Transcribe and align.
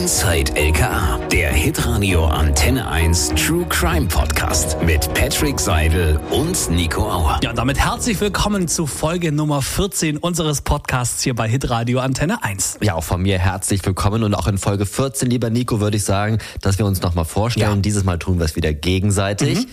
Inside 0.00 0.54
LKA, 0.54 1.18
der 1.32 1.50
Hitradio 1.50 2.24
Antenne 2.24 2.88
1 2.88 3.30
True 3.30 3.66
Crime 3.68 4.06
Podcast 4.06 4.80
mit 4.84 5.12
Patrick 5.12 5.58
Seidel 5.58 6.20
und 6.30 6.70
Nico 6.70 7.02
Auer. 7.02 7.40
Ja, 7.42 7.50
und 7.50 7.58
damit 7.58 7.80
herzlich 7.80 8.20
willkommen 8.20 8.68
zu 8.68 8.86
Folge 8.86 9.32
Nummer 9.32 9.60
14 9.60 10.16
unseres 10.18 10.60
Podcasts 10.60 11.24
hier 11.24 11.34
bei 11.34 11.48
Hitradio 11.48 11.98
Antenne 11.98 12.44
1. 12.44 12.78
Ja, 12.80 12.94
auch 12.94 13.02
von 13.02 13.22
mir 13.22 13.40
herzlich 13.40 13.84
willkommen 13.84 14.22
und 14.22 14.36
auch 14.36 14.46
in 14.46 14.58
Folge 14.58 14.86
14, 14.86 15.28
lieber 15.28 15.50
Nico, 15.50 15.80
würde 15.80 15.96
ich 15.96 16.04
sagen, 16.04 16.38
dass 16.60 16.78
wir 16.78 16.86
uns 16.86 17.02
nochmal 17.02 17.24
vorstellen. 17.24 17.68
Ja. 17.68 17.82
Dieses 17.82 18.04
Mal 18.04 18.20
tun 18.20 18.38
wir 18.38 18.44
es 18.44 18.54
wieder 18.54 18.72
gegenseitig. 18.72 19.58
Mhm. 19.58 19.66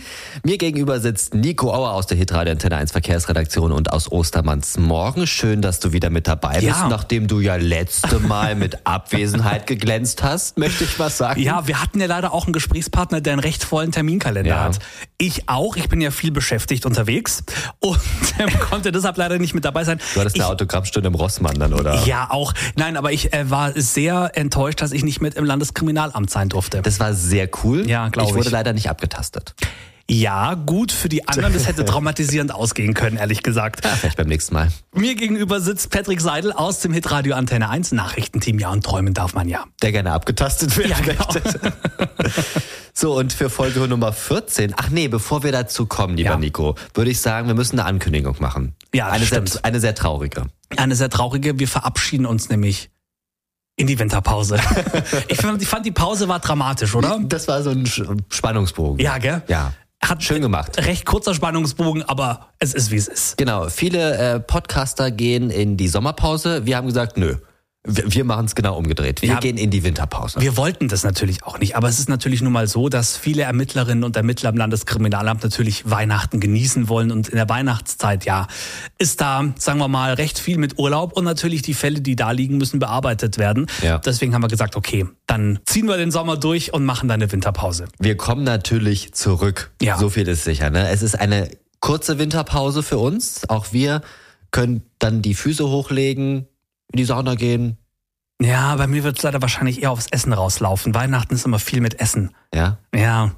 Mir 0.43 0.57
gegenüber 0.57 0.99
sitzt 1.01 1.35
Nico 1.35 1.71
Auer 1.71 1.91
aus 1.91 2.07
der 2.07 2.17
Hitradio 2.17 2.53
Antenne 2.53 2.77
1 2.77 2.93
Verkehrsredaktion 2.93 3.71
und 3.71 3.93
aus 3.93 4.11
Ostermanns 4.11 4.79
Morgen. 4.79 5.27
Schön, 5.27 5.61
dass 5.61 5.79
du 5.79 5.93
wieder 5.93 6.09
mit 6.09 6.27
dabei 6.27 6.55
bist, 6.55 6.65
ja. 6.65 6.87
nachdem 6.89 7.27
du 7.27 7.41
ja 7.41 7.57
letzte 7.57 8.17
Mal 8.17 8.55
mit 8.55 8.87
Abwesenheit 8.87 9.67
geglänzt 9.67 10.14
vermisst 10.16 10.23
hast, 10.23 10.57
möchte 10.57 10.84
ich 10.84 11.00
was 11.00 11.18
sagen. 11.18 11.41
Ja, 11.41 11.68
wir 11.68 11.81
hatten 11.81 11.99
ja 11.99 12.08
leider 12.08 12.34
auch 12.34 12.45
einen 12.45 12.53
Gesprächspartner, 12.53 13.21
der 13.21 13.34
einen 13.34 13.39
recht 13.39 13.63
vollen 13.63 13.91
Terminkalender 13.91 14.49
ja. 14.49 14.63
hat. 14.63 14.80
Ich 15.17 15.48
auch. 15.49 15.76
Ich 15.76 15.89
bin 15.89 16.02
ja 16.02 16.12
viel 16.12 16.31
beschäftigt 16.31 16.85
unterwegs 16.85 17.44
und 17.80 17.99
ähm, 18.39 18.49
konnte 18.59 18.91
deshalb 18.91 19.17
leider 19.17 19.38
nicht 19.39 19.53
mit 19.53 19.66
dabei 19.66 19.84
sein. 19.84 19.99
Du 20.13 20.20
hattest 20.20 20.36
ich, 20.36 20.41
eine 20.41 20.52
Autogrammstunde 20.52 21.08
im 21.08 21.16
Rossmann 21.16 21.55
dann, 21.55 21.73
oder? 21.73 22.03
Ja, 22.05 22.30
auch. 22.30 22.53
Nein, 22.75 22.98
aber 22.98 23.12
ich 23.12 23.34
äh, 23.34 23.49
war 23.49 23.72
sehr 23.75 24.31
enttäuscht, 24.36 24.81
dass 24.81 24.91
ich 24.91 25.03
nicht 25.03 25.22
mit 25.22 25.36
im 25.36 25.45
Landeskriminalamt 25.45 26.30
sein 26.30 26.50
durfte. 26.50 26.81
Das 26.81 27.00
war 27.00 27.13
sehr 27.13 27.50
cool. 27.63 27.88
Ja, 27.89 28.09
glaube 28.09 28.30
ich. 28.30 28.36
Ich 28.36 28.38
wurde 28.38 28.50
leider 28.50 28.73
nicht 28.73 28.89
abgetastet. 28.89 29.55
Ja, 30.09 30.54
gut 30.54 30.91
für 30.91 31.09
die 31.09 31.27
anderen. 31.27 31.54
Das 31.54 31.68
hätte 31.68 31.84
traumatisierend 31.86 32.54
ausgehen 32.54 32.94
können, 32.94 33.18
ehrlich 33.18 33.41
gesagt. 33.41 33.84
Ja, 33.84 33.91
vielleicht 33.91 34.18
beim 34.18 34.28
nächsten 34.28 34.54
Mal. 34.54 34.72
Mir 34.94 35.16
gegenüber 35.16 35.59
sitzt 35.59 35.90
Patrick 35.90 36.22
Seidel 36.22 36.52
aus 36.52 36.80
dem 36.80 36.94
Hitradio 36.94 37.36
Antenne 37.36 37.70
1 37.70 37.91
Nachrichtenteam. 37.91 38.59
Ja, 38.59 38.70
und 38.72 38.86
träumen 38.86 39.16
darf 39.16 39.34
man 39.34 39.50
ja. 39.50 39.66
Der 39.81 39.91
gerne 39.91 40.12
abgetastet 40.12 40.78
wird. 40.78 40.90
Ja, 40.90 41.00
genau. 41.00 41.28
so, 42.94 43.18
und 43.18 43.34
für 43.34 43.50
Folge 43.50 43.80
Nummer 43.88 44.14
14. 44.14 44.75
Ach 44.78 44.89
nee, 44.89 45.08
bevor 45.08 45.42
wir 45.42 45.52
dazu 45.52 45.88
kommen, 45.88 46.17
lieber 46.17 46.31
ja. 46.31 46.38
Nico, 46.38 46.75
würde 46.94 47.09
ich 47.09 47.19
sagen, 47.19 47.47
wir 47.47 47.56
müssen 47.56 47.80
eine 47.80 47.88
Ankündigung 47.88 48.36
machen. 48.40 48.75
Ja, 48.94 49.08
eine 49.08 49.25
stimmt. 49.25 49.50
Sehr, 49.50 49.66
eine 49.66 49.80
sehr 49.80 49.95
traurige. 49.95 50.45
Eine 50.78 50.95
sehr 50.95 51.09
traurige. 51.09 51.58
Wir 51.58 51.67
verabschieden 51.67 52.28
uns 52.28 52.50
nämlich 52.50 52.92
in 53.75 53.88
die 53.88 53.97
Winterpause. 53.97 54.59
ich, 55.28 55.38
fand, 55.38 55.62
ich 55.64 55.67
fand, 55.67 55.86
die 55.86 55.92
Pause 55.92 56.28
war 56.28 56.40
dramatisch, 56.40 56.94
oder? 56.94 57.19
Das 57.23 57.47
war 57.47 57.64
so 57.64 57.72
ein 57.72 57.86
Spannungsbogen. 58.30 59.00
Ja, 59.00 59.17
gell? 59.17 59.42
Ja. 59.47 59.73
Hat 60.08 60.23
schön 60.23 60.44
gemacht. 60.44 60.78
Recht 60.86 61.03
kurzer 61.06 61.34
Spannungsbogen, 61.34 62.03
aber 62.03 62.50
es 62.59 62.75
ist 62.75 62.92
wie 62.92 62.95
es 62.98 63.08
ist. 63.08 63.38
Genau. 63.38 63.70
Viele 63.70 64.17
äh, 64.17 64.39
Podcaster 64.39 65.09
gehen 65.09 65.50
in 65.50 65.78
die 65.78 65.88
Sommerpause. 65.88 66.67
Wir 66.67 66.78
haben 66.78 66.86
gesagt, 66.86 67.17
nö. 67.17 67.38
Wir 67.86 68.25
machen 68.25 68.45
es 68.45 68.55
genau 68.55 68.78
umgedreht. 68.78 69.22
Wir 69.22 69.30
ja, 69.30 69.39
gehen 69.39 69.58
in 69.58 69.69
die 69.69 69.83
Winterpause. 69.83 70.41
Wir 70.41 70.58
wollten 70.58 70.88
das 70.88 71.03
natürlich 71.03 71.44
auch 71.44 71.59
nicht. 71.59 71.75
Aber 71.75 71.88
es 71.88 72.00
ist 72.00 72.09
natürlich 72.09 72.41
nun 72.41 72.52
mal 72.52 72.67
so, 72.67 72.89
dass 72.89 73.16
viele 73.16 73.44
Ermittlerinnen 73.44 74.03
und 74.03 74.16
Ermittler 74.16 74.50
im 74.50 74.58
Landeskriminalamt 74.58 75.44
natürlich 75.44 75.89
Weihnachten 75.89 76.39
genießen 76.39 76.89
wollen. 76.89 77.11
Und 77.11 77.30
in 77.30 77.36
der 77.36 77.47
Weihnachtszeit, 77.47 78.25
ja, 78.25 78.47
ist 78.97 79.22
da, 79.22 79.53
sagen 79.58 79.80
wir 79.80 79.88
mal, 79.88 80.13
recht 80.13 80.39
viel 80.39 80.58
mit 80.58 80.80
Urlaub. 80.80 81.13
Und 81.13 81.23
natürlich 81.25 81.61
die 81.61 81.73
Fälle, 81.73 82.02
die 82.02 82.16
da 82.16 82.31
liegen, 82.31 82.58
müssen 82.58 82.80
bearbeitet 82.80 83.38
werden. 83.38 83.67
Ja. 83.81 84.00
Deswegen 84.00 84.33
haben 84.33 84.44
wir 84.44 84.47
gesagt, 84.47 84.75
okay, 84.75 85.06
dann 85.28 85.59
ziehen 85.66 85.88
wir 85.88 85.97
den 85.97 86.11
Sommer 86.11 86.38
durch 86.38 86.73
und 86.73 86.86
machen 86.86 87.08
dann 87.08 87.22
eine 87.22 87.31
Winterpause. 87.31 87.86
Wir 88.00 88.17
kommen 88.17 88.44
natürlich 88.44 89.13
zurück. 89.13 89.72
Ja. 89.81 89.97
So 89.97 90.09
viel 90.09 90.28
ist 90.28 90.44
sicher. 90.44 90.69
Ne? 90.69 90.89
Es 90.89 91.02
ist 91.02 91.19
eine 91.19 91.50
kurze 91.80 92.17
Winterpause 92.17 92.81
für 92.81 92.97
uns. 92.97 93.47
Auch 93.47 93.67
wir 93.72 94.02
können 94.52 94.83
dann 95.00 95.22
die 95.22 95.33
Füße 95.33 95.67
hochlegen, 95.67 96.47
in 96.91 96.97
die 96.97 97.05
Sauna 97.05 97.36
gehen. 97.36 97.78
Ja, 98.41 98.75
bei 98.75 98.88
mir 98.88 99.03
wird 99.03 99.17
es 99.17 99.23
leider 99.23 99.41
wahrscheinlich 99.41 99.81
eher 99.81 99.91
aufs 99.91 100.08
Essen 100.08 100.33
rauslaufen. 100.33 100.94
Weihnachten 100.94 101.36
ist 101.36 101.45
immer 101.45 101.59
viel 101.59 101.81
mit 101.81 102.00
Essen. 102.00 102.36
Ja? 102.53 102.78
Ja. 102.94 103.31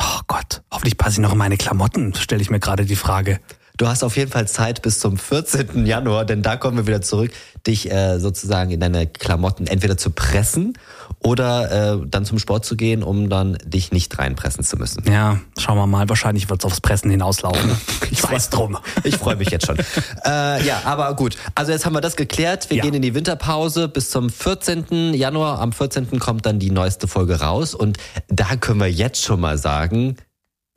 Oh 0.00 0.20
Gott, 0.26 0.62
hoffentlich 0.70 0.98
passe 0.98 1.12
ich 1.14 1.18
noch 1.18 1.32
in 1.32 1.38
meine 1.38 1.56
Klamotten, 1.56 2.14
stelle 2.14 2.42
ich 2.42 2.50
mir 2.50 2.60
gerade 2.60 2.84
die 2.84 2.96
Frage. 2.96 3.40
Du 3.76 3.86
hast 3.86 4.02
auf 4.02 4.16
jeden 4.16 4.30
Fall 4.30 4.48
Zeit 4.48 4.80
bis 4.80 5.00
zum 5.00 5.18
14. 5.18 5.84
Januar, 5.84 6.24
denn 6.24 6.42
da 6.42 6.56
kommen 6.56 6.78
wir 6.78 6.86
wieder 6.86 7.02
zurück, 7.02 7.30
dich 7.66 7.90
äh, 7.90 8.18
sozusagen 8.18 8.70
in 8.70 8.80
deine 8.80 9.06
Klamotten 9.06 9.66
entweder 9.66 9.98
zu 9.98 10.10
pressen 10.10 10.78
oder 11.18 11.94
äh, 11.94 12.06
dann 12.06 12.24
zum 12.24 12.38
Sport 12.38 12.64
zu 12.64 12.76
gehen, 12.76 13.02
um 13.02 13.28
dann 13.28 13.58
dich 13.64 13.92
nicht 13.92 14.18
reinpressen 14.18 14.64
zu 14.64 14.76
müssen. 14.76 15.02
Ja, 15.10 15.40
schauen 15.58 15.76
wir 15.76 15.86
mal. 15.86 16.08
Wahrscheinlich 16.08 16.48
wird 16.48 16.60
es 16.60 16.64
aufs 16.64 16.80
Pressen 16.80 17.10
hinauslaufen. 17.10 17.70
ich 18.10 18.22
weiß 18.22 18.48
drum. 18.48 18.78
Ich 19.04 19.16
freue 19.16 19.36
mich 19.36 19.50
jetzt 19.50 19.66
schon. 19.66 19.76
äh, 20.24 20.64
ja, 20.66 20.82
aber 20.84 21.14
gut. 21.14 21.36
Also 21.54 21.72
jetzt 21.72 21.84
haben 21.84 21.94
wir 21.94 22.00
das 22.00 22.16
geklärt. 22.16 22.70
Wir 22.70 22.78
ja. 22.78 22.82
gehen 22.82 22.94
in 22.94 23.02
die 23.02 23.14
Winterpause 23.14 23.88
bis 23.88 24.10
zum 24.10 24.30
14. 24.30 25.12
Januar. 25.12 25.58
Am 25.60 25.72
14. 25.72 26.18
kommt 26.18 26.46
dann 26.46 26.58
die 26.58 26.70
neueste 26.70 27.08
Folge 27.08 27.40
raus 27.40 27.74
und 27.74 27.98
da 28.28 28.56
können 28.56 28.80
wir 28.80 28.90
jetzt 28.90 29.22
schon 29.22 29.40
mal 29.40 29.58
sagen, 29.58 30.16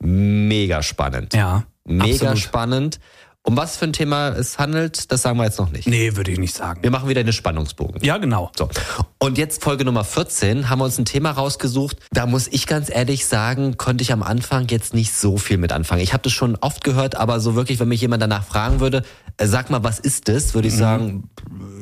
mega 0.02 0.82
spannend. 0.82 1.34
Ja. 1.34 1.64
Mega 1.84 2.12
absolut. 2.12 2.38
spannend. 2.38 2.98
Um 3.42 3.56
was 3.56 3.78
für 3.78 3.86
ein 3.86 3.94
Thema 3.94 4.28
es 4.28 4.58
handelt, 4.58 5.10
das 5.10 5.22
sagen 5.22 5.38
wir 5.38 5.44
jetzt 5.44 5.58
noch 5.58 5.70
nicht. 5.70 5.88
Nee, 5.88 6.14
würde 6.14 6.30
ich 6.30 6.38
nicht 6.38 6.54
sagen. 6.54 6.82
Wir 6.82 6.90
machen 6.90 7.08
wieder 7.08 7.22
eine 7.22 7.32
Spannungsbogen. 7.32 8.04
Ja, 8.04 8.18
genau. 8.18 8.52
So. 8.56 8.68
Und 9.18 9.38
jetzt 9.38 9.64
Folge 9.64 9.86
Nummer 9.86 10.04
14 10.04 10.68
haben 10.68 10.78
wir 10.78 10.84
uns 10.84 10.98
ein 10.98 11.06
Thema 11.06 11.30
rausgesucht. 11.30 11.96
Da 12.10 12.26
muss 12.26 12.48
ich 12.48 12.66
ganz 12.66 12.90
ehrlich 12.90 13.24
sagen, 13.24 13.78
konnte 13.78 14.02
ich 14.02 14.12
am 14.12 14.22
Anfang 14.22 14.68
jetzt 14.68 14.92
nicht 14.92 15.14
so 15.14 15.38
viel 15.38 15.56
mit 15.56 15.72
anfangen. 15.72 16.02
Ich 16.02 16.12
habe 16.12 16.22
das 16.22 16.34
schon 16.34 16.54
oft 16.56 16.84
gehört, 16.84 17.14
aber 17.14 17.40
so 17.40 17.54
wirklich, 17.54 17.80
wenn 17.80 17.88
mich 17.88 18.02
jemand 18.02 18.22
danach 18.22 18.44
fragen 18.44 18.80
würde, 18.80 19.04
äh, 19.38 19.46
sag 19.46 19.70
mal, 19.70 19.82
was 19.82 19.98
ist 19.98 20.28
das, 20.28 20.52
würde 20.52 20.68
ich 20.68 20.74
mhm. 20.74 20.78
sagen, 20.78 21.30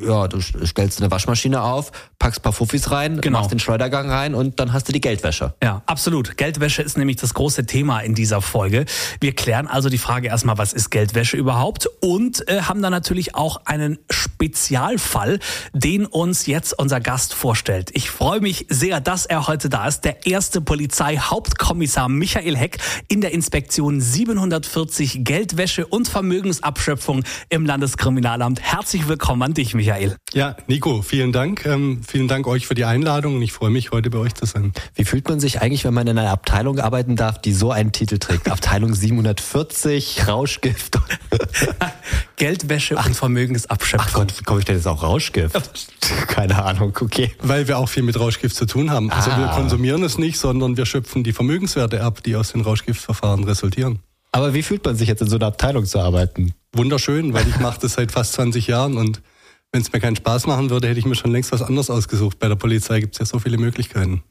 ja, 0.01 0.29
du 0.29 0.39
stellst 0.39 1.01
eine 1.01 1.11
Waschmaschine 1.11 1.61
auf, 1.61 1.91
packst 2.19 2.41
paar 2.41 2.53
Fuffis 2.53 2.89
rein, 2.89 3.19
genau. 3.19 3.39
machst 3.39 3.51
den 3.51 3.59
Schleudergang 3.59 4.09
rein 4.09 4.33
und 4.33 4.61
dann 4.61 4.71
hast 4.71 4.87
du 4.87 4.93
die 4.93 5.01
Geldwäsche. 5.01 5.53
Ja, 5.61 5.83
absolut. 5.87 6.37
Geldwäsche 6.37 6.81
ist 6.81 6.97
nämlich 6.97 7.17
das 7.17 7.33
große 7.33 7.65
Thema 7.65 7.99
in 7.99 8.15
dieser 8.15 8.41
Folge. 8.41 8.85
Wir 9.19 9.35
klären 9.35 9.67
also 9.67 9.89
die 9.89 9.97
Frage 9.97 10.29
erstmal, 10.29 10.57
was 10.57 10.71
ist 10.71 10.89
Geldwäsche 10.89 11.35
überhaupt? 11.35 11.48
Und 11.99 12.47
äh, 12.47 12.61
haben 12.61 12.81
dann 12.81 12.91
natürlich 12.91 13.35
auch 13.35 13.65
einen 13.65 13.99
Spezialfall, 14.09 15.39
den 15.73 16.05
uns 16.05 16.45
jetzt 16.45 16.77
unser 16.79 17.01
Gast 17.01 17.33
vorstellt. 17.33 17.91
Ich 17.93 18.09
freue 18.09 18.39
mich 18.39 18.65
sehr, 18.69 19.01
dass 19.01 19.25
er 19.25 19.47
heute 19.47 19.67
da 19.67 19.87
ist. 19.87 20.05
Der 20.05 20.25
erste 20.25 20.61
Polizeihauptkommissar 20.61 22.07
Michael 22.07 22.55
Heck 22.55 22.77
in 23.09 23.21
der 23.21 23.33
Inspektion 23.33 23.99
740 23.99 25.25
Geldwäsche 25.25 25.85
und 25.85 26.07
Vermögensabschöpfung 26.07 27.25
im 27.49 27.65
Landeskriminalamt. 27.65 28.61
Herzlich 28.61 29.07
willkommen 29.07 29.41
an 29.41 29.53
dich, 29.53 29.73
Michael. 29.73 29.89
Michael. 29.89 30.17
Ja, 30.33 30.55
Nico, 30.67 31.01
vielen 31.01 31.31
Dank. 31.31 31.65
Ähm, 31.65 32.01
vielen 32.07 32.27
Dank 32.27 32.47
euch 32.47 32.67
für 32.67 32.75
die 32.75 32.85
Einladung 32.85 33.35
und 33.37 33.41
ich 33.41 33.53
freue 33.53 33.71
mich, 33.71 33.91
heute 33.91 34.09
bei 34.09 34.19
euch 34.19 34.35
zu 34.35 34.45
sein. 34.45 34.73
Wie 34.93 35.03
fühlt 35.03 35.27
man 35.27 35.39
sich 35.39 35.61
eigentlich, 35.61 35.83
wenn 35.85 35.93
man 35.93 36.05
in 36.05 36.17
einer 36.17 36.29
Abteilung 36.29 36.79
arbeiten 36.79 37.15
darf, 37.15 37.41
die 37.41 37.53
so 37.53 37.71
einen 37.71 37.91
Titel 37.91 38.19
trägt? 38.19 38.47
Abteilung 38.51 38.93
740, 38.93 40.27
Rauschgift. 40.27 40.99
Geldwäsche 42.35 42.95
Ach, 42.97 43.05
und 43.05 43.15
Vermögensabschöpfung. 43.15 44.07
Ach 44.09 44.13
Gott, 44.13 44.45
komme 44.45 44.59
ich 44.59 44.65
denn 44.65 44.75
jetzt 44.75 44.87
auch 44.87 45.03
Rauschgift? 45.03 45.55
Keine 46.27 46.63
Ahnung, 46.63 46.93
okay. 46.99 47.33
Weil 47.41 47.67
wir 47.67 47.77
auch 47.77 47.89
viel 47.89 48.03
mit 48.03 48.19
Rauschgift 48.19 48.55
zu 48.55 48.65
tun 48.65 48.91
haben. 48.91 49.11
Also 49.11 49.31
ah. 49.31 49.37
wir 49.37 49.47
konsumieren 49.47 50.03
es 50.03 50.17
nicht, 50.17 50.39
sondern 50.39 50.77
wir 50.77 50.85
schöpfen 50.85 51.23
die 51.23 51.33
Vermögenswerte 51.33 52.01
ab, 52.03 52.23
die 52.23 52.35
aus 52.35 52.51
den 52.51 52.61
Rauschgiftverfahren 52.61 53.43
resultieren. 53.43 53.99
Aber 54.31 54.53
wie 54.53 54.63
fühlt 54.63 54.85
man 54.85 54.95
sich 54.95 55.07
jetzt 55.07 55.21
in 55.21 55.29
so 55.29 55.37
einer 55.37 55.47
Abteilung 55.47 55.85
zu 55.85 55.99
arbeiten? 55.99 56.53
Wunderschön, 56.73 57.33
weil 57.33 57.47
ich 57.47 57.59
mache 57.59 57.79
das 57.81 57.93
seit 57.93 58.11
fast 58.11 58.33
20 58.33 58.67
Jahren 58.67 58.97
und 58.97 59.21
wenn 59.71 59.81
es 59.81 59.93
mir 59.93 59.99
keinen 59.99 60.15
Spaß 60.15 60.47
machen 60.47 60.71
würde, 60.71 60.87
hätte 60.87 60.99
ich 60.99 61.05
mir 61.05 61.15
schon 61.15 61.31
längst 61.31 61.51
was 61.51 61.61
anderes 61.61 61.91
ausgesucht. 61.91 62.39
Bei 62.39 62.47
der 62.47 62.55
Polizei 62.55 63.01
gibt 63.01 63.13
es 63.13 63.19
ja 63.19 63.25
so 63.25 63.37
viele 63.37 63.57
Möglichkeiten. 63.57 64.23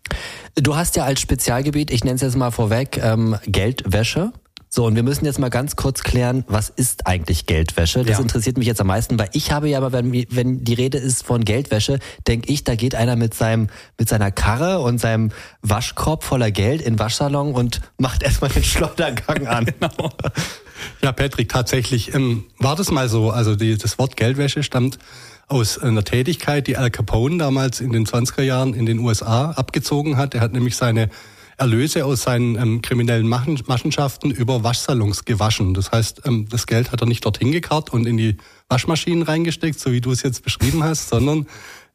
Du 0.56 0.74
hast 0.74 0.96
ja 0.96 1.04
als 1.04 1.20
Spezialgebiet, 1.20 1.92
ich 1.92 2.02
nenne 2.02 2.16
es 2.16 2.22
jetzt 2.22 2.36
mal 2.36 2.50
vorweg, 2.50 2.98
ähm, 3.00 3.36
Geldwäsche. 3.46 4.32
So, 4.70 4.84
und 4.84 4.96
wir 4.96 5.02
müssen 5.02 5.24
jetzt 5.24 5.38
mal 5.38 5.48
ganz 5.48 5.76
kurz 5.76 6.02
klären, 6.02 6.44
was 6.46 6.68
ist 6.68 7.06
eigentlich 7.06 7.46
Geldwäsche? 7.46 8.00
Das 8.04 8.18
ja. 8.18 8.22
interessiert 8.22 8.58
mich 8.58 8.66
jetzt 8.66 8.80
am 8.80 8.88
meisten, 8.88 9.18
weil 9.18 9.30
ich 9.32 9.50
habe 9.50 9.68
ja 9.68 9.78
aber, 9.78 9.92
wenn, 9.92 10.12
wenn 10.12 10.62
die 10.62 10.74
Rede 10.74 10.98
ist 10.98 11.24
von 11.24 11.44
Geldwäsche, 11.44 11.98
denke 12.26 12.52
ich, 12.52 12.64
da 12.64 12.74
geht 12.74 12.94
einer 12.94 13.16
mit 13.16 13.32
seinem, 13.32 13.68
mit 13.98 14.10
seiner 14.10 14.30
Karre 14.30 14.80
und 14.80 15.00
seinem 15.00 15.30
Waschkorb 15.62 16.22
voller 16.22 16.50
Geld 16.50 16.82
in 16.82 16.94
den 16.94 16.98
Waschsalon 16.98 17.54
und 17.54 17.80
macht 17.96 18.22
erstmal 18.22 18.50
den 18.50 18.62
Schleudergang 18.62 19.46
an. 19.46 19.64
genau. 19.80 20.10
Ja, 21.02 21.12
Patrick, 21.12 21.48
tatsächlich 21.48 22.14
ähm, 22.14 22.44
war 22.58 22.76
das 22.76 22.90
mal 22.90 23.08
so. 23.08 23.30
Also 23.30 23.56
die, 23.56 23.78
das 23.78 23.98
Wort 23.98 24.16
Geldwäsche 24.16 24.62
stammt 24.62 24.98
aus 25.48 25.78
einer 25.78 26.04
Tätigkeit, 26.04 26.66
die 26.66 26.76
Al 26.76 26.90
Capone 26.90 27.38
damals 27.38 27.80
in 27.80 27.92
den 27.92 28.06
20er 28.06 28.42
Jahren 28.42 28.74
in 28.74 28.84
den 28.84 28.98
USA 28.98 29.52
abgezogen 29.52 30.18
hat. 30.18 30.34
Er 30.34 30.42
hat 30.42 30.52
nämlich 30.52 30.76
seine 30.76 31.08
Erlöse 31.58 32.04
aus 32.04 32.22
seinen 32.22 32.56
ähm, 32.56 32.82
kriminellen 32.82 33.26
Machenschaften 33.26 34.30
über 34.30 34.62
Waschsalons 34.62 35.24
gewaschen. 35.24 35.74
Das 35.74 35.90
heißt, 35.90 36.22
ähm, 36.24 36.48
das 36.48 36.66
Geld 36.66 36.92
hat 36.92 37.00
er 37.00 37.06
nicht 37.06 37.24
dorthin 37.24 37.52
gekarrt 37.52 37.92
und 37.92 38.06
in 38.06 38.16
die 38.16 38.36
Waschmaschinen 38.68 39.24
reingesteckt, 39.24 39.78
so 39.78 39.92
wie 39.92 40.00
du 40.00 40.12
es 40.12 40.22
jetzt 40.22 40.44
beschrieben 40.44 40.84
hast, 40.84 41.08
sondern 41.08 41.46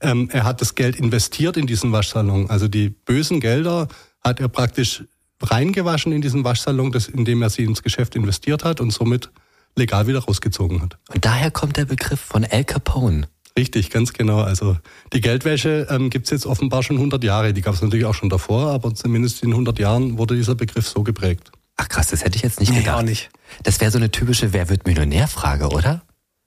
ähm, 0.01 0.29
er 0.31 0.43
hat 0.43 0.61
das 0.61 0.75
Geld 0.75 0.97
investiert 0.97 1.55
in 1.55 1.65
diesen 1.65 1.91
Waschsalon. 1.93 2.49
Also 2.49 2.67
die 2.67 2.89
bösen 2.89 3.39
Gelder 3.39 3.87
hat 4.21 4.39
er 4.39 4.49
praktisch 4.49 5.03
reingewaschen 5.41 6.11
in 6.11 6.21
diesen 6.21 6.43
Waschsalon, 6.43 6.91
das, 6.91 7.07
indem 7.07 7.41
er 7.41 7.49
sie 7.49 7.63
ins 7.63 7.83
Geschäft 7.83 8.15
investiert 8.15 8.63
hat 8.63 8.81
und 8.81 8.91
somit 8.91 9.31
legal 9.75 10.07
wieder 10.07 10.19
rausgezogen 10.19 10.81
hat. 10.81 10.97
Und 11.13 11.25
daher 11.25 11.51
kommt 11.51 11.77
der 11.77 11.85
Begriff 11.85 12.19
von 12.19 12.45
Al 12.45 12.63
Capone. 12.63 13.27
Richtig, 13.57 13.91
ganz 13.91 14.13
genau. 14.13 14.41
Also 14.41 14.77
die 15.13 15.21
Geldwäsche 15.21 15.87
ähm, 15.89 16.09
gibt 16.09 16.25
es 16.25 16.31
jetzt 16.31 16.45
offenbar 16.45 16.81
schon 16.81 16.95
100 16.97 17.23
Jahre. 17.23 17.53
Die 17.53 17.61
gab 17.61 17.75
es 17.75 17.81
natürlich 17.81 18.05
auch 18.05 18.15
schon 18.15 18.29
davor, 18.29 18.71
aber 18.71 18.95
zumindest 18.95 19.43
in 19.43 19.51
100 19.51 19.77
Jahren 19.79 20.17
wurde 20.17 20.35
dieser 20.35 20.55
Begriff 20.55 20.87
so 20.87 21.03
geprägt. 21.03 21.51
Ach 21.77 21.87
krass, 21.87 22.07
das 22.07 22.23
hätte 22.23 22.35
ich 22.35 22.41
jetzt 22.43 22.59
nicht 22.59 22.71
Nee, 22.71 22.79
gedacht. 22.79 22.97
auch 22.97 23.01
nicht. 23.03 23.29
Das 23.63 23.79
wäre 23.79 23.91
so 23.91 23.97
eine 23.97 24.09
typische 24.11 24.53
Wer 24.53 24.69
wird 24.69 24.85
Millionär-Frage, 24.87 25.69
oder? 25.69 26.01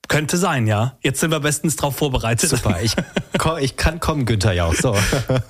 Könnte 0.09 0.37
sein, 0.37 0.67
ja. 0.67 0.97
Jetzt 1.03 1.21
sind 1.21 1.31
wir 1.31 1.41
bestens 1.41 1.77
drauf 1.77 1.97
vorbereitet. 1.97 2.51
Super, 2.51 2.81
ich, 2.83 2.95
komm, 3.39 3.59
ich 3.59 3.77
kann 3.77 4.01
kommen, 4.01 4.25
Günther 4.25 4.53
Jauch. 4.53 4.75
So. 4.75 4.97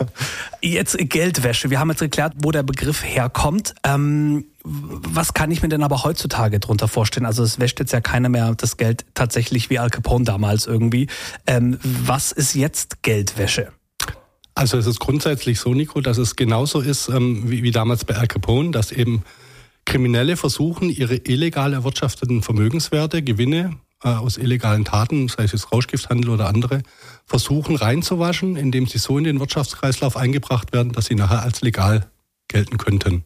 Jetzt 0.62 0.96
Geldwäsche. 0.98 1.70
Wir 1.70 1.78
haben 1.78 1.90
jetzt 1.90 2.00
geklärt, 2.00 2.32
wo 2.42 2.50
der 2.50 2.62
Begriff 2.62 3.04
herkommt. 3.04 3.74
Ähm, 3.84 4.46
was 4.64 5.34
kann 5.34 5.50
ich 5.50 5.62
mir 5.62 5.68
denn 5.68 5.82
aber 5.82 6.02
heutzutage 6.02 6.58
drunter 6.58 6.88
vorstellen? 6.88 7.26
Also 7.26 7.42
es 7.42 7.60
wäscht 7.60 7.78
jetzt 7.78 7.92
ja 7.92 8.00
keiner 8.00 8.28
mehr 8.28 8.54
das 8.56 8.76
Geld 8.76 9.04
tatsächlich 9.14 9.70
wie 9.70 9.78
Al 9.78 9.90
Capone 9.90 10.24
damals 10.24 10.66
irgendwie. 10.66 11.06
Ähm, 11.46 11.78
was 11.82 12.32
ist 12.32 12.54
jetzt 12.54 13.02
Geldwäsche? 13.02 13.72
Also 14.54 14.78
es 14.78 14.86
ist 14.86 14.98
grundsätzlich 14.98 15.60
so, 15.60 15.74
Nico, 15.74 16.00
dass 16.00 16.18
es 16.18 16.34
genauso 16.34 16.80
ist 16.80 17.08
ähm, 17.08 17.48
wie, 17.48 17.62
wie 17.62 17.70
damals 17.70 18.04
bei 18.04 18.16
Al 18.16 18.26
Capone, 18.26 18.70
dass 18.70 18.90
eben 18.90 19.22
Kriminelle 19.84 20.36
versuchen, 20.36 20.90
ihre 20.90 21.16
illegal 21.16 21.72
erwirtschafteten 21.74 22.42
Vermögenswerte, 22.42 23.22
Gewinne 23.22 23.76
aus 24.14 24.38
illegalen 24.38 24.84
Taten, 24.84 25.28
sei 25.28 25.44
es 25.44 25.52
jetzt 25.52 25.72
Rauschgifthandel 25.72 26.30
oder 26.30 26.48
andere, 26.48 26.82
versuchen 27.24 27.76
reinzuwaschen, 27.76 28.56
indem 28.56 28.86
sie 28.86 28.98
so 28.98 29.18
in 29.18 29.24
den 29.24 29.40
Wirtschaftskreislauf 29.40 30.16
eingebracht 30.16 30.72
werden, 30.72 30.92
dass 30.92 31.06
sie 31.06 31.14
nachher 31.14 31.42
als 31.42 31.60
legal 31.60 32.10
gelten 32.48 32.78
könnten. 32.78 33.24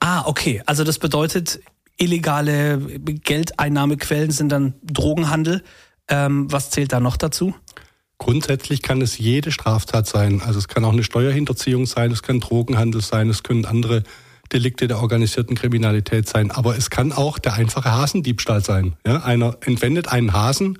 Ah, 0.00 0.22
okay. 0.26 0.62
Also 0.66 0.84
das 0.84 0.98
bedeutet, 0.98 1.60
illegale 1.98 2.78
Geldeinnahmequellen 2.78 4.30
sind 4.30 4.50
dann 4.50 4.74
Drogenhandel. 4.82 5.62
Ähm, 6.08 6.50
was 6.50 6.70
zählt 6.70 6.92
da 6.92 7.00
noch 7.00 7.16
dazu? 7.16 7.54
Grundsätzlich 8.18 8.82
kann 8.82 9.02
es 9.02 9.18
jede 9.18 9.52
Straftat 9.52 10.06
sein. 10.06 10.40
Also 10.40 10.58
es 10.58 10.68
kann 10.68 10.84
auch 10.84 10.92
eine 10.92 11.02
Steuerhinterziehung 11.02 11.86
sein, 11.86 12.12
es 12.12 12.22
kann 12.22 12.40
Drogenhandel 12.40 13.02
sein, 13.02 13.28
es 13.28 13.42
können 13.42 13.66
andere 13.66 14.04
Delikte 14.52 14.88
der 14.88 15.00
organisierten 15.00 15.56
Kriminalität 15.56 16.28
sein. 16.28 16.50
Aber 16.50 16.76
es 16.76 16.90
kann 16.90 17.12
auch 17.12 17.38
der 17.38 17.54
einfache 17.54 17.92
Hasendiebstahl 17.92 18.64
sein. 18.64 18.94
Ja, 19.06 19.22
einer 19.22 19.56
entwendet 19.64 20.08
einen 20.08 20.32
Hasen, 20.32 20.78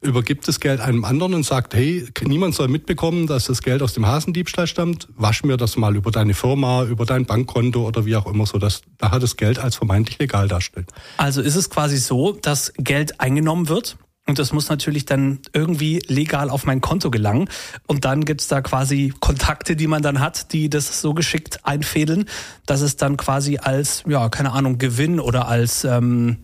übergibt 0.00 0.46
das 0.46 0.60
Geld 0.60 0.80
einem 0.80 1.04
anderen 1.04 1.34
und 1.34 1.44
sagt, 1.44 1.74
hey, 1.74 2.06
niemand 2.22 2.54
soll 2.54 2.68
mitbekommen, 2.68 3.26
dass 3.26 3.46
das 3.46 3.62
Geld 3.62 3.82
aus 3.82 3.94
dem 3.94 4.06
Hasendiebstahl 4.06 4.66
stammt. 4.66 5.08
Wasch 5.16 5.44
mir 5.44 5.56
das 5.56 5.76
mal 5.76 5.96
über 5.96 6.10
deine 6.10 6.34
Firma, 6.34 6.84
über 6.84 7.06
dein 7.06 7.24
Bankkonto 7.24 7.86
oder 7.86 8.04
wie 8.04 8.16
auch 8.16 8.26
immer, 8.26 8.46
so 8.46 8.58
dass 8.58 8.82
nachher 9.00 9.18
das 9.18 9.36
Geld 9.36 9.58
als 9.58 9.76
vermeintlich 9.76 10.18
legal 10.18 10.48
darstellt. 10.48 10.88
Also 11.16 11.40
ist 11.40 11.56
es 11.56 11.70
quasi 11.70 11.96
so, 11.96 12.32
dass 12.32 12.72
Geld 12.76 13.20
eingenommen 13.20 13.68
wird 13.68 13.96
und 14.26 14.38
das 14.38 14.52
muss 14.52 14.70
natürlich 14.70 15.04
dann 15.04 15.40
irgendwie 15.52 16.02
legal 16.06 16.48
auf 16.48 16.64
mein 16.64 16.80
Konto 16.80 17.10
gelangen. 17.10 17.48
Und 17.86 18.06
dann 18.06 18.24
gibt's 18.24 18.48
da 18.48 18.62
quasi 18.62 19.12
Kontakte, 19.20 19.76
die 19.76 19.86
man 19.86 20.02
dann 20.02 20.20
hat, 20.20 20.52
die 20.52 20.70
das 20.70 21.02
so 21.02 21.12
geschickt 21.12 21.60
einfädeln, 21.62 22.24
dass 22.64 22.80
es 22.80 22.96
dann 22.96 23.18
quasi 23.18 23.58
als, 23.58 24.02
ja, 24.06 24.30
keine 24.30 24.52
Ahnung, 24.52 24.78
Gewinn 24.78 25.20
oder 25.20 25.46
als, 25.46 25.84
ähm, 25.84 26.38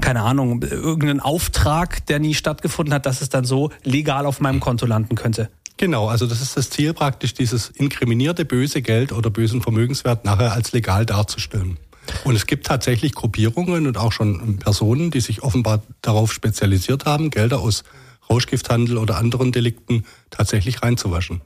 keine 0.00 0.22
Ahnung, 0.22 0.62
irgendeinen 0.62 1.20
Auftrag, 1.20 2.04
der 2.06 2.18
nie 2.18 2.34
stattgefunden 2.34 2.92
hat, 2.92 3.06
dass 3.06 3.20
es 3.20 3.28
dann 3.28 3.44
so 3.44 3.70
legal 3.84 4.26
auf 4.26 4.40
meinem 4.40 4.58
Konto 4.58 4.84
landen 4.84 5.14
könnte. 5.14 5.50
Genau, 5.76 6.08
also 6.08 6.26
das 6.26 6.40
ist 6.40 6.56
das 6.56 6.70
Ziel 6.70 6.94
praktisch, 6.94 7.34
dieses 7.34 7.70
inkriminierte 7.70 8.44
böse 8.44 8.80
Geld 8.80 9.12
oder 9.12 9.30
bösen 9.30 9.60
Vermögenswert 9.60 10.24
nachher 10.24 10.52
als 10.52 10.72
legal 10.72 11.04
darzustellen. 11.06 11.78
Und 12.24 12.36
es 12.36 12.46
gibt 12.46 12.66
tatsächlich 12.66 13.14
Gruppierungen 13.14 13.86
und 13.86 13.96
auch 13.96 14.12
schon 14.12 14.58
Personen, 14.58 15.10
die 15.10 15.20
sich 15.20 15.42
offenbar 15.42 15.82
darauf 16.02 16.32
spezialisiert 16.32 17.04
haben, 17.06 17.30
Gelder 17.30 17.60
aus 17.60 17.84
Rauschgifthandel 18.28 18.98
oder 18.98 19.16
anderen 19.18 19.52
Delikten 19.52 20.04
tatsächlich 20.30 20.82
reinzuwaschen. 20.82 21.42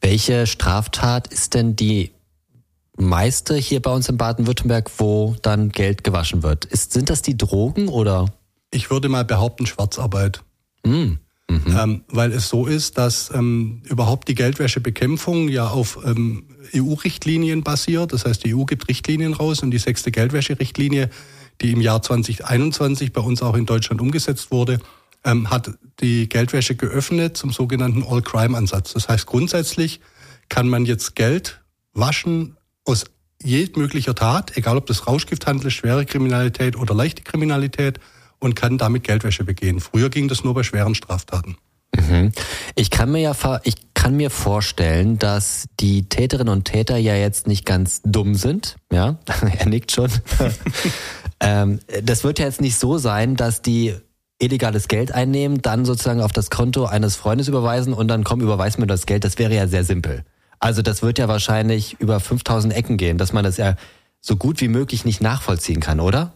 Welche 0.00 0.46
Straftat 0.46 1.28
ist 1.28 1.54
denn 1.54 1.76
die 1.76 2.12
meiste 2.96 3.56
hier 3.56 3.80
bei 3.80 3.90
uns 3.90 4.08
in 4.08 4.16
Baden-Württemberg, 4.16 4.90
wo 4.98 5.34
dann 5.42 5.70
Geld 5.70 6.04
gewaschen 6.04 6.42
wird? 6.42 6.64
Ist, 6.66 6.92
sind 6.92 7.10
das 7.10 7.22
die 7.22 7.36
Drogen 7.36 7.88
oder? 7.88 8.26
Ich 8.70 8.90
würde 8.90 9.08
mal 9.08 9.24
behaupten, 9.24 9.66
Schwarzarbeit. 9.66 10.42
Hm. 10.86 11.18
Mhm. 11.52 11.78
Ähm, 11.78 12.04
weil 12.08 12.32
es 12.32 12.48
so 12.48 12.66
ist, 12.66 12.98
dass 12.98 13.30
ähm, 13.34 13.82
überhaupt 13.84 14.28
die 14.28 14.34
Geldwäschebekämpfung 14.34 15.48
ja 15.48 15.68
auf 15.68 15.98
ähm, 16.04 16.44
EU-Richtlinien 16.74 17.62
basiert. 17.62 18.12
Das 18.12 18.24
heißt, 18.24 18.44
die 18.44 18.54
EU 18.54 18.64
gibt 18.64 18.88
Richtlinien 18.88 19.34
raus 19.34 19.62
und 19.62 19.70
die 19.70 19.78
sechste 19.78 20.10
Geldwäscherichtlinie, 20.10 21.10
die 21.60 21.72
im 21.72 21.80
Jahr 21.80 22.00
2021 22.00 23.12
bei 23.12 23.20
uns 23.20 23.42
auch 23.42 23.54
in 23.56 23.66
Deutschland 23.66 24.00
umgesetzt 24.00 24.50
wurde, 24.50 24.78
ähm, 25.24 25.50
hat 25.50 25.70
die 26.00 26.28
Geldwäsche 26.28 26.74
geöffnet 26.74 27.36
zum 27.36 27.52
sogenannten 27.52 28.02
All-Crime-Ansatz. 28.02 28.94
Das 28.94 29.08
heißt, 29.08 29.26
grundsätzlich 29.26 30.00
kann 30.48 30.68
man 30.68 30.86
jetzt 30.86 31.14
Geld 31.14 31.60
waschen 31.92 32.56
aus 32.84 33.04
jedmöglicher 33.42 34.14
Tat, 34.14 34.56
egal 34.56 34.76
ob 34.76 34.86
das 34.86 35.06
Rauschgifthandel 35.06 35.70
schwere 35.70 36.06
Kriminalität 36.06 36.76
oder 36.76 36.94
leichte 36.94 37.22
Kriminalität 37.22 37.98
und 38.42 38.54
kann 38.54 38.78
damit 38.78 39.04
Geldwäsche 39.04 39.44
begehen. 39.44 39.80
Früher 39.80 40.10
ging 40.10 40.28
das 40.28 40.44
nur 40.44 40.54
bei 40.54 40.62
schweren 40.62 40.94
Straftaten. 40.94 41.56
Mhm. 41.94 42.32
Ich 42.74 42.90
kann 42.90 43.12
mir 43.12 43.20
ja, 43.20 43.34
ich 43.64 43.74
kann 43.94 44.16
mir 44.16 44.30
vorstellen, 44.30 45.18
dass 45.18 45.66
die 45.78 46.08
Täterinnen 46.08 46.52
und 46.52 46.64
Täter 46.64 46.96
ja 46.96 47.14
jetzt 47.14 47.46
nicht 47.46 47.66
ganz 47.66 48.00
dumm 48.04 48.34
sind. 48.34 48.76
Ja, 48.90 49.18
er 49.58 49.66
nickt 49.66 49.92
schon. 49.92 50.10
ähm, 51.40 51.80
das 52.02 52.24
wird 52.24 52.38
ja 52.38 52.46
jetzt 52.46 52.60
nicht 52.60 52.76
so 52.76 52.98
sein, 52.98 53.36
dass 53.36 53.62
die 53.62 53.94
illegales 54.38 54.88
Geld 54.88 55.12
einnehmen, 55.12 55.62
dann 55.62 55.84
sozusagen 55.84 56.20
auf 56.20 56.32
das 56.32 56.50
Konto 56.50 56.86
eines 56.86 57.14
Freundes 57.14 57.46
überweisen 57.46 57.92
und 57.92 58.08
dann 58.08 58.24
komm, 58.24 58.40
überweis 58.40 58.78
mir 58.78 58.86
das 58.86 59.06
Geld. 59.06 59.22
Das 59.24 59.38
wäre 59.38 59.54
ja 59.54 59.68
sehr 59.68 59.84
simpel. 59.84 60.24
Also 60.58 60.82
das 60.82 61.02
wird 61.02 61.18
ja 61.18 61.28
wahrscheinlich 61.28 61.96
über 62.00 62.18
5000 62.18 62.74
Ecken 62.74 62.96
gehen, 62.96 63.18
dass 63.18 63.32
man 63.32 63.44
das 63.44 63.56
ja 63.56 63.76
so 64.20 64.36
gut 64.36 64.60
wie 64.60 64.68
möglich 64.68 65.04
nicht 65.04 65.20
nachvollziehen 65.20 65.80
kann, 65.80 66.00
oder? 66.00 66.32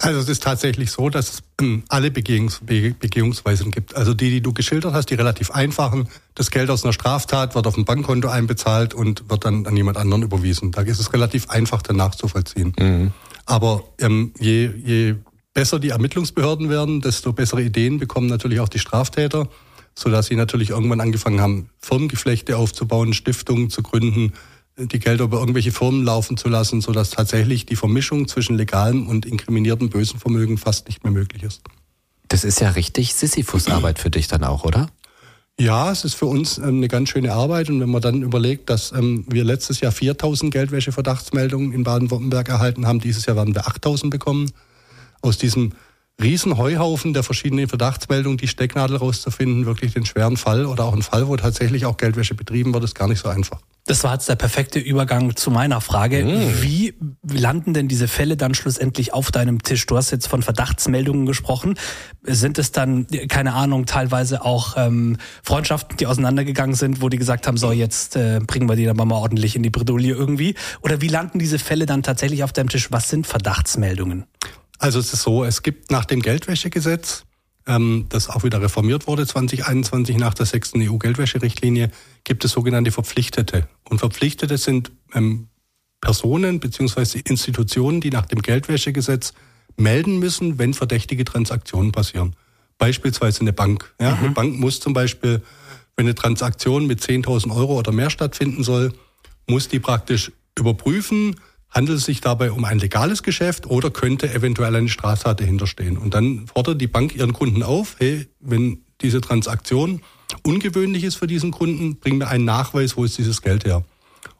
Also 0.00 0.20
es 0.20 0.28
ist 0.28 0.42
tatsächlich 0.42 0.90
so, 0.90 1.08
dass 1.08 1.32
es 1.34 1.42
ähm, 1.60 1.84
alle 1.88 2.10
Begehungs 2.10 2.60
Begehungsweisen 2.64 3.70
gibt. 3.70 3.96
Also 3.96 4.14
die, 4.14 4.30
die 4.30 4.40
du 4.40 4.52
geschildert 4.52 4.92
hast, 4.92 5.10
die 5.10 5.14
relativ 5.14 5.50
einfachen. 5.50 6.08
Das 6.34 6.50
Geld 6.50 6.70
aus 6.70 6.84
einer 6.84 6.92
Straftat 6.92 7.54
wird 7.54 7.66
auf 7.66 7.76
ein 7.76 7.84
Bankkonto 7.84 8.28
einbezahlt 8.28 8.94
und 8.94 9.28
wird 9.28 9.44
dann 9.44 9.66
an 9.66 9.76
jemand 9.76 9.96
anderen 9.96 10.22
überwiesen. 10.22 10.72
Da 10.72 10.82
ist 10.82 11.00
es 11.00 11.12
relativ 11.12 11.50
einfach, 11.50 11.82
dann 11.82 11.96
nachzuvollziehen. 11.96 12.74
Mhm. 12.78 13.12
Aber 13.46 13.84
ähm, 13.98 14.32
je, 14.38 14.70
je 14.84 15.14
besser 15.54 15.78
die 15.78 15.90
Ermittlungsbehörden 15.90 16.70
werden, 16.70 17.00
desto 17.00 17.32
bessere 17.32 17.62
Ideen 17.62 17.98
bekommen 17.98 18.28
natürlich 18.28 18.60
auch 18.60 18.68
die 18.68 18.78
Straftäter, 18.78 19.48
sodass 19.94 20.26
sie 20.26 20.36
natürlich 20.36 20.70
irgendwann 20.70 21.00
angefangen 21.00 21.40
haben, 21.40 21.70
Firmengeflechte 21.80 22.56
aufzubauen, 22.56 23.12
Stiftungen 23.12 23.70
zu 23.70 23.82
gründen, 23.82 24.34
die 24.78 24.98
Gelder 24.98 25.24
über 25.24 25.38
irgendwelche 25.40 25.72
Firmen 25.72 26.04
laufen 26.04 26.36
zu 26.36 26.48
lassen, 26.48 26.80
sodass 26.80 27.10
tatsächlich 27.10 27.66
die 27.66 27.76
Vermischung 27.76 28.28
zwischen 28.28 28.56
legalem 28.56 29.08
und 29.08 29.26
inkriminiertem 29.26 29.90
bösen 29.90 30.20
Vermögen 30.20 30.58
fast 30.58 30.86
nicht 30.86 31.04
mehr 31.04 31.12
möglich 31.12 31.42
ist. 31.42 31.62
Das 32.28 32.44
ist 32.44 32.60
ja 32.60 32.70
richtig 32.70 33.14
Sisyphus-Arbeit 33.14 33.98
für 33.98 34.10
dich 34.10 34.28
dann 34.28 34.44
auch, 34.44 34.64
oder? 34.64 34.88
Ja, 35.60 35.90
es 35.90 36.04
ist 36.04 36.14
für 36.14 36.26
uns 36.26 36.60
eine 36.60 36.86
ganz 36.86 37.08
schöne 37.08 37.32
Arbeit. 37.32 37.68
Und 37.68 37.80
wenn 37.80 37.90
man 37.90 38.00
dann 38.00 38.22
überlegt, 38.22 38.70
dass 38.70 38.92
ähm, 38.92 39.24
wir 39.28 39.42
letztes 39.42 39.80
Jahr 39.80 39.90
4000 39.90 40.52
Geldwäsche-Verdachtsmeldungen 40.52 41.72
in 41.72 41.82
Baden-Württemberg 41.82 42.48
erhalten 42.48 42.86
haben, 42.86 43.00
dieses 43.00 43.26
Jahr 43.26 43.34
werden 43.34 43.56
wir 43.56 43.66
8000 43.66 44.10
bekommen. 44.10 44.52
Aus 45.20 45.36
diesem 45.36 45.72
riesen 46.22 46.58
Heuhaufen 46.58 47.12
der 47.12 47.24
verschiedenen 47.24 47.68
Verdachtsmeldungen, 47.68 48.38
die 48.38 48.46
Stecknadel 48.46 48.96
rauszufinden, 48.96 49.66
wirklich 49.66 49.94
den 49.94 50.06
schweren 50.06 50.36
Fall 50.36 50.64
oder 50.66 50.84
auch 50.84 50.92
einen 50.92 51.02
Fall, 51.02 51.26
wo 51.26 51.36
tatsächlich 51.36 51.86
auch 51.86 51.96
Geldwäsche 51.96 52.34
betrieben 52.34 52.72
wird, 52.72 52.84
ist 52.84 52.94
gar 52.94 53.08
nicht 53.08 53.20
so 53.20 53.28
einfach. 53.28 53.60
Das 53.88 54.04
war 54.04 54.12
jetzt 54.12 54.28
der 54.28 54.36
perfekte 54.36 54.78
Übergang 54.78 55.34
zu 55.34 55.50
meiner 55.50 55.80
Frage. 55.80 56.22
Mm. 56.22 56.62
Wie 56.62 56.94
landen 57.22 57.72
denn 57.72 57.88
diese 57.88 58.06
Fälle 58.06 58.36
dann 58.36 58.52
schlussendlich 58.52 59.14
auf 59.14 59.30
deinem 59.30 59.62
Tisch? 59.62 59.86
Du 59.86 59.96
hast 59.96 60.10
jetzt 60.10 60.28
von 60.28 60.42
Verdachtsmeldungen 60.42 61.24
gesprochen. 61.24 61.78
Sind 62.22 62.58
es 62.58 62.70
dann, 62.70 63.06
keine 63.28 63.54
Ahnung, 63.54 63.86
teilweise 63.86 64.44
auch 64.44 64.74
ähm, 64.76 65.16
Freundschaften, 65.42 65.96
die 65.96 66.06
auseinandergegangen 66.06 66.76
sind, 66.76 67.00
wo 67.00 67.08
die 67.08 67.16
gesagt 67.16 67.46
haben, 67.46 67.56
so 67.56 67.72
jetzt 67.72 68.14
äh, 68.14 68.40
bringen 68.46 68.68
wir 68.68 68.76
die 68.76 68.84
dann 68.84 68.96
mal 68.98 69.10
ordentlich 69.10 69.56
in 69.56 69.62
die 69.62 69.70
Bredouille 69.70 70.12
irgendwie? 70.12 70.54
Oder 70.82 71.00
wie 71.00 71.08
landen 71.08 71.38
diese 71.38 71.58
Fälle 71.58 71.86
dann 71.86 72.02
tatsächlich 72.02 72.44
auf 72.44 72.52
deinem 72.52 72.68
Tisch? 72.68 72.92
Was 72.92 73.08
sind 73.08 73.26
Verdachtsmeldungen? 73.26 74.26
Also 74.78 74.98
es 74.98 75.14
ist 75.14 75.22
so, 75.22 75.44
es 75.44 75.62
gibt 75.62 75.90
nach 75.90 76.04
dem 76.04 76.20
Geldwäschegesetz, 76.20 77.24
das 78.08 78.30
auch 78.30 78.44
wieder 78.44 78.62
reformiert 78.62 79.06
wurde 79.06 79.26
2021 79.26 80.16
nach 80.16 80.32
der 80.32 80.46
sechsten 80.46 80.80
EU-Geldwäscherichtlinie, 80.80 81.90
gibt 82.24 82.44
es 82.44 82.52
sogenannte 82.52 82.92
Verpflichtete. 82.92 83.68
Und 83.90 83.98
Verpflichtete 83.98 84.56
sind 84.56 84.90
ähm, 85.12 85.48
Personen 86.00 86.60
beziehungsweise 86.60 87.18
Institutionen, 87.18 88.00
die 88.00 88.10
nach 88.10 88.24
dem 88.24 88.40
Geldwäschegesetz 88.40 89.34
melden 89.76 90.18
müssen, 90.18 90.58
wenn 90.58 90.72
verdächtige 90.72 91.24
Transaktionen 91.24 91.92
passieren. 91.92 92.36
Beispielsweise 92.78 93.40
eine 93.40 93.52
Bank. 93.52 93.94
Ja? 94.00 94.12
Mhm. 94.12 94.24
Eine 94.24 94.30
Bank 94.30 94.58
muss 94.58 94.80
zum 94.80 94.94
Beispiel, 94.94 95.42
wenn 95.96 96.06
eine 96.06 96.14
Transaktion 96.14 96.86
mit 96.86 97.00
10.000 97.02 97.54
Euro 97.54 97.78
oder 97.78 97.92
mehr 97.92 98.08
stattfinden 98.08 98.62
soll, 98.64 98.94
muss 99.46 99.68
die 99.68 99.78
praktisch 99.78 100.32
überprüfen, 100.58 101.36
handelt 101.70 101.98
es 101.98 102.04
sich 102.04 102.20
dabei 102.20 102.50
um 102.50 102.64
ein 102.64 102.78
legales 102.78 103.22
Geschäft 103.22 103.66
oder 103.66 103.90
könnte 103.90 104.32
eventuell 104.32 104.74
eine 104.74 104.88
Straftat 104.88 105.40
dahinter 105.40 105.66
stehen. 105.66 105.98
Und 105.98 106.14
dann 106.14 106.46
fordert 106.46 106.80
die 106.80 106.86
Bank 106.86 107.14
ihren 107.14 107.32
Kunden 107.32 107.62
auf, 107.62 107.96
hey, 107.98 108.26
wenn 108.40 108.82
diese 109.00 109.20
Transaktion 109.20 110.00
ungewöhnlich 110.42 111.04
ist 111.04 111.16
für 111.16 111.26
diesen 111.26 111.50
Kunden, 111.50 111.96
bring 111.96 112.18
mir 112.18 112.28
einen 112.28 112.44
Nachweis, 112.44 112.96
wo 112.96 113.04
ist 113.04 113.18
dieses 113.18 113.42
Geld 113.42 113.64
her. 113.64 113.84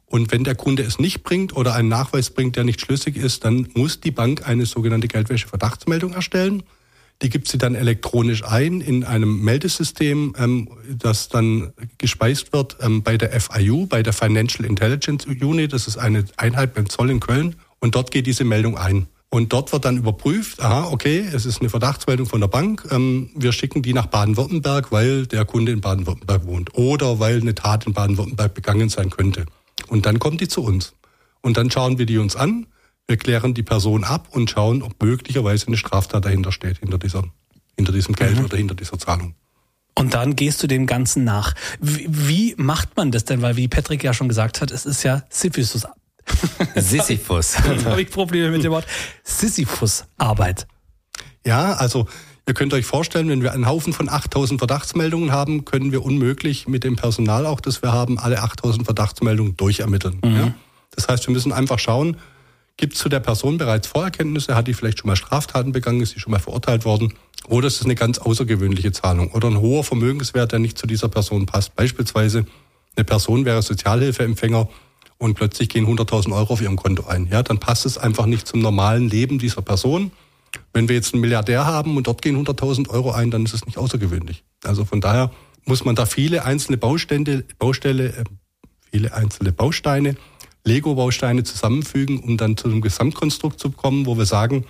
Und 0.07 0.33
wenn 0.33 0.43
der 0.43 0.55
Kunde 0.55 0.83
es 0.83 0.99
nicht 0.99 1.23
bringt 1.23 1.55
oder 1.55 1.75
einen 1.75 1.89
Nachweis 1.89 2.31
bringt, 2.31 2.57
der 2.57 2.65
nicht 2.65 2.81
schlüssig 2.81 3.17
ist, 3.17 3.45
dann 3.45 3.69
muss 3.75 4.01
die 4.01 4.11
Bank 4.11 4.49
eine 4.49 4.65
sogenannte 4.65 5.07
Geldwäsche-Verdachtsmeldung 5.07 6.15
erstellen. 6.15 6.63
Die 7.21 7.31
gibt 7.31 7.49
sie 7.49 7.59
dann 7.59 7.75
elektronisch 7.75 8.45
ein 8.45 8.81
in 8.81 9.03
einem 9.03 9.43
Meldesystem, 9.43 10.35
ähm, 10.39 10.69
das 10.89 11.29
dann 11.29 11.73
gespeist 11.99 12.53
wird 12.53 12.77
ähm, 12.81 13.03
bei 13.03 13.19
der 13.19 13.39
FIU, 13.41 13.87
bei 13.87 14.05
der 14.05 14.13
Financial 14.13 14.65
Intelligence 14.65 15.27
Unit. 15.27 15.73
Das 15.73 15.89
ist 15.89 15.97
eine 15.97 16.25
Einheit 16.37 16.75
beim 16.75 16.89
Zoll 16.89 17.11
in 17.11 17.19
Köln. 17.19 17.57
Und 17.81 17.97
dort 17.97 18.13
geht 18.13 18.27
diese 18.27 18.45
Meldung 18.45 18.79
ein. 18.79 19.09
Und 19.31 19.53
dort 19.53 19.73
wird 19.73 19.85
dann 19.85 19.99
überprüft, 19.99 20.61
aha, 20.61 20.89
okay, 20.91 21.19
es 21.21 21.45
ist 21.45 21.61
eine 21.61 21.69
Verdachtsmeldung 21.69 22.27
von 22.27 22.41
der 22.41 22.49
Bank. 22.49 22.87
Ähm, 22.91 23.31
wir 23.35 23.53
schicken 23.53 23.83
die 23.83 23.93
nach 23.93 24.07
Baden-Württemberg, 24.07 24.91
weil 24.91 25.27
der 25.27 25.45
Kunde 25.45 25.73
in 25.73 25.81
Baden-Württemberg 25.81 26.47
wohnt 26.47 26.75
oder 26.75 27.19
weil 27.19 27.41
eine 27.41 27.55
Tat 27.55 27.87
in 27.87 27.93
Baden-Württemberg 27.93 28.55
begangen 28.55 28.89
sein 28.89 29.11
könnte. 29.11 29.45
Und 29.89 30.07
dann 30.07 30.19
kommt 30.19 30.41
die 30.41 30.49
zu 30.49 30.63
uns. 30.63 30.95
Und 31.43 31.57
dann 31.57 31.71
schauen 31.71 31.99
wir 31.99 32.07
die 32.07 32.19
uns 32.19 32.37
an, 32.37 32.67
wir 33.09 33.17
klären 33.17 33.55
die 33.55 33.63
Person 33.63 34.05
ab 34.05 34.29
und 34.31 34.51
schauen, 34.51 34.83
ob 34.83 35.03
möglicherweise 35.03 35.67
eine 35.67 35.77
Straftat 35.77 36.25
dahinter 36.25 36.53
steht, 36.53 36.79
hinter, 36.79 36.99
dieser, 36.99 37.25
hinter 37.77 37.93
diesem 37.93 38.15
Geld 38.15 38.39
mhm. 38.39 38.45
oder 38.45 38.57
hinter 38.59 38.75
dieser 38.75 38.99
Zahlung. 38.99 39.35
Und 39.95 40.15
dann 40.15 40.37
gehst 40.37 40.63
du 40.63 40.69
dem 40.69 40.87
Ganzen 40.87 41.25
nach. 41.25 41.55
Wie, 41.81 42.07
wie 42.09 42.55
macht 42.57 42.97
man 42.97 43.11
das 43.11 43.25
denn? 43.25 43.43
Weil 43.43 43.57
wie 43.57 43.67
Patrick 43.67 44.05
ja 44.05 44.13
schon 44.13 44.29
gesagt 44.29 44.61
hat, 44.61 44.71
es 44.71 44.87
ist 44.87 45.03
ja 45.03 45.25
Sisyphus. 45.31 45.89
Sisyphus. 46.77 47.57
Jetzt 47.69 47.87
habe 47.87 48.03
ich 48.03 48.11
Probleme 48.11 48.51
mit 48.51 48.63
dem 48.63 48.71
Wort 48.71 48.87
Sisyphus-Arbeit. 49.25 50.69
Ja, 51.45 51.73
also 51.73 52.07
Ihr 52.47 52.55
könnt 52.55 52.73
euch 52.73 52.87
vorstellen, 52.87 53.29
wenn 53.29 53.43
wir 53.43 53.53
einen 53.53 53.67
Haufen 53.67 53.93
von 53.93 54.09
8000 54.09 54.59
Verdachtsmeldungen 54.59 55.33
haben, 55.33 55.67
können 55.67 55.93
wir 55.93 56.03
unmöglich 56.03 56.67
mit 56.67 56.83
dem 56.83 56.97
Personal 56.97 57.45
auch, 57.45 57.61
das 57.61 57.83
wir 57.83 57.93
haben, 57.93 58.19
alle 58.19 58.41
8000 58.41 58.87
Verdachtsmeldungen 58.87 59.55
durchermitteln. 59.59 60.19
Mhm. 60.25 60.35
Ja? 60.35 60.55
Das 60.93 61.09
heißt, 61.09 61.27
wir 61.27 61.35
müssen 61.35 61.53
einfach 61.53 61.79
schauen, 61.79 62.17
gibt 62.79 62.95
es 62.95 63.01
zu 63.01 63.11
der 63.11 63.21
Person 63.21 63.59
bereits 63.59 63.89
Vorerkenntnisse, 63.89 64.55
hat 64.55 64.67
die 64.67 64.73
vielleicht 64.73 65.01
schon 65.01 65.09
mal 65.09 65.17
Straftaten 65.17 65.73
begangen, 65.73 66.01
ist 66.01 66.15
sie 66.15 66.21
schon 66.21 66.31
mal 66.31 66.39
verurteilt 66.39 66.87
worden 66.87 67.13
oder 67.47 67.67
ist 67.67 67.81
es 67.81 67.85
eine 67.85 67.95
ganz 67.95 68.19
außergewöhnliche 68.19 68.93
Zahlung 68.93 69.31
oder 69.33 69.49
ein 69.49 69.61
hoher 69.61 69.85
Vermögenswert, 69.85 70.53
der 70.53 70.59
nicht 70.59 70.79
zu 70.79 70.87
dieser 70.87 71.09
Person 71.09 71.45
passt. 71.45 71.77
Beispielsweise 71.77 72.47
eine 72.97 73.05
Person 73.05 73.45
wäre 73.45 73.61
Sozialhilfeempfänger 73.61 74.69
und 75.19 75.35
plötzlich 75.35 75.69
gehen 75.69 75.87
100.000 75.87 76.35
Euro 76.35 76.55
auf 76.55 76.63
ihrem 76.63 76.77
Konto 76.77 77.07
ein. 77.07 77.29
Ja, 77.31 77.43
dann 77.43 77.59
passt 77.59 77.85
es 77.85 77.99
einfach 77.99 78.25
nicht 78.25 78.49
zum 78.49 78.61
normalen 78.61 79.11
Leben 79.11 79.39
dieser 79.39 79.61
Person 79.61 80.11
wenn 80.73 80.89
wir 80.89 80.97
jetzt 80.97 81.15
einen 81.15 81.21
Milliardär 81.21 81.67
haben 81.67 81.97
und 81.97 82.07
dort 82.07 82.23
gehen 82.23 82.37
100.000 82.37 82.89
Euro 82.91 83.11
ein, 83.11 83.31
dann 83.31 83.45
ist 83.45 83.55
es 83.55 83.67
nicht 83.67 83.79
außergewöhnlich. 83.79 84.45
Also 84.65 84.85
von 84.85 85.01
daher 85.01 85.31
muss 85.65 85.85
man 85.85 85.95
da 85.95 86.07
viele 86.07 86.45
einzelne 86.45 86.79
Baustände, 86.79 87.45
Baustelle, 87.59 88.09
äh, 88.09 88.25
viele 88.91 89.13
einzelne 89.13 89.53
Bausteine, 89.53 90.17
Lego-Bausteine 90.69 91.43
zusammenfügen, 91.45 92.21
um 92.21 92.37
dann 92.37 92.57
zu 92.57 92.69
einem 92.69 92.81
Gesamtkonstrukt 92.81 93.59
zu 93.59 93.71
kommen, 93.71 94.07
wo 94.07 94.17
wir 94.17 94.27
sagen, 94.27 94.65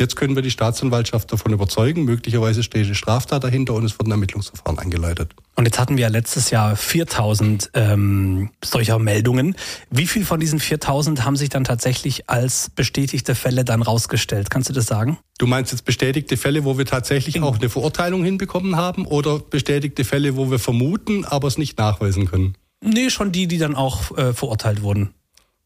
Jetzt 0.00 0.16
können 0.16 0.34
wir 0.34 0.42
die 0.42 0.50
Staatsanwaltschaft 0.50 1.30
davon 1.32 1.52
überzeugen, 1.52 2.04
möglicherweise 2.04 2.64
steht 2.64 2.86
eine 2.86 2.96
Straftat 2.96 3.44
dahinter 3.44 3.74
und 3.74 3.84
es 3.84 3.96
wird 3.96 4.08
ein 4.08 4.10
Ermittlungsverfahren 4.10 4.80
eingeleitet. 4.80 5.36
Und 5.54 5.66
jetzt 5.66 5.78
hatten 5.78 5.96
wir 5.96 6.02
ja 6.02 6.08
letztes 6.08 6.50
Jahr 6.50 6.74
4000 6.74 7.70
ähm, 7.74 8.50
solcher 8.64 8.98
Meldungen. 8.98 9.54
Wie 9.90 10.08
viel 10.08 10.24
von 10.24 10.40
diesen 10.40 10.58
4000 10.58 11.24
haben 11.24 11.36
sich 11.36 11.48
dann 11.48 11.62
tatsächlich 11.62 12.28
als 12.28 12.70
bestätigte 12.74 13.36
Fälle 13.36 13.64
dann 13.64 13.82
rausgestellt? 13.82 14.50
Kannst 14.50 14.68
du 14.68 14.72
das 14.72 14.86
sagen? 14.86 15.18
Du 15.38 15.46
meinst 15.46 15.70
jetzt 15.70 15.84
bestätigte 15.84 16.36
Fälle, 16.36 16.64
wo 16.64 16.76
wir 16.76 16.86
tatsächlich 16.86 17.40
auch 17.40 17.60
eine 17.60 17.68
Verurteilung 17.68 18.24
hinbekommen 18.24 18.74
haben 18.74 19.06
oder 19.06 19.38
bestätigte 19.38 20.02
Fälle, 20.02 20.34
wo 20.34 20.50
wir 20.50 20.58
vermuten, 20.58 21.24
aber 21.24 21.46
es 21.46 21.56
nicht 21.56 21.78
nachweisen 21.78 22.26
können? 22.26 22.56
Nee, 22.82 23.10
schon 23.10 23.30
die, 23.30 23.46
die 23.46 23.58
dann 23.58 23.76
auch 23.76 24.18
äh, 24.18 24.32
verurteilt 24.32 24.82
wurden. 24.82 25.14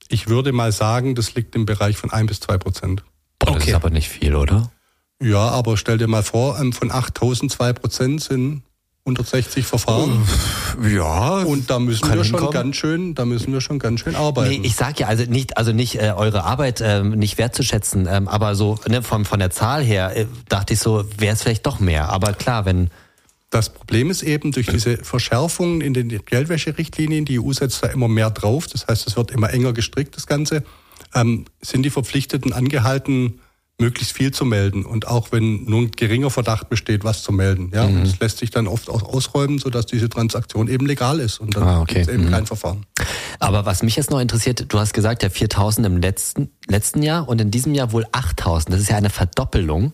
Ich 0.09 0.29
würde 0.29 0.53
mal 0.53 0.73
sagen, 0.73 1.15
das 1.15 1.35
liegt 1.35 1.55
im 1.55 1.67
Bereich 1.67 1.97
von 1.97 2.11
ein 2.11 2.27
bis 2.27 2.41
zwei 2.41 2.59
Prozent. 2.59 3.03
Boah, 3.39 3.55
das 3.55 3.67
ist 3.67 3.75
aber 3.75 3.91
nicht 3.91 4.09
viel, 4.09 4.35
oder? 4.35 4.71
Ja, 5.21 5.49
aber 5.49 5.77
stell 5.77 5.99
dir 5.99 6.07
mal 6.07 6.23
vor, 6.23 6.59
ähm, 6.61 6.73
von 6.73 6.91
8000 6.91 7.51
2 7.51 7.73
Prozent 7.73 8.23
sind 8.23 8.63
160 9.05 9.67
Verfahren. 9.67 10.27
Ja. 10.89 11.39
Und 11.43 11.71
da 11.71 11.79
müssen 11.79 12.13
wir 12.13 12.25
schon 12.25 12.51
ganz 12.51 12.77
schön, 12.77 13.15
da 13.15 13.25
müssen 13.25 13.53
wir 13.53 13.61
schon 13.61 13.79
ganz 13.79 14.01
schön 14.01 14.15
arbeiten. 14.15 14.51
Nee, 14.51 14.61
ich 14.67 14.77
sag 14.77 15.01
ja 15.01 15.09
also 15.09 15.25
nicht, 15.25 15.57
also 15.57 15.73
nicht 15.73 16.01
äh, 16.01 16.13
eure 16.15 16.45
Arbeit 16.45 16.81
äh, 16.81 17.03
nicht 17.03 17.39
wertzuschätzen, 17.39 18.07
ähm, 18.09 18.29
aber 18.29 18.55
so 18.55 18.79
ne, 18.87 19.03
von 19.03 19.25
von 19.25 19.39
der 19.39 19.51
Zahl 19.51 19.83
her 19.83 20.15
äh, 20.15 20.27
dachte 20.49 20.75
ich 20.75 20.81
so, 20.81 21.05
wäre 21.17 21.35
es 21.35 21.43
vielleicht 21.43 21.67
doch 21.67 21.81
mehr. 21.81 22.11
Aber 22.11 22.33
klar, 22.33 22.65
wenn 22.65 22.91
das 23.51 23.71
Problem 23.71 24.11
ist 24.11 24.23
eben 24.23 24.53
durch 24.53 24.67
diese 24.67 24.99
Verschärfungen 24.99 25.81
in 25.81 25.95
den 25.95 26.09
Geldwäscherichtlinien, 26.09 27.25
die 27.25 27.41
EU 27.41 27.53
setzt 27.53 27.83
da 27.83 27.89
immer 27.89 28.09
mehr 28.09 28.31
drauf. 28.31 28.67
Das 28.67 28.87
heißt, 28.87 29.07
es 29.07 29.17
wird 29.17 29.31
immer 29.31 29.51
enger 29.51 29.73
gestrickt, 29.73 30.17
das 30.17 30.27
Ganze 30.27 30.65
ähm, 31.15 31.47
sind 31.63 31.83
die 31.83 31.91
Verpflichteten 31.91 32.53
angehalten, 32.53 33.41
möglichst 33.81 34.13
viel 34.13 34.33
zu 34.33 34.45
melden 34.45 34.85
und 34.85 35.07
auch 35.07 35.31
wenn 35.31 35.65
nur 35.65 35.83
ein 35.83 35.93
geringer 35.93 36.31
Verdacht 36.31 36.69
besteht, 36.69 37.05
was 37.05 37.23
zu 37.23 37.31
melden. 37.31 37.71
Ja, 37.73 37.87
mhm. 37.87 38.03
das 38.03 38.19
lässt 38.19 38.39
sich 38.39 38.51
dann 38.51 38.67
oft 38.67 38.91
auch 38.91 39.03
ausräumen, 39.03 39.59
sodass 39.59 39.87
diese 39.87 40.09
Transaktion 40.09 40.67
eben 40.69 40.85
legal 40.85 41.21
ist 41.21 41.39
und 41.39 41.57
dann 41.57 41.63
ah, 41.63 41.81
okay. 41.81 41.95
gibt 41.95 42.09
es 42.09 42.15
eben 42.15 42.25
mhm. 42.25 42.31
kein 42.31 42.47
Verfahren. 42.47 42.87
Aber 43.39 43.67
was 43.67 43.83
mich 43.83 43.95
jetzt 43.95 44.11
noch 44.11 44.21
interessiert, 44.21 44.67
du 44.69 44.79
hast 44.79 44.93
gesagt, 44.95 45.23
ja 45.23 45.31
4000 45.31 45.87
im 45.87 45.99
letzten, 45.99 46.51
letzten 46.67 47.03
Jahr 47.03 47.29
und 47.29 47.41
in 47.41 47.53
diesem 47.53 47.73
Jahr 47.73 47.93
wohl 47.93 48.05
8000. 48.11 48.75
Das 48.75 48.81
ist 48.81 48.91
ja 48.91 48.97
eine 48.97 49.11
Verdoppelung. 49.11 49.93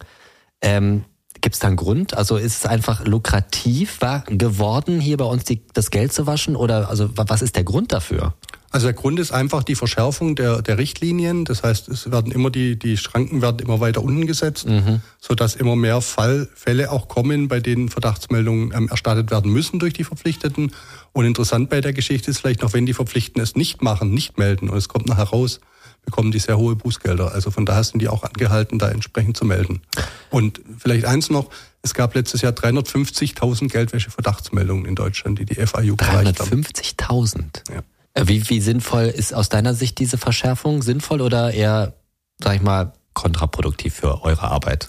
Ähm, 0.63 1.05
Gibt 1.45 1.57
es 1.57 1.61
da 1.61 1.67
einen 1.67 1.77
Grund? 1.77 2.17
Also 2.17 2.39
ist 2.39 2.65
es 2.65 2.65
einfach 2.65 3.05
lukrativ 3.05 4.01
war, 4.01 4.21
geworden, 4.23 4.99
hier 4.99 5.19
bei 5.19 5.27
uns 5.27 5.45
die, 5.45 5.61
das 5.75 5.91
Geld 5.91 6.11
zu 6.11 6.27
waschen? 6.27 6.57
Oder 6.57 6.89
also 6.89 7.11
was 7.17 7.43
ist 7.43 7.55
der 7.55 7.65
Grund 7.65 7.93
dafür? 7.93 8.33
Also 8.71 8.87
der 8.87 8.95
Grund 8.95 9.21
ist 9.21 9.31
einfach 9.31 9.63
die 9.63 9.75
Verschärfung 9.75 10.37
der, 10.37 10.63
der 10.63 10.79
Richtlinien. 10.79 11.45
Das 11.45 11.63
heißt, 11.63 11.89
es 11.89 12.11
werden 12.11 12.33
immer 12.33 12.49
die, 12.49 12.79
die 12.79 12.97
Schranken 12.97 13.43
werden 13.43 13.59
immer 13.59 13.79
weiter 13.79 14.03
unten 14.03 14.27
gesetzt, 14.27 14.67
mhm. 14.67 15.03
sodass 15.21 15.55
immer 15.55 15.77
mehr 15.77 16.01
Fall, 16.01 16.49
Fälle 16.55 16.91
auch 16.91 17.09
kommen, 17.09 17.49
bei 17.49 17.61
denen 17.61 17.91
Verdachtsmeldungen 17.91 18.73
ähm, 18.75 18.89
erstattet 18.89 19.31
werden 19.31 19.53
müssen 19.53 19.79
durch 19.79 19.93
die 19.93 20.05
Verpflichteten. 20.05 20.73
Und 21.13 21.27
interessant 21.27 21.69
bei 21.69 21.83
der 21.83 21.93
Geschichte 21.93 22.31
ist 22.31 22.39
vielleicht 22.39 22.63
noch, 22.63 22.73
wenn 22.73 22.87
die 22.87 22.95
Verpflichteten 22.95 23.43
es 23.43 23.55
nicht 23.55 23.83
machen, 23.83 24.15
nicht 24.15 24.39
melden 24.39 24.71
und 24.71 24.79
es 24.79 24.89
kommt 24.89 25.09
nachher 25.09 25.25
raus, 25.25 25.61
bekommen 26.05 26.33
die 26.33 26.39
sehr 26.39 26.59
hohe 26.59 26.77
Bußgelder. 26.77 27.33
Also 27.33 27.51
von 27.51 27.67
daher 27.67 27.85
sind 27.85 28.01
die 28.01 28.09
auch 28.09 28.23
angehalten, 28.23 28.79
da 28.79 28.89
entsprechend 28.91 29.37
zu 29.37 29.45
melden. 29.45 29.83
Und 30.31 30.61
vielleicht 30.79 31.05
eins 31.07 31.31
noch, 31.31 31.51
es 31.83 31.95
gab 31.95 32.15
letztes 32.15 32.43
Jahr 32.43 32.53
350.000 32.53 33.69
Geldwäsche-Verdachtsmeldungen 33.71 34.87
in 34.87 34.95
Deutschland, 34.95 35.39
die 35.39 35.45
die 35.45 35.55
FIU 35.55 35.97
gereicht 35.97 36.41
haben. 36.41 36.63
350.000? 36.63 37.73
Ja. 37.73 37.83
Äh, 38.15 38.29
wie, 38.29 38.49
wie 38.49 38.61
sinnvoll 38.61 39.05
ist 39.05 39.35
aus 39.35 39.49
deiner 39.49 39.75
Sicht 39.75 39.99
diese 39.99 40.19
Verschärfung? 40.19 40.83
Sinnvoll 40.83 41.21
oder 41.21 41.53
eher, 41.53 41.95
sag 42.43 42.57
ich 42.57 42.63
mal, 42.63 42.93
kontraproduktiv 43.13 43.95
für 43.95 44.23
eure 44.23 44.43
Arbeit? 44.43 44.87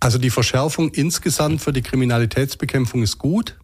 Also 0.00 0.18
die 0.18 0.30
Verschärfung 0.30 0.90
insgesamt 0.90 1.62
für 1.62 1.72
die 1.72 1.82
Kriminalitätsbekämpfung 1.82 3.02
ist 3.02 3.18
gut, 3.18 3.56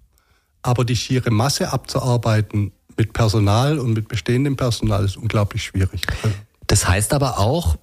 aber 0.63 0.85
die 0.85 0.97
schiere 0.97 1.31
Masse 1.31 1.73
abzuarbeiten 1.73 2.73
mit 2.97 3.13
Personal 3.13 3.79
und 3.79 3.93
mit 3.93 4.09
bestehendem 4.09 4.57
Personal 4.57 5.05
ist 5.05 5.17
unglaublich 5.17 5.65
schwierig. 5.65 6.03
Das 6.73 6.89
heißt 6.89 7.13
aber 7.13 7.39
auch, 7.39 7.77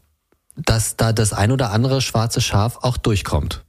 dass 0.55 0.97
da 0.97 1.13
das 1.13 1.31
ein 1.31 1.51
oder 1.51 1.69
andere 1.69 2.01
schwarze 2.01 2.41
Schaf 2.41 2.77
auch 2.81 2.97
durchkommt. 2.97 3.63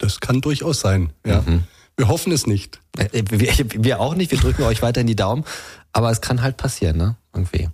Das 0.00 0.18
kann 0.18 0.40
durchaus 0.40 0.80
sein, 0.80 1.12
ja. 1.24 1.42
Mhm. 1.42 1.62
Wir 1.96 2.08
hoffen 2.08 2.32
es 2.32 2.44
nicht. 2.44 2.80
Äh, 2.98 3.22
wir, 3.30 3.52
wir 3.84 4.00
auch 4.00 4.16
nicht, 4.16 4.32
wir 4.32 4.38
drücken 4.38 4.64
euch 4.64 4.82
weiter 4.82 5.00
in 5.00 5.06
die 5.06 5.14
Daumen. 5.14 5.44
Aber 5.92 6.10
es 6.10 6.20
kann 6.22 6.42
halt 6.42 6.56
passieren, 6.56 6.96
ne? 6.96 7.16
Irgendwie. 7.32 7.68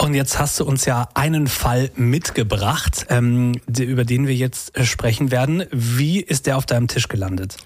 Und 0.00 0.14
jetzt 0.14 0.38
hast 0.38 0.60
du 0.60 0.64
uns 0.64 0.84
ja 0.84 1.08
einen 1.14 1.48
Fall 1.48 1.90
mitgebracht, 1.96 3.06
ähm, 3.08 3.60
über 3.76 4.04
den 4.04 4.28
wir 4.28 4.34
jetzt 4.36 4.76
äh, 4.76 4.84
sprechen 4.84 5.32
werden. 5.32 5.64
Wie 5.72 6.20
ist 6.20 6.46
der 6.46 6.56
auf 6.56 6.66
deinem 6.66 6.86
Tisch 6.86 7.08
gelandet? 7.08 7.56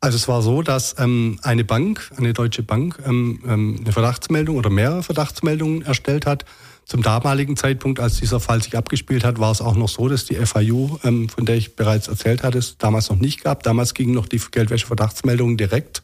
Also 0.00 0.16
es 0.16 0.28
war 0.28 0.40
so, 0.40 0.62
dass 0.62 0.98
ähm, 0.98 1.38
eine 1.42 1.62
Bank, 1.62 2.10
eine 2.16 2.32
deutsche 2.32 2.62
Bank, 2.62 3.00
ähm, 3.04 3.42
ähm, 3.46 3.80
eine 3.82 3.92
Verdachtsmeldung 3.92 4.56
oder 4.56 4.70
mehrere 4.70 5.02
Verdachtsmeldungen 5.02 5.82
erstellt 5.82 6.24
hat. 6.24 6.46
Zum 6.92 7.00
damaligen 7.00 7.56
Zeitpunkt, 7.56 8.00
als 8.00 8.16
dieser 8.16 8.38
Fall 8.38 8.62
sich 8.62 8.76
abgespielt 8.76 9.24
hat, 9.24 9.40
war 9.40 9.50
es 9.50 9.62
auch 9.62 9.76
noch 9.76 9.88
so, 9.88 10.10
dass 10.10 10.26
die 10.26 10.34
FIU, 10.34 10.98
ähm, 11.04 11.30
von 11.30 11.46
der 11.46 11.56
ich 11.56 11.74
bereits 11.74 12.06
erzählt 12.06 12.42
hatte, 12.42 12.58
es 12.58 12.76
damals 12.76 13.08
noch 13.08 13.16
nicht 13.16 13.42
gab. 13.42 13.62
Damals 13.62 13.94
gingen 13.94 14.12
noch 14.12 14.28
die 14.28 14.36
Geldwäsche-Verdachtsmeldungen 14.36 15.56
direkt 15.56 16.02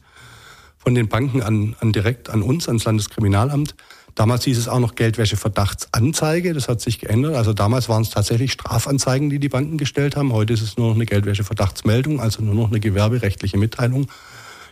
von 0.79 0.95
den 0.95 1.07
Banken 1.07 1.43
an, 1.43 1.75
an 1.79 1.91
direkt 1.91 2.31
an 2.31 2.41
uns, 2.41 2.67
ans 2.67 2.85
Landeskriminalamt. 2.85 3.75
Damals 4.15 4.45
hieß 4.45 4.57
es 4.57 4.67
auch 4.67 4.79
noch 4.79 4.95
Geldwäsche-Verdachtsanzeige. 4.95 6.55
Das 6.55 6.67
hat 6.67 6.81
sich 6.81 6.97
geändert. 6.97 7.35
Also 7.35 7.53
damals 7.53 7.87
waren 7.87 8.01
es 8.01 8.09
tatsächlich 8.09 8.51
Strafanzeigen, 8.53 9.29
die 9.29 9.37
die 9.37 9.49
Banken 9.49 9.77
gestellt 9.77 10.15
haben. 10.15 10.33
Heute 10.33 10.53
ist 10.53 10.63
es 10.63 10.75
nur 10.75 10.87
noch 10.87 10.95
eine 10.95 11.05
Geldwäsche-Verdachtsmeldung, 11.05 12.19
also 12.19 12.41
nur 12.41 12.55
noch 12.55 12.69
eine 12.69 12.79
gewerberechtliche 12.79 13.59
Mitteilung. 13.59 14.07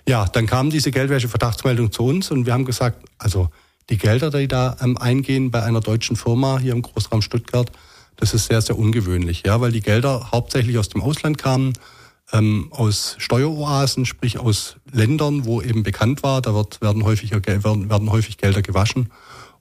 Ja, 0.08 0.26
dann 0.26 0.48
kam 0.48 0.72
diese 0.72 0.90
Geldwäsche-Verdachtsmeldung 0.90 1.92
zu 1.92 2.06
uns 2.06 2.32
und 2.32 2.48
wir 2.48 2.54
haben 2.54 2.66
gesagt, 2.66 3.06
also 3.20 3.52
die 3.90 3.98
Gelder, 3.98 4.30
die 4.30 4.48
da 4.48 4.78
ähm, 4.82 4.98
eingehen 4.98 5.52
bei 5.52 5.64
einer 5.64 5.80
deutschen 5.80 6.16
Firma 6.16 6.60
hier 6.60 6.74
im 6.74 6.82
Großraum 6.82 7.22
Stuttgart, 7.22 7.72
das 8.16 8.34
ist 8.34 8.48
sehr, 8.48 8.62
sehr 8.62 8.78
ungewöhnlich, 8.78 9.44
ja, 9.46 9.62
weil 9.62 9.72
die 9.72 9.82
Gelder 9.82 10.32
hauptsächlich 10.32 10.78
aus 10.78 10.90
dem 10.90 11.02
Ausland 11.02 11.38
kamen 11.38 11.74
ähm, 12.34 12.68
aus 12.72 13.16
Steueroasen, 13.20 14.06
sprich 14.06 14.40
aus 14.40 14.78
Ländern, 14.92 15.46
wo 15.46 15.62
eben 15.62 15.84
bekannt 15.84 16.24
war, 16.24 16.42
da 16.42 16.54
wird, 16.54 16.82
werden, 16.82 17.04
häufiger, 17.04 17.42
werden, 17.46 17.90
werden 17.90 18.12
häufig 18.12 18.38
Gelder 18.38 18.62
gewaschen. 18.62 19.10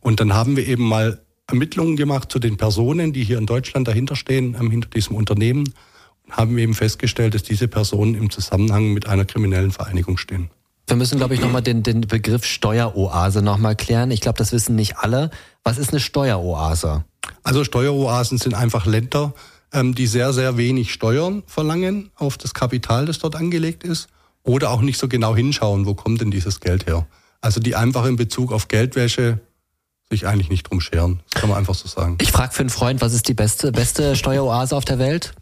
Und 0.00 0.20
dann 0.20 0.34
haben 0.34 0.56
wir 0.56 0.66
eben 0.66 0.84
mal 0.84 1.20
Ermittlungen 1.46 1.96
gemacht 1.96 2.30
zu 2.30 2.38
den 2.38 2.56
Personen, 2.56 3.12
die 3.12 3.22
hier 3.22 3.38
in 3.38 3.46
Deutschland 3.46 3.86
dahinter 3.86 4.16
stehen, 4.16 4.56
ähm, 4.58 4.70
hinter 4.70 4.88
diesem 4.88 5.16
Unternehmen, 5.16 5.72
und 6.24 6.36
haben 6.36 6.58
eben 6.58 6.74
festgestellt, 6.74 7.34
dass 7.34 7.44
diese 7.44 7.68
Personen 7.68 8.16
im 8.16 8.30
Zusammenhang 8.30 8.92
mit 8.92 9.06
einer 9.06 9.24
kriminellen 9.24 9.70
Vereinigung 9.70 10.18
stehen. 10.18 10.50
Wir 10.88 10.96
müssen, 10.96 11.18
glaube 11.18 11.34
ich, 11.34 11.40
nochmal 11.40 11.62
den, 11.62 11.82
den 11.82 12.02
Begriff 12.02 12.44
Steueroase 12.44 13.42
nochmal 13.42 13.74
klären. 13.74 14.12
Ich 14.12 14.20
glaube, 14.20 14.38
das 14.38 14.52
wissen 14.52 14.76
nicht 14.76 14.98
alle. 14.98 15.30
Was 15.64 15.78
ist 15.78 15.90
eine 15.90 15.98
Steueroase? 15.98 17.04
Also 17.42 17.64
Steueroasen 17.64 18.38
sind 18.38 18.54
einfach 18.54 18.86
Länder, 18.86 19.34
ähm, 19.72 19.96
die 19.96 20.06
sehr, 20.06 20.32
sehr 20.32 20.56
wenig 20.56 20.92
Steuern 20.92 21.42
verlangen 21.46 22.10
auf 22.14 22.38
das 22.38 22.54
Kapital, 22.54 23.06
das 23.06 23.18
dort 23.18 23.34
angelegt 23.34 23.82
ist, 23.82 24.08
oder 24.44 24.70
auch 24.70 24.80
nicht 24.80 24.98
so 24.98 25.08
genau 25.08 25.34
hinschauen, 25.34 25.86
wo 25.86 25.94
kommt 25.94 26.20
denn 26.20 26.30
dieses 26.30 26.60
Geld 26.60 26.86
her. 26.86 27.06
Also 27.40 27.58
die 27.58 27.74
einfach 27.74 28.04
in 28.04 28.14
Bezug 28.14 28.52
auf 28.52 28.68
Geldwäsche 28.68 29.40
sich 30.08 30.28
eigentlich 30.28 30.50
nicht 30.50 30.70
drum 30.70 30.80
scheren. 30.80 31.20
Das 31.32 31.40
kann 31.40 31.50
man 31.50 31.58
einfach 31.58 31.74
so 31.74 31.88
sagen. 31.88 32.16
Ich 32.20 32.30
frage 32.30 32.52
für 32.52 32.60
einen 32.60 32.70
Freund, 32.70 33.00
was 33.00 33.12
ist 33.12 33.26
die 33.26 33.34
beste, 33.34 33.72
beste 33.72 34.14
Steueroase 34.14 34.76
auf 34.76 34.84
der 34.84 35.00
Welt? 35.00 35.32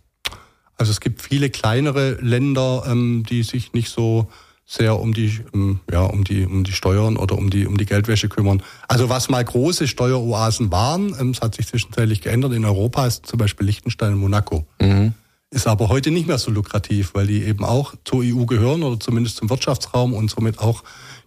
Also 0.78 0.90
es 0.90 1.00
gibt 1.00 1.20
viele 1.20 1.50
kleinere 1.50 2.12
Länder, 2.22 2.84
ähm, 2.86 3.24
die 3.28 3.42
sich 3.42 3.74
nicht 3.74 3.90
so 3.90 4.28
sehr 4.66 4.98
um 4.98 5.12
die, 5.12 5.40
ähm, 5.52 5.80
ja, 5.90 6.02
um 6.02 6.24
die, 6.24 6.46
um 6.46 6.64
die 6.64 6.72
Steuern 6.72 7.16
oder 7.16 7.36
um 7.36 7.50
die, 7.50 7.66
um 7.66 7.76
die 7.76 7.86
Geldwäsche 7.86 8.28
kümmern. 8.28 8.62
Also 8.88 9.08
was 9.08 9.28
mal 9.28 9.44
große 9.44 9.86
Steueroasen 9.86 10.72
waren, 10.72 11.14
ähm, 11.20 11.30
es 11.30 11.40
hat 11.40 11.54
sich 11.54 11.66
zwischenzeitlich 11.66 12.22
geändert. 12.22 12.52
In 12.52 12.64
Europa 12.64 13.06
ist 13.06 13.26
zum 13.26 13.38
Beispiel 13.38 13.66
Liechtenstein 13.66 14.14
und 14.14 14.20
Monaco. 14.20 14.66
Mhm. 14.80 15.12
Ist 15.50 15.66
aber 15.66 15.88
heute 15.88 16.10
nicht 16.10 16.26
mehr 16.26 16.38
so 16.38 16.50
lukrativ, 16.50 17.14
weil 17.14 17.26
die 17.26 17.44
eben 17.44 17.64
auch 17.64 17.94
zur 18.04 18.22
EU 18.24 18.44
gehören 18.44 18.82
oder 18.82 18.98
zumindest 18.98 19.36
zum 19.36 19.50
Wirtschaftsraum 19.50 20.14
und 20.14 20.30
somit 20.30 20.58
auch 20.58 20.82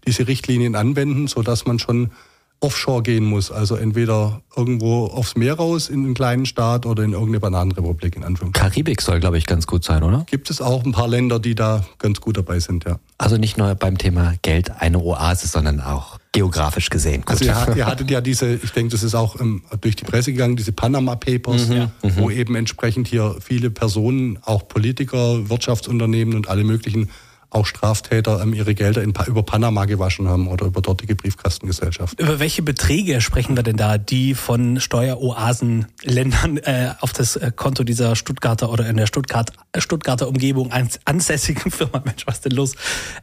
diese 0.05 0.27
Richtlinien 0.27 0.75
anwenden, 0.75 1.27
so 1.27 1.43
dass 1.43 1.65
man 1.65 1.79
schon 1.79 2.11
offshore 2.59 3.03
gehen 3.03 3.23
muss. 3.23 3.51
Also 3.51 3.75
entweder 3.75 4.41
irgendwo 4.55 5.05
aufs 5.05 5.35
Meer 5.35 5.55
raus 5.55 5.89
in 5.89 6.05
einen 6.05 6.13
kleinen 6.13 6.45
Staat 6.45 6.85
oder 6.85 7.03
in 7.03 7.11
irgendeine 7.11 7.39
Bananenrepublik 7.39 8.15
in 8.15 8.23
Anführungszeichen. 8.23 8.71
Karibik 8.71 9.01
soll, 9.01 9.19
glaube 9.19 9.37
ich, 9.37 9.45
ganz 9.45 9.67
gut 9.67 9.83
sein, 9.83 10.03
oder? 10.03 10.25
Gibt 10.29 10.49
es 10.49 10.61
auch 10.61 10.83
ein 10.83 10.91
paar 10.91 11.07
Länder, 11.07 11.39
die 11.39 11.53
da 11.53 11.85
ganz 11.99 12.19
gut 12.19 12.37
dabei 12.37 12.59
sind, 12.59 12.85
ja. 12.85 12.99
Also 13.19 13.37
nicht 13.37 13.57
nur 13.57 13.73
beim 13.75 13.97
Thema 13.97 14.33
Geld 14.41 14.71
eine 14.79 14.99
Oase, 14.99 15.47
sondern 15.47 15.81
auch 15.81 16.19
geografisch 16.31 16.89
gesehen. 16.89 17.21
Gut. 17.21 17.29
Also 17.31 17.45
ihr, 17.45 17.67
ihr 17.77 17.85
hattet 17.85 18.09
ja 18.09 18.21
diese, 18.21 18.55
ich 18.55 18.71
denke, 18.71 18.91
das 18.91 19.03
ist 19.03 19.15
auch 19.15 19.39
ähm, 19.39 19.63
durch 19.81 19.95
die 19.95 20.05
Presse 20.05 20.31
gegangen, 20.31 20.55
diese 20.55 20.71
Panama 20.71 21.15
Papers, 21.15 21.67
mhm, 21.67 21.91
wo 22.15 22.29
eben 22.29 22.55
entsprechend 22.55 23.07
hier 23.07 23.35
viele 23.39 23.69
Personen, 23.69 24.39
auch 24.43 24.67
Politiker, 24.67 25.49
Wirtschaftsunternehmen 25.49 26.35
und 26.35 26.49
alle 26.49 26.63
möglichen 26.63 27.09
auch 27.49 27.65
Straftäter 27.65 28.41
ähm, 28.41 28.53
ihre 28.53 28.75
Gelder 28.75 29.01
in, 29.01 29.13
über 29.27 29.43
Panama 29.43 29.85
gewaschen 29.85 30.27
haben 30.27 30.47
oder 30.47 30.65
über 30.65 30.81
dortige 30.81 31.15
Briefkastengesellschaften. 31.15 32.25
Über 32.25 32.39
welche 32.39 32.61
Beträge 32.61 33.21
sprechen 33.21 33.55
wir 33.55 33.63
denn 33.63 33.77
da, 33.77 33.97
die 33.97 34.35
von 34.35 34.79
Steueroasenländern 34.79 36.57
äh, 36.57 36.93
auf 36.99 37.13
das 37.13 37.35
äh, 37.37 37.51
Konto 37.55 37.83
dieser 37.83 38.15
Stuttgarter 38.15 38.71
oder 38.71 38.87
in 38.87 38.97
der 38.97 39.07
Stuttgart, 39.07 39.51
Stuttgarter 39.77 40.27
Umgebung 40.27 40.71
ansässigen 41.05 41.71
Firma, 41.71 42.01
Mensch, 42.05 42.27
was 42.27 42.41
denn 42.41 42.51
los, 42.51 42.75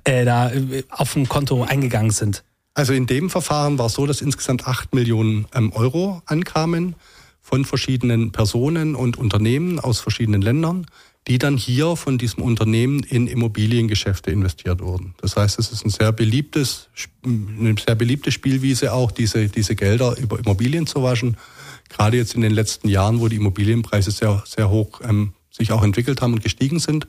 äh, 0.05 0.25
da 0.25 0.51
äh, 0.51 0.85
auf 0.91 1.13
dem 1.13 1.29
Konto 1.29 1.63
eingegangen 1.65 2.11
sind? 2.11 2.45
Also 2.75 2.93
in 2.93 3.07
dem 3.07 3.31
Verfahren 3.31 3.79
war 3.79 3.87
es 3.87 3.93
so, 3.93 4.07
dass 4.07 4.21
insgesamt 4.21 4.67
acht 4.67 4.95
Millionen 4.95 5.47
ähm, 5.55 5.73
Euro 5.73 6.23
ankamen 6.27 6.97
von 7.41 7.65
verschiedenen 7.65 8.33
Personen 8.33 8.97
und 8.97 9.19
Unternehmen 9.19 9.79
aus 9.79 10.01
verschiedenen 10.01 10.41
Ländern 10.41 10.87
die 11.27 11.39
dann 11.39 11.57
hier 11.57 11.97
von 11.97 12.19
diesem 12.19 12.43
Unternehmen 12.43 13.03
in 13.03 13.27
Immobiliengeschäfte 13.27 14.31
investiert 14.31 14.83
wurden. 14.83 15.15
Das 15.21 15.37
heißt, 15.37 15.59
es 15.59 15.73
ist 15.73 15.85
ein 15.85 15.91
sehr 15.91 16.13
beliebtes, 16.13 16.89
eine 17.25 17.75
sehr 17.79 17.95
beliebte 17.95 18.31
Spielwiese 18.31 18.93
auch, 18.93 19.11
diese, 19.11 19.49
diese 19.49 19.75
Gelder 19.75 20.17
über 20.19 20.39
Immobilien 20.39 20.87
zu 20.87 21.03
waschen. 21.03 21.39
Gerade 21.89 22.19
jetzt 22.19 22.35
in 22.35 22.43
den 22.43 22.53
letzten 22.53 22.89
Jahren, 22.89 23.21
wo 23.21 23.29
die 23.29 23.37
Immobilienpreise 23.37 24.11
sehr, 24.11 24.43
sehr 24.47 24.69
hoch 24.69 25.01
ähm, 25.03 25.33
sich 25.51 25.73
auch 25.73 25.83
entwickelt 25.83 26.21
haben 26.21 26.35
und 26.35 26.43
gestiegen 26.43 26.79
sind, 26.79 27.07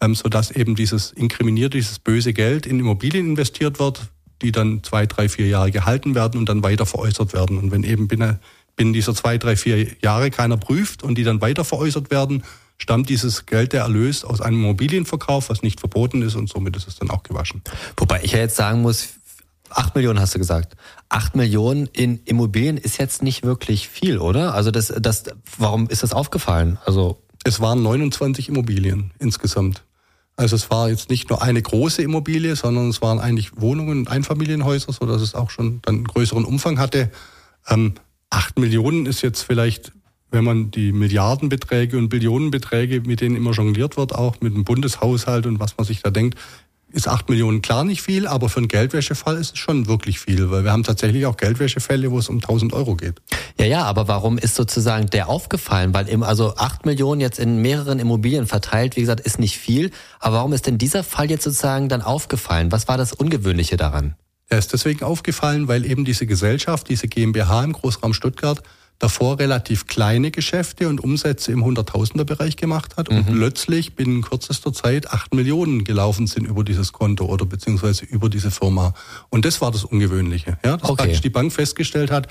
ähm, 0.00 0.14
sodass 0.14 0.50
eben 0.50 0.74
dieses 0.74 1.12
inkriminierte, 1.12 1.78
dieses 1.78 1.98
böse 1.98 2.34
Geld 2.34 2.66
in 2.66 2.80
Immobilien 2.80 3.30
investiert 3.30 3.78
wird, 3.78 4.08
die 4.42 4.52
dann 4.52 4.82
zwei, 4.82 5.06
drei, 5.06 5.28
vier 5.30 5.46
Jahre 5.46 5.70
gehalten 5.70 6.14
werden 6.14 6.38
und 6.38 6.48
dann 6.48 6.62
weiter 6.62 6.84
veräußert 6.84 7.32
werden. 7.32 7.56
Und 7.56 7.70
wenn 7.70 7.82
eben 7.82 8.08
binnen, 8.08 8.40
binnen 8.76 8.92
dieser 8.92 9.14
zwei, 9.14 9.38
drei, 9.38 9.56
vier 9.56 9.86
Jahre 10.02 10.30
keiner 10.30 10.58
prüft 10.58 11.02
und 11.02 11.16
die 11.16 11.24
dann 11.24 11.40
weiter 11.40 11.64
veräußert 11.64 12.10
werden, 12.10 12.42
stammt 12.78 13.08
dieses 13.08 13.46
Geld 13.46 13.72
der 13.72 13.82
Erlös 13.82 14.24
aus 14.24 14.40
einem 14.40 14.62
Immobilienverkauf, 14.62 15.48
was 15.50 15.62
nicht 15.62 15.80
verboten 15.80 16.22
ist 16.22 16.34
und 16.34 16.48
somit 16.48 16.76
ist 16.76 16.88
es 16.88 16.96
dann 16.96 17.10
auch 17.10 17.22
gewaschen. 17.22 17.62
Wobei 17.96 18.22
ich 18.22 18.32
ja 18.32 18.38
jetzt 18.38 18.56
sagen 18.56 18.82
muss, 18.82 19.14
acht 19.70 19.94
Millionen 19.94 20.20
hast 20.20 20.34
du 20.34 20.38
gesagt. 20.38 20.76
Acht 21.08 21.36
Millionen 21.36 21.86
in 21.86 22.20
Immobilien 22.24 22.76
ist 22.76 22.98
jetzt 22.98 23.22
nicht 23.22 23.44
wirklich 23.44 23.88
viel, 23.88 24.18
oder? 24.18 24.54
Also 24.54 24.70
das, 24.70 24.92
das, 24.98 25.24
warum 25.58 25.88
ist 25.88 26.02
das 26.02 26.12
aufgefallen? 26.12 26.78
Also 26.84 27.22
es 27.44 27.60
waren 27.60 27.82
29 27.82 28.48
Immobilien 28.48 29.12
insgesamt. 29.18 29.84
Also 30.36 30.56
es 30.56 30.70
war 30.70 30.88
jetzt 30.88 31.10
nicht 31.10 31.30
nur 31.30 31.42
eine 31.42 31.62
große 31.62 32.02
Immobilie, 32.02 32.56
sondern 32.56 32.88
es 32.88 33.00
waren 33.00 33.20
eigentlich 33.20 33.60
Wohnungen 33.60 33.98
und 34.00 34.08
Einfamilienhäuser, 34.08 34.92
so 34.92 35.06
dass 35.06 35.22
es 35.22 35.34
auch 35.34 35.50
schon 35.50 35.80
dann 35.82 35.96
einen 35.96 36.04
größeren 36.04 36.44
Umfang 36.44 36.78
hatte. 36.78 37.10
Ähm, 37.68 37.94
acht 38.30 38.58
Millionen 38.58 39.06
ist 39.06 39.22
jetzt 39.22 39.42
vielleicht 39.42 39.92
wenn 40.34 40.44
man 40.44 40.70
die 40.72 40.92
Milliardenbeträge 40.92 41.96
und 41.96 42.08
Billionenbeträge, 42.08 43.02
mit 43.06 43.20
denen 43.20 43.36
immer 43.36 43.52
jongliert 43.52 43.96
wird, 43.96 44.14
auch 44.14 44.40
mit 44.40 44.52
dem 44.54 44.64
Bundeshaushalt 44.64 45.46
und 45.46 45.60
was 45.60 45.76
man 45.78 45.86
sich 45.86 46.02
da 46.02 46.10
denkt, 46.10 46.38
ist 46.90 47.08
acht 47.08 47.28
Millionen 47.28 47.62
klar 47.62 47.84
nicht 47.84 48.02
viel, 48.02 48.26
aber 48.26 48.48
für 48.48 48.58
einen 48.58 48.68
Geldwäschefall 48.68 49.36
ist 49.36 49.54
es 49.54 49.58
schon 49.58 49.86
wirklich 49.86 50.20
viel, 50.20 50.50
weil 50.50 50.64
wir 50.64 50.72
haben 50.72 50.84
tatsächlich 50.84 51.26
auch 51.26 51.36
Geldwäschefälle, 51.36 52.10
wo 52.10 52.18
es 52.18 52.28
um 52.28 52.36
1000 52.36 52.72
Euro 52.72 52.94
geht. 52.94 53.20
Ja, 53.58 53.66
ja, 53.66 53.82
aber 53.84 54.06
warum 54.06 54.38
ist 54.38 54.54
sozusagen 54.54 55.06
der 55.06 55.28
aufgefallen? 55.28 55.94
Weil 55.94 56.08
eben 56.08 56.22
also 56.22 56.54
acht 56.56 56.84
Millionen 56.84 57.20
jetzt 57.20 57.38
in 57.38 57.62
mehreren 57.62 57.98
Immobilien 57.98 58.46
verteilt, 58.46 58.96
wie 58.96 59.00
gesagt, 59.00 59.20
ist 59.20 59.38
nicht 59.38 59.58
viel. 59.58 59.90
Aber 60.20 60.36
warum 60.36 60.52
ist 60.52 60.66
denn 60.66 60.78
dieser 60.78 61.02
Fall 61.02 61.30
jetzt 61.30 61.44
sozusagen 61.44 61.88
dann 61.88 62.02
aufgefallen? 62.02 62.70
Was 62.70 62.86
war 62.86 62.96
das 62.96 63.12
Ungewöhnliche 63.12 63.76
daran? 63.76 64.14
Er 64.48 64.58
ist 64.58 64.72
deswegen 64.72 65.04
aufgefallen, 65.04 65.66
weil 65.68 65.84
eben 65.84 66.04
diese 66.04 66.26
Gesellschaft, 66.26 66.88
diese 66.88 67.08
GmbH 67.08 67.64
im 67.64 67.72
Großraum 67.72 68.14
Stuttgart, 68.14 68.62
davor 68.98 69.38
relativ 69.38 69.86
kleine 69.86 70.30
Geschäfte 70.30 70.88
und 70.88 71.02
Umsätze 71.02 71.52
im 71.52 71.64
Hunderttausender-Bereich 71.64 72.56
gemacht 72.56 72.96
hat 72.96 73.08
und 73.08 73.28
mhm. 73.28 73.34
plötzlich 73.34 73.94
binnen 73.94 74.22
kürzester 74.22 74.72
Zeit 74.72 75.10
acht 75.10 75.34
Millionen 75.34 75.84
gelaufen 75.84 76.26
sind 76.26 76.46
über 76.46 76.64
dieses 76.64 76.92
Konto 76.92 77.26
oder 77.26 77.44
beziehungsweise 77.44 78.04
über 78.04 78.28
diese 78.28 78.50
Firma. 78.50 78.94
Und 79.30 79.44
das 79.44 79.60
war 79.60 79.70
das 79.70 79.84
Ungewöhnliche, 79.84 80.58
ja, 80.64 80.76
dass 80.76 80.90
okay. 80.90 81.02
praktisch 81.02 81.20
die 81.20 81.30
Bank 81.30 81.52
festgestellt 81.52 82.10
hat, 82.10 82.28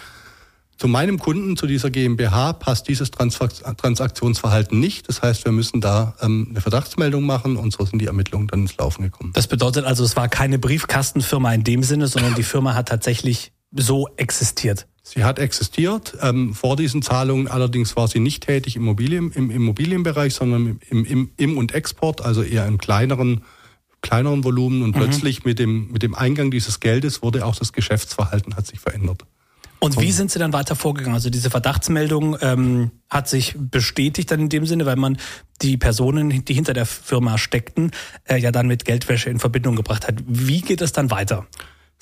zu 0.77 0.87
meinem 0.87 1.19
Kunden, 1.19 1.55
zu 1.55 1.67
dieser 1.67 1.91
GmbH, 1.91 2.53
passt 2.53 2.87
dieses 2.87 3.11
Transaktionsverhalten 3.11 4.79
nicht. 4.79 5.07
Das 5.07 5.21
heißt, 5.21 5.45
wir 5.45 5.51
müssen 5.51 5.81
da 5.81 6.15
ähm, 6.19 6.47
eine 6.49 6.61
Verdachtsmeldung 6.61 7.23
machen 7.23 7.57
und 7.57 7.71
so 7.71 7.85
sind 7.85 7.99
die 7.99 8.07
Ermittlungen 8.07 8.47
dann 8.47 8.61
ins 8.61 8.75
Laufen 8.77 9.03
gekommen. 9.03 9.31
Das 9.33 9.47
bedeutet 9.47 9.85
also, 9.85 10.03
es 10.03 10.15
war 10.15 10.27
keine 10.29 10.59
Briefkastenfirma 10.59 11.53
in 11.53 11.63
dem 11.63 11.83
Sinne, 11.83 12.07
sondern 12.07 12.33
die 12.35 12.43
Firma 12.43 12.73
hat 12.73 12.89
tatsächlich 12.89 13.53
so 13.71 14.07
existiert. 14.17 14.87
Sie 15.05 15.25
hat 15.25 15.37
existiert. 15.37 16.17
Ähm, 16.21 16.53
vor 16.53 16.77
diesen 16.77 17.01
Zahlungen 17.01 17.49
allerdings 17.49 17.95
war 17.97 18.07
sie 18.07 18.21
nicht 18.21 18.45
tätig 18.45 18.77
im, 18.77 18.83
Immobilien, 18.83 19.31
im 19.31 19.51
Immobilienbereich, 19.51 20.33
sondern 20.33 20.79
im, 20.89 21.05
im, 21.05 21.31
im 21.35 21.57
und 21.57 21.73
Export, 21.73 22.21
also 22.21 22.41
eher 22.41 22.65
im 22.65 22.77
kleineren, 22.77 23.43
kleineren 24.01 24.45
Volumen. 24.45 24.81
Und 24.81 24.95
mhm. 24.95 24.99
plötzlich 25.01 25.43
mit 25.43 25.59
dem, 25.59 25.91
mit 25.91 26.03
dem 26.03 26.15
Eingang 26.15 26.51
dieses 26.51 26.79
Geldes 26.79 27.21
wurde 27.21 27.45
auch 27.45 27.55
das 27.57 27.73
Geschäftsverhalten 27.73 28.55
hat 28.55 28.65
sich 28.65 28.79
verändert. 28.79 29.25
Und 29.83 29.99
wie 29.99 30.13
sind 30.13 30.31
Sie 30.31 30.39
dann 30.39 30.53
weiter 30.53 30.77
vorgegangen? 30.77 31.13
Also 31.13 31.29
diese 31.29 31.49
Verdachtsmeldung 31.49 32.37
ähm, 32.39 32.91
hat 33.09 33.27
sich 33.27 33.53
bestätigt 33.57 34.31
dann 34.31 34.39
in 34.39 34.47
dem 34.47 34.65
Sinne, 34.65 34.85
weil 34.85 34.95
man 34.95 35.17
die 35.61 35.75
Personen, 35.75 36.45
die 36.45 36.53
hinter 36.53 36.73
der 36.73 36.85
Firma 36.85 37.37
steckten, 37.37 37.91
äh, 38.23 38.37
ja 38.37 38.53
dann 38.53 38.67
mit 38.67 38.85
Geldwäsche 38.85 39.29
in 39.29 39.39
Verbindung 39.39 39.75
gebracht 39.75 40.07
hat. 40.07 40.23
Wie 40.25 40.61
geht 40.61 40.79
es 40.79 40.93
dann 40.93 41.11
weiter? 41.11 41.47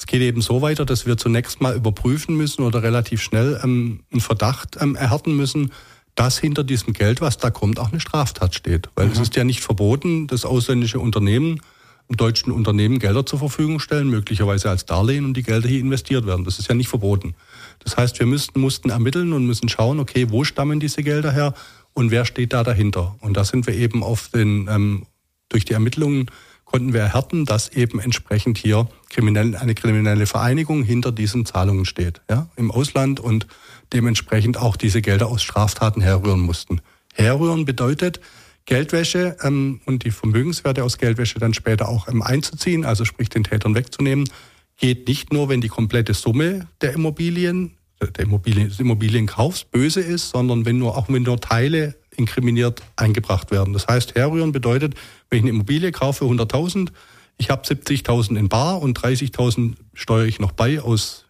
Es 0.02 0.08
geht 0.08 0.24
eben 0.24 0.42
so 0.42 0.64
weiter, 0.64 0.84
dass 0.84 1.06
wir 1.06 1.16
zunächst 1.16 1.62
mal 1.62 1.76
überprüfen 1.76 2.36
müssen 2.36 2.64
oder 2.64 2.82
relativ 2.82 3.22
schnell 3.22 3.62
ähm, 3.64 4.00
einen 4.12 4.20
Verdacht 4.20 4.78
ähm, 4.82 4.96
erhärten 4.96 5.38
müssen, 5.38 5.72
dass 6.16 6.40
hinter 6.40 6.64
diesem 6.64 6.94
Geld, 6.94 7.22
was 7.22 7.38
da 7.38 7.52
kommt, 7.52 7.78
auch 7.78 7.92
eine 7.92 8.00
Straftat 8.00 8.56
steht. 8.56 8.90
Weil 8.96 9.06
mhm. 9.06 9.12
es 9.12 9.20
ist 9.20 9.36
ja 9.36 9.44
nicht 9.44 9.62
verboten, 9.62 10.26
dass 10.26 10.44
ausländische 10.44 11.00
Unternehmen 11.00 11.62
deutschen 12.10 12.52
Unternehmen 12.52 12.98
Gelder 12.98 13.28
zur 13.28 13.38
Verfügung 13.38 13.80
stellen, 13.80 14.10
möglicherweise 14.10 14.72
als 14.72 14.88
Darlehen 14.88 15.24
und 15.24 15.36
die 15.36 15.44
Gelder 15.44 15.70
hier 15.70 15.80
investiert 15.80 16.26
werden. 16.26 16.46
Das 16.46 16.58
ist 16.58 16.68
ja 16.68 16.74
nicht 16.74 16.90
verboten. 16.90 17.36
Das 17.84 17.96
heißt, 17.96 18.18
wir 18.18 18.26
müssten, 18.26 18.60
mussten 18.60 18.90
ermitteln 18.90 19.34
und 19.34 19.46
müssen 19.46 19.70
schauen, 19.70 20.00
okay, 20.00 20.32
wo 20.32 20.44
stammen 20.44 20.80
diese 20.80 21.04
Gelder 21.04 21.32
her 21.32 21.54
und 21.94 22.10
wer 22.10 22.26
steht 22.26 22.54
da 22.54 22.64
dahinter. 22.64 23.16
Und 23.22 23.38
da 23.38 23.46
sind 23.46 23.68
wir 23.68 23.76
eben 23.76 24.02
auf 24.02 24.30
den, 24.30 24.68
ähm, 24.68 25.06
durch 25.48 25.64
die 25.64 25.74
Ermittlungen 25.74 26.26
konnten 26.72 26.94
wir 26.94 27.02
erhärten, 27.02 27.46
dass 27.46 27.70
eben 27.70 28.00
entsprechend 28.00 28.58
hier 28.58 28.88
kriminell, 29.10 29.56
eine 29.56 29.76
kriminelle 29.76 30.26
Vereinigung 30.26 30.84
hinter 30.84 31.12
diesen 31.12 31.46
Zahlungen 31.46 31.86
steht, 31.86 32.22
ja, 32.30 32.48
im 32.56 32.72
Ausland 32.72 33.20
und 33.20 33.46
dementsprechend 33.92 34.58
auch 34.58 34.78
diese 34.78 35.02
Gelder 35.02 35.28
aus 35.28 35.44
Straftaten 35.44 36.02
herrühren 36.02 36.40
mussten. 36.40 36.80
Herrühren 37.14 37.66
bedeutet, 37.66 38.22
Geldwäsche 38.66 39.36
ähm, 39.42 39.82
und 39.86 40.06
die 40.06 40.12
Vermögenswerte 40.12 40.84
aus 40.84 40.98
Geldwäsche 40.98 41.40
dann 41.40 41.54
später 41.54 41.90
auch 41.90 42.08
ähm, 42.08 42.22
einzuziehen, 42.22 42.86
also 42.86 43.04
sprich 43.04 43.28
den 43.28 43.44
Tätern 43.44 43.76
wegzunehmen, 43.76 44.30
geht 44.78 45.08
nicht 45.08 45.34
nur, 45.34 45.50
wenn 45.50 45.60
die 45.60 45.68
komplette 45.68 46.14
Summe 46.14 46.68
der 46.80 46.94
Immobilien, 46.94 47.76
der 48.00 48.24
Immobilien, 48.24 48.70
des 48.70 48.80
Immobilienkaufs 48.80 49.66
böse 49.66 50.00
ist, 50.00 50.30
sondern 50.30 50.66
wenn 50.66 50.78
nur 50.78 50.98
auch 50.98 51.10
wenn 51.10 51.24
nur 51.24 51.42
Teile 51.42 51.96
inkriminiert 52.16 52.82
eingebracht 52.96 53.52
werden. 53.52 53.74
Das 53.74 53.88
heißt, 53.88 54.16
herrühren 54.16 54.52
bedeutet, 54.52 54.96
wenn 55.32 55.38
ich 55.38 55.44
eine 55.44 55.50
Immobilie 55.52 55.92
kaufe 55.92 56.26
100.000, 56.26 56.90
ich 57.38 57.50
habe 57.50 57.64
70.000 57.64 58.38
in 58.38 58.50
Bar 58.50 58.82
und 58.82 59.00
30.000 59.00 59.76
steuere 59.94 60.28
ich 60.28 60.40
noch 60.40 60.52
bei 60.52 60.82
aus 60.82 61.26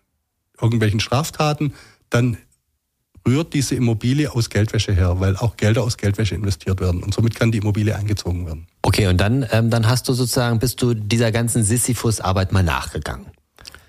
irgendwelchen 0.59 0.99
Straftaten, 0.99 1.73
dann 2.09 2.37
rührt 3.25 3.53
diese 3.53 3.75
Immobilie 3.75 4.31
aus 4.33 4.49
Geldwäsche 4.49 4.93
her, 4.93 5.19
weil 5.19 5.37
auch 5.37 5.55
Gelder 5.55 5.83
aus 5.83 5.97
Geldwäsche 5.97 6.33
investiert 6.33 6.81
werden 6.81 7.03
und 7.03 7.13
somit 7.13 7.35
kann 7.35 7.51
die 7.51 7.59
Immobilie 7.59 7.95
eingezogen 7.95 8.47
werden. 8.47 8.67
Okay, 8.81 9.07
und 9.07 9.17
dann, 9.17 9.45
ähm, 9.51 9.69
dann 9.69 9.87
hast 9.87 10.09
du 10.09 10.13
sozusagen, 10.13 10.57
bist 10.57 10.81
du 10.81 10.95
dieser 10.95 11.31
ganzen 11.31 11.63
Sisyphus-Arbeit 11.63 12.51
mal 12.51 12.63
nachgegangen. 12.63 13.27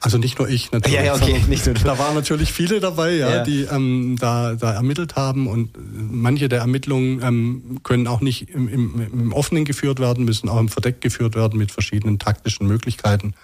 Also 0.04 0.18
nicht 0.18 0.36
nur 0.38 0.48
ich 0.48 0.72
natürlich. 0.72 0.96
Ja, 0.98 1.04
ja, 1.04 1.14
okay, 1.14 1.40
nicht 1.48 1.64
nur 1.64 1.76
du. 1.76 1.84
Da 1.84 1.96
waren 1.96 2.14
natürlich 2.16 2.52
viele 2.52 2.80
dabei, 2.80 3.14
ja, 3.14 3.36
Ja. 3.36 3.42
die 3.44 3.62
ähm, 3.62 4.16
da, 4.18 4.54
da 4.54 4.72
ermittelt 4.72 5.14
haben 5.14 5.46
und 5.46 5.76
äh, 5.76 5.80
manche 6.10 6.48
der 6.48 6.58
Ermittlungen 6.58 7.20
ähm, 7.22 7.78
können 7.84 8.08
auch 8.08 8.20
nicht 8.20 8.50
im, 8.50 8.66
im, 8.68 9.00
im 9.12 9.32
Offenen 9.32 9.64
geführt 9.64 10.00
werden, 10.00 10.24
müssen 10.24 10.48
auch 10.48 10.58
im 10.58 10.68
Verdeck 10.68 11.00
geführt 11.00 11.36
werden 11.36 11.56
mit 11.56 11.70
verschiedenen 11.70 12.18
taktischen 12.18 12.66
Möglichkeiten, 12.66 13.34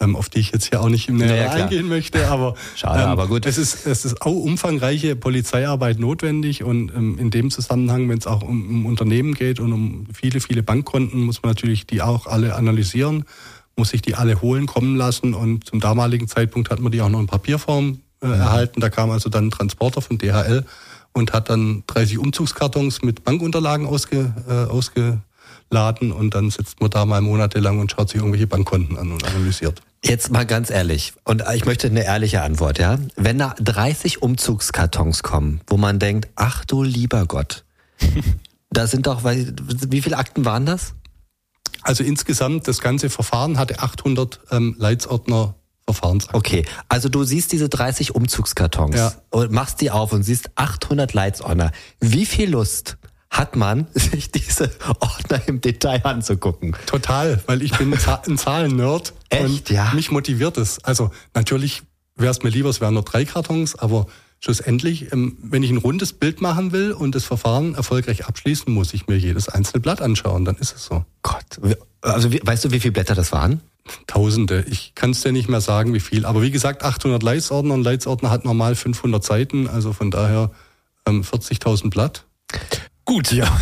ähm, 0.00 0.16
auf 0.16 0.30
die 0.30 0.38
ich 0.38 0.50
jetzt 0.52 0.70
hier 0.70 0.80
auch 0.80 0.88
nicht 0.88 1.10
näher 1.10 1.28
Ja, 1.28 1.34
ja, 1.36 1.44
klar. 1.50 1.62
eingehen 1.64 1.88
möchte. 1.88 2.26
Aber 2.28 2.54
Schade, 2.74 3.02
ähm, 3.02 3.08
aber 3.10 3.26
gut. 3.26 3.44
Es 3.44 3.58
ist, 3.58 3.86
es 3.86 4.06
ist 4.06 4.22
auch 4.22 4.32
umfangreiche 4.32 5.14
Polizeiarbeit 5.14 5.98
notwendig 5.98 6.62
und 6.64 6.88
ähm, 6.96 7.18
in 7.18 7.30
dem 7.30 7.50
Zusammenhang, 7.50 8.08
wenn 8.08 8.16
es 8.16 8.26
auch 8.26 8.40
um, 8.42 8.66
um 8.70 8.86
Unternehmen 8.86 9.34
geht 9.34 9.60
und 9.60 9.74
um 9.74 10.06
viele, 10.14 10.40
viele 10.40 10.62
Bankkonten, 10.62 11.20
muss 11.20 11.42
man 11.42 11.50
natürlich 11.50 11.86
die 11.86 12.00
auch 12.00 12.26
alle 12.26 12.54
analysieren 12.56 13.24
muss 13.78 13.90
sich 13.90 14.02
die 14.02 14.14
alle 14.14 14.42
holen, 14.42 14.66
kommen 14.66 14.96
lassen 14.96 15.32
und 15.34 15.64
zum 15.64 15.80
damaligen 15.80 16.28
Zeitpunkt 16.28 16.70
hat 16.70 16.80
man 16.80 16.92
die 16.92 17.00
auch 17.00 17.08
noch 17.08 17.20
in 17.20 17.26
Papierform 17.26 18.00
äh, 18.20 18.26
erhalten. 18.26 18.80
Da 18.80 18.90
kam 18.90 19.10
also 19.10 19.30
dann 19.30 19.46
ein 19.46 19.50
Transporter 19.50 20.02
von 20.02 20.18
DHL 20.18 20.64
und 21.12 21.32
hat 21.32 21.48
dann 21.48 21.84
30 21.86 22.18
Umzugskartons 22.18 23.02
mit 23.02 23.24
Bankunterlagen 23.24 23.86
ausge, 23.86 24.32
äh, 24.48 24.70
ausgeladen 24.70 26.12
und 26.12 26.34
dann 26.34 26.50
sitzt 26.50 26.80
man 26.80 26.90
da 26.90 27.06
mal 27.06 27.20
monatelang 27.20 27.78
und 27.78 27.92
schaut 27.92 28.10
sich 28.10 28.18
irgendwelche 28.18 28.46
Bankkonten 28.46 28.98
an 28.98 29.12
und 29.12 29.24
analysiert. 29.24 29.80
Jetzt 30.04 30.30
mal 30.30 30.46
ganz 30.46 30.70
ehrlich, 30.70 31.12
und 31.24 31.42
ich 31.54 31.64
möchte 31.64 31.88
eine 31.88 32.04
ehrliche 32.04 32.42
Antwort, 32.42 32.78
ja? 32.78 32.98
Wenn 33.16 33.38
da 33.38 33.54
30 33.58 34.22
Umzugskartons 34.22 35.24
kommen, 35.24 35.60
wo 35.66 35.76
man 35.76 35.98
denkt, 35.98 36.28
ach 36.36 36.64
du 36.64 36.84
lieber 36.84 37.26
Gott, 37.26 37.64
da 38.70 38.86
sind 38.86 39.08
doch, 39.08 39.24
wie 39.24 40.02
viele 40.02 40.16
Akten 40.16 40.44
waren 40.44 40.66
das? 40.66 40.94
Also 41.82 42.04
insgesamt, 42.04 42.68
das 42.68 42.80
ganze 42.80 43.10
Verfahren 43.10 43.58
hatte 43.58 43.78
800 43.80 44.40
ähm, 44.50 44.74
Leitsordner. 44.78 45.54
Okay, 46.34 46.66
also 46.90 47.08
du 47.08 47.24
siehst 47.24 47.50
diese 47.52 47.70
30 47.70 48.14
Umzugskartons 48.14 48.94
Ja. 48.96 49.12
und 49.30 49.50
machst 49.52 49.80
die 49.80 49.90
auf 49.90 50.12
und 50.12 50.22
siehst 50.22 50.50
800 50.54 51.14
Leitsordner. 51.14 51.72
Wie 51.98 52.26
viel 52.26 52.50
Lust 52.50 52.98
hat 53.30 53.56
man, 53.56 53.86
sich 53.94 54.30
diese 54.30 54.70
Ordner 55.00 55.40
im 55.48 55.62
Detail 55.62 56.04
anzugucken? 56.04 56.76
Total, 56.84 57.42
weil 57.46 57.62
ich 57.62 57.72
bin 57.78 57.94
ein 57.94 58.36
Zahlennerd 58.36 59.14
Echt? 59.30 59.44
und 59.44 59.70
Ja. 59.70 59.92
mich 59.94 60.10
motiviert 60.10 60.58
es. 60.58 60.84
Also 60.84 61.10
natürlich 61.34 61.82
wäre 62.16 62.32
es 62.32 62.42
mir 62.42 62.50
lieber, 62.50 62.68
es 62.68 62.82
wären 62.82 62.92
nur 62.94 63.04
drei 63.04 63.24
Kartons, 63.24 63.74
aber 63.74 64.06
schlussendlich, 64.40 65.12
ähm, 65.12 65.36
wenn 65.42 65.62
ich 65.62 65.70
ein 65.70 65.78
rundes 65.78 66.12
Bild 66.12 66.40
machen 66.40 66.72
will 66.72 66.92
und 66.92 67.14
das 67.14 67.24
Verfahren 67.24 67.74
erfolgreich 67.74 68.26
abschließen, 68.26 68.72
muss 68.72 68.94
ich 68.94 69.06
mir 69.06 69.16
jedes 69.16 69.48
einzelne 69.48 69.80
Blatt 69.80 70.00
anschauen, 70.00 70.44
dann 70.44 70.56
ist 70.56 70.74
es 70.74 70.84
so. 70.84 71.04
Gott, 71.22 71.60
also 72.00 72.32
weißt 72.32 72.64
du, 72.64 72.70
wie 72.70 72.80
viele 72.80 72.92
Blätter 72.92 73.14
das 73.14 73.32
waren? 73.32 73.60
Tausende. 74.06 74.64
Ich 74.68 74.94
kann 74.94 75.10
es 75.10 75.22
dir 75.22 75.32
nicht 75.32 75.48
mehr 75.48 75.60
sagen, 75.60 75.94
wie 75.94 76.00
viel. 76.00 76.26
Aber 76.26 76.42
wie 76.42 76.50
gesagt, 76.50 76.84
800 76.84 77.22
Leitsordner. 77.22 77.74
Ein 77.74 77.82
Leitsordner 77.82 78.30
hat 78.30 78.44
normal 78.44 78.74
500 78.74 79.24
Seiten, 79.24 79.66
also 79.66 79.92
von 79.92 80.10
daher 80.10 80.50
ähm, 81.06 81.22
40.000 81.22 81.90
Blatt. 81.90 82.24
Gut, 83.08 83.32
ja. 83.32 83.46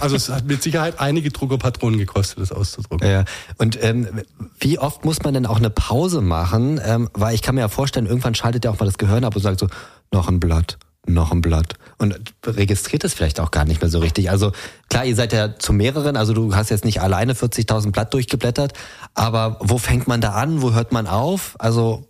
Also 0.00 0.14
es 0.14 0.28
hat 0.28 0.44
mit 0.44 0.62
Sicherheit 0.62 1.00
einige 1.00 1.30
Druckerpatronen 1.30 1.98
gekostet, 1.98 2.38
das 2.38 2.52
auszudrucken. 2.52 3.08
Ja. 3.08 3.24
Und 3.56 3.82
ähm, 3.82 4.22
wie 4.60 4.78
oft 4.78 5.04
muss 5.04 5.24
man 5.24 5.34
denn 5.34 5.44
auch 5.44 5.56
eine 5.56 5.70
Pause 5.70 6.20
machen? 6.20 6.80
Ähm, 6.84 7.08
weil 7.14 7.34
ich 7.34 7.42
kann 7.42 7.56
mir 7.56 7.62
ja 7.62 7.68
vorstellen, 7.68 8.06
irgendwann 8.06 8.36
schaltet 8.36 8.64
ja 8.64 8.70
auch 8.70 8.78
mal 8.78 8.86
das 8.86 8.98
Gehirn 8.98 9.24
ab 9.24 9.34
und 9.34 9.42
sagt 9.42 9.58
so, 9.58 9.66
noch 10.12 10.28
ein 10.28 10.38
Blatt, 10.38 10.78
noch 11.06 11.32
ein 11.32 11.40
Blatt. 11.40 11.74
Und 11.96 12.16
registriert 12.46 13.02
es 13.02 13.14
vielleicht 13.14 13.40
auch 13.40 13.50
gar 13.50 13.64
nicht 13.64 13.80
mehr 13.80 13.90
so 13.90 13.98
richtig. 13.98 14.30
Also 14.30 14.52
klar, 14.88 15.04
ihr 15.04 15.16
seid 15.16 15.32
ja 15.32 15.58
zu 15.58 15.72
mehreren, 15.72 16.16
also 16.16 16.32
du 16.32 16.54
hast 16.54 16.68
jetzt 16.68 16.84
nicht 16.84 17.00
alleine 17.00 17.32
40.000 17.32 17.90
Blatt 17.90 18.14
durchgeblättert, 18.14 18.74
aber 19.14 19.56
wo 19.60 19.78
fängt 19.78 20.06
man 20.06 20.20
da 20.20 20.34
an, 20.34 20.62
wo 20.62 20.74
hört 20.74 20.92
man 20.92 21.08
auf? 21.08 21.56
Also 21.58 22.08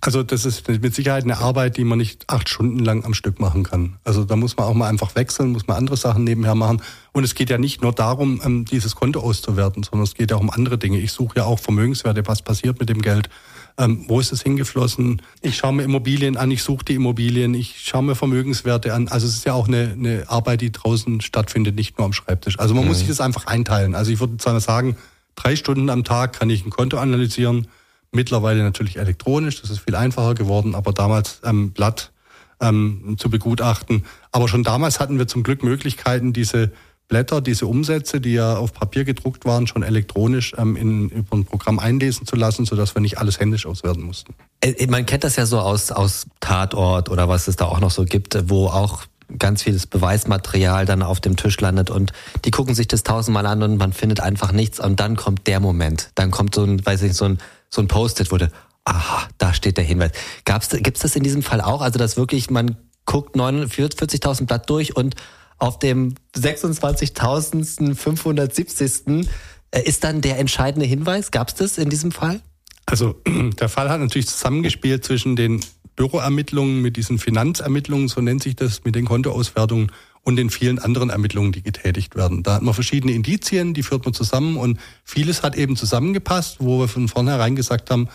Also 0.00 0.22
das 0.22 0.44
ist 0.44 0.68
mit 0.68 0.94
Sicherheit 0.94 1.24
eine 1.24 1.38
Arbeit, 1.38 1.76
die 1.76 1.84
man 1.84 1.98
nicht 1.98 2.24
acht 2.28 2.48
Stunden 2.48 2.78
lang 2.78 3.04
am 3.04 3.14
Stück 3.14 3.40
machen 3.40 3.64
kann. 3.64 3.96
Also 4.04 4.24
da 4.24 4.36
muss 4.36 4.56
man 4.56 4.66
auch 4.66 4.74
mal 4.74 4.88
einfach 4.88 5.14
wechseln, 5.16 5.50
muss 5.50 5.66
man 5.66 5.76
andere 5.76 5.96
Sachen 5.96 6.24
nebenher 6.24 6.54
machen. 6.54 6.82
Und 7.12 7.24
es 7.24 7.34
geht 7.34 7.50
ja 7.50 7.58
nicht 7.58 7.82
nur 7.82 7.92
darum, 7.92 8.40
ähm, 8.44 8.64
dieses 8.64 8.94
Konto 8.94 9.20
auszuwerten, 9.20 9.82
sondern 9.82 10.04
es 10.04 10.14
geht 10.14 10.30
ja 10.30 10.36
auch 10.36 10.40
um 10.40 10.50
andere 10.50 10.78
Dinge. 10.78 10.98
Ich 10.98 11.12
suche 11.12 11.38
ja 11.38 11.44
auch 11.44 11.58
Vermögenswerte, 11.58 12.26
was 12.26 12.42
passiert 12.42 12.78
mit 12.78 12.88
dem 12.88 13.02
Geld, 13.02 13.28
ähm, 13.76 14.04
wo 14.06 14.20
ist 14.20 14.32
es 14.32 14.42
hingeflossen. 14.42 15.20
Ich 15.40 15.56
schaue 15.56 15.72
mir 15.72 15.82
Immobilien 15.82 16.36
an, 16.36 16.50
ich 16.50 16.62
suche 16.62 16.84
die 16.84 16.94
Immobilien, 16.94 17.54
ich 17.54 17.80
schaue 17.84 18.02
mir 18.04 18.14
Vermögenswerte 18.14 18.94
an. 18.94 19.08
Also 19.08 19.26
es 19.26 19.34
ist 19.34 19.46
ja 19.46 19.54
auch 19.54 19.66
eine, 19.66 19.92
eine 19.92 20.24
Arbeit, 20.28 20.60
die 20.60 20.70
draußen 20.70 21.20
stattfindet, 21.20 21.74
nicht 21.74 21.98
nur 21.98 22.04
am 22.04 22.12
Schreibtisch. 22.12 22.58
Also 22.58 22.74
man 22.74 22.86
muss 22.86 23.00
sich 23.00 23.08
das 23.08 23.20
einfach 23.20 23.46
einteilen. 23.46 23.96
Also 23.96 24.12
ich 24.12 24.20
würde 24.20 24.36
zwar 24.36 24.58
sagen, 24.60 24.96
drei 25.34 25.56
Stunden 25.56 25.90
am 25.90 26.04
Tag 26.04 26.38
kann 26.38 26.50
ich 26.50 26.64
ein 26.64 26.70
Konto 26.70 26.98
analysieren. 26.98 27.66
Mittlerweile 28.10 28.62
natürlich 28.62 28.96
elektronisch, 28.96 29.60
das 29.60 29.70
ist 29.70 29.80
viel 29.80 29.94
einfacher 29.94 30.34
geworden, 30.34 30.74
aber 30.74 30.92
damals 30.92 31.40
ähm, 31.44 31.72
Blatt 31.72 32.12
ähm, 32.60 33.16
zu 33.18 33.30
begutachten. 33.30 34.04
Aber 34.32 34.48
schon 34.48 34.64
damals 34.64 35.00
hatten 35.00 35.18
wir 35.18 35.28
zum 35.28 35.42
Glück 35.42 35.62
Möglichkeiten, 35.62 36.32
diese 36.32 36.72
Blätter, 37.08 37.40
diese 37.40 37.66
Umsätze, 37.66 38.20
die 38.20 38.34
ja 38.34 38.56
auf 38.56 38.72
Papier 38.72 39.04
gedruckt 39.04 39.44
waren, 39.46 39.66
schon 39.66 39.82
elektronisch 39.82 40.54
ähm, 40.58 40.76
in, 40.76 41.08
über 41.08 41.36
ein 41.36 41.44
Programm 41.44 41.78
einlesen 41.78 42.26
zu 42.26 42.36
lassen, 42.36 42.66
sodass 42.66 42.94
wir 42.94 43.00
nicht 43.00 43.18
alles 43.18 43.40
händisch 43.40 43.66
auswerten 43.66 44.02
mussten. 44.02 44.34
Äh, 44.60 44.86
Man 44.86 45.06
kennt 45.06 45.24
das 45.24 45.36
ja 45.36 45.46
so 45.46 45.58
aus, 45.58 45.90
aus 45.90 46.26
Tatort 46.40 47.08
oder 47.08 47.28
was 47.28 47.48
es 47.48 47.56
da 47.56 47.64
auch 47.64 47.80
noch 47.80 47.90
so 47.90 48.04
gibt, 48.04 48.50
wo 48.50 48.66
auch 48.66 49.06
ganz 49.38 49.62
vieles 49.62 49.86
Beweismaterial 49.86 50.86
dann 50.86 51.02
auf 51.02 51.20
dem 51.20 51.36
Tisch 51.36 51.60
landet 51.60 51.90
und 51.90 52.12
die 52.44 52.50
gucken 52.50 52.74
sich 52.74 52.88
das 52.88 53.02
tausendmal 53.02 53.44
an 53.46 53.62
und 53.62 53.76
man 53.76 53.92
findet 53.92 54.20
einfach 54.20 54.52
nichts 54.52 54.80
und 54.80 55.00
dann 55.00 55.16
kommt 55.16 55.46
der 55.46 55.60
Moment. 55.60 56.10
Dann 56.14 56.30
kommt 56.30 56.54
so 56.54 56.64
ein, 56.64 56.84
weiß 56.84 57.02
ich 57.02 57.14
so 57.14 57.26
ein, 57.26 57.38
so 57.70 57.82
ein 57.82 57.88
Post-it, 57.88 58.30
du, 58.30 58.50
aha, 58.84 59.28
da 59.38 59.54
steht 59.54 59.76
der 59.76 59.84
Hinweis. 59.84 60.12
Gab's, 60.44 60.68
gibt's 60.70 61.00
das 61.00 61.16
in 61.16 61.22
diesem 61.22 61.42
Fall 61.42 61.60
auch? 61.60 61.82
Also, 61.82 61.98
dass 61.98 62.16
wirklich 62.16 62.50
man 62.50 62.76
guckt 63.04 63.36
49 63.36 63.98
40.000 63.98 64.46
Blatt 64.46 64.70
durch 64.70 64.96
und 64.96 65.16
auf 65.58 65.78
dem 65.78 66.14
26.570. 66.36 69.28
äh, 69.70 69.82
ist 69.82 70.04
dann 70.04 70.20
der 70.20 70.38
entscheidende 70.38 70.86
Hinweis? 70.86 71.30
Gab's 71.30 71.54
das 71.54 71.78
in 71.78 71.90
diesem 71.90 72.12
Fall? 72.12 72.40
Also 72.86 73.20
der 73.26 73.68
Fall 73.68 73.90
hat 73.90 74.00
natürlich 74.00 74.28
zusammengespielt 74.28 75.04
zwischen 75.04 75.36
den 75.36 75.60
Büroermittlungen 75.96 76.80
mit 76.80 76.96
diesen 76.96 77.18
Finanzermittlungen, 77.18 78.08
so 78.08 78.20
nennt 78.20 78.42
sich 78.42 78.54
das, 78.54 78.84
mit 78.84 78.94
den 78.94 79.04
Kontoauswertungen 79.04 79.90
und 80.22 80.36
den 80.36 80.50
vielen 80.50 80.78
anderen 80.78 81.10
Ermittlungen, 81.10 81.52
die 81.52 81.62
getätigt 81.62 82.16
werden. 82.16 82.42
Da 82.42 82.54
hat 82.54 82.62
man 82.62 82.74
verschiedene 82.74 83.12
Indizien, 83.12 83.74
die 83.74 83.82
führt 83.82 84.04
man 84.04 84.14
zusammen 84.14 84.56
und 84.56 84.78
vieles 85.04 85.42
hat 85.42 85.56
eben 85.56 85.76
zusammengepasst, 85.76 86.56
wo 86.60 86.80
wir 86.80 86.88
von 86.88 87.08
vornherein 87.08 87.56
gesagt 87.56 87.90
haben, 87.90 88.08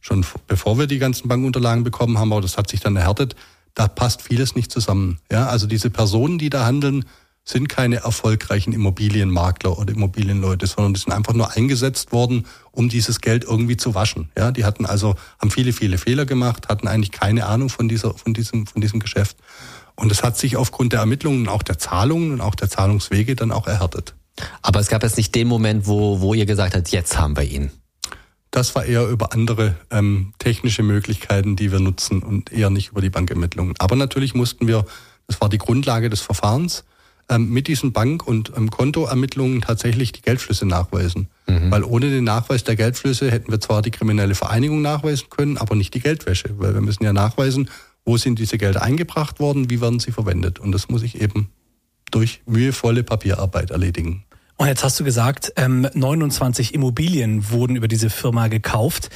schon 0.00 0.24
bevor 0.46 0.78
wir 0.78 0.86
die 0.86 0.98
ganzen 0.98 1.28
Bankunterlagen 1.28 1.84
bekommen 1.84 2.18
haben, 2.18 2.32
aber 2.32 2.42
das 2.42 2.58
hat 2.58 2.68
sich 2.68 2.80
dann 2.80 2.96
erhärtet, 2.96 3.36
da 3.74 3.88
passt 3.88 4.22
vieles 4.22 4.54
nicht 4.54 4.70
zusammen. 4.70 5.18
Ja, 5.30 5.46
also 5.46 5.66
diese 5.66 5.90
Personen, 5.90 6.38
die 6.38 6.50
da 6.50 6.64
handeln, 6.64 7.04
sind 7.44 7.68
keine 7.68 7.96
erfolgreichen 7.96 8.72
Immobilienmakler 8.72 9.78
oder 9.78 9.92
Immobilienleute, 9.92 10.66
sondern 10.66 10.94
die 10.94 11.00
sind 11.00 11.12
einfach 11.12 11.34
nur 11.34 11.52
eingesetzt 11.52 12.10
worden, 12.10 12.46
um 12.72 12.88
dieses 12.88 13.20
Geld 13.20 13.44
irgendwie 13.44 13.76
zu 13.76 13.94
waschen. 13.94 14.30
Ja, 14.36 14.50
die 14.50 14.64
hatten 14.64 14.86
also, 14.86 15.14
haben 15.38 15.50
viele, 15.50 15.74
viele 15.74 15.98
Fehler 15.98 16.24
gemacht, 16.24 16.68
hatten 16.68 16.88
eigentlich 16.88 17.12
keine 17.12 17.46
Ahnung 17.46 17.68
von 17.68 17.86
dieser, 17.86 18.14
von 18.14 18.32
diesem, 18.32 18.66
von 18.66 18.80
diesem 18.80 18.98
Geschäft. 18.98 19.36
Und 19.96 20.10
es 20.10 20.22
hat 20.22 20.36
sich 20.36 20.56
aufgrund 20.56 20.92
der 20.92 21.00
Ermittlungen, 21.00 21.48
auch 21.48 21.62
der 21.62 21.78
Zahlungen 21.78 22.32
und 22.32 22.40
auch 22.40 22.54
der 22.54 22.68
Zahlungswege 22.68 23.36
dann 23.36 23.52
auch 23.52 23.66
erhärtet. 23.66 24.14
Aber 24.62 24.80
es 24.80 24.88
gab 24.88 25.02
jetzt 25.02 25.16
nicht 25.16 25.34
den 25.34 25.46
Moment, 25.46 25.86
wo, 25.86 26.20
wo 26.20 26.34
ihr 26.34 26.46
gesagt 26.46 26.74
habt, 26.74 26.88
jetzt 26.88 27.18
haben 27.18 27.36
wir 27.36 27.44
ihn. 27.44 27.70
Das 28.50 28.74
war 28.74 28.84
eher 28.84 29.08
über 29.08 29.32
andere 29.32 29.76
ähm, 29.90 30.32
technische 30.38 30.82
Möglichkeiten, 30.82 31.56
die 31.56 31.72
wir 31.72 31.80
nutzen 31.80 32.22
und 32.22 32.52
eher 32.52 32.70
nicht 32.70 32.90
über 32.90 33.00
die 33.00 33.10
Bankermittlungen. 33.10 33.74
Aber 33.78 33.96
natürlich 33.96 34.34
mussten 34.34 34.66
wir, 34.68 34.84
das 35.26 35.40
war 35.40 35.48
die 35.48 35.58
Grundlage 35.58 36.10
des 36.10 36.20
Verfahrens, 36.20 36.84
ähm, 37.28 37.50
mit 37.50 37.68
diesen 37.68 37.92
Bank- 37.92 38.26
und 38.26 38.52
ähm, 38.56 38.70
Kontoermittlungen 38.70 39.62
tatsächlich 39.62 40.12
die 40.12 40.22
Geldflüsse 40.22 40.66
nachweisen. 40.66 41.28
Weil 41.70 41.84
ohne 41.84 42.10
den 42.10 42.24
Nachweis 42.24 42.64
der 42.64 42.76
Geldflüsse 42.76 43.30
hätten 43.30 43.50
wir 43.50 43.60
zwar 43.60 43.82
die 43.82 43.90
kriminelle 43.90 44.34
Vereinigung 44.34 44.82
nachweisen 44.82 45.28
können, 45.30 45.58
aber 45.58 45.74
nicht 45.74 45.94
die 45.94 46.00
Geldwäsche. 46.00 46.50
Weil 46.58 46.74
wir 46.74 46.80
müssen 46.80 47.04
ja 47.04 47.12
nachweisen, 47.12 47.70
wo 48.04 48.16
sind 48.16 48.38
diese 48.38 48.58
Gelder 48.58 48.82
eingebracht 48.82 49.40
worden, 49.40 49.70
wie 49.70 49.80
werden 49.80 50.00
sie 50.00 50.12
verwendet. 50.12 50.58
Und 50.58 50.72
das 50.72 50.88
muss 50.88 51.02
ich 51.02 51.20
eben 51.20 51.48
durch 52.10 52.42
mühevolle 52.46 53.02
Papierarbeit 53.02 53.70
erledigen. 53.70 54.24
Und 54.56 54.68
jetzt 54.68 54.84
hast 54.84 55.00
du 55.00 55.04
gesagt, 55.04 55.52
29 55.56 56.68
ähm, 56.68 56.74
Immobilien 56.74 57.50
wurden 57.50 57.76
über 57.76 57.88
diese 57.88 58.08
Firma 58.08 58.48
gekauft. 58.48 59.10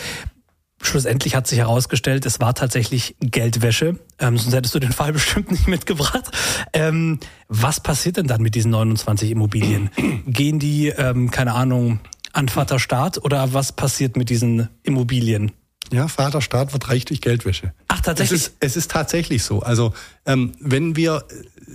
Schlussendlich 0.80 1.34
hat 1.34 1.46
sich 1.46 1.58
herausgestellt, 1.58 2.24
es 2.26 2.40
war 2.40 2.54
tatsächlich 2.54 3.16
Geldwäsche. 3.20 3.98
Ähm, 4.18 4.38
sonst 4.38 4.54
hättest 4.54 4.74
du 4.74 4.78
den 4.80 4.92
Fall 4.92 5.12
bestimmt 5.14 5.50
nicht 5.50 5.68
mitgebracht. 5.68 6.30
Ähm, 6.72 7.20
was 7.48 7.80
passiert 7.80 8.16
denn 8.16 8.26
dann 8.26 8.42
mit 8.42 8.54
diesen 8.54 8.70
29 8.72 9.30
Immobilien? 9.30 9.90
Gehen 10.26 10.58
die, 10.58 10.92
keine 11.30 11.54
Ahnung, 11.54 12.00
an 12.32 12.48
Vater 12.48 12.78
Staat 12.78 13.18
oder 13.18 13.52
was 13.52 13.72
passiert 13.72 14.16
mit 14.16 14.30
diesen 14.30 14.68
Immobilien? 14.82 15.52
Ja, 15.92 16.08
Vater 16.08 16.40
Staat 16.40 16.72
wird 16.72 16.88
reich 16.88 17.04
durch 17.06 17.20
Geldwäsche. 17.20 17.72
Ach, 17.88 18.00
tatsächlich? 18.00 18.40
Es 18.40 18.46
ist, 18.48 18.56
es 18.60 18.76
ist 18.76 18.90
tatsächlich 18.90 19.42
so. 19.42 19.60
Also 19.60 19.94
ähm, 20.26 20.52
wenn 20.60 20.96
wir, 20.96 21.24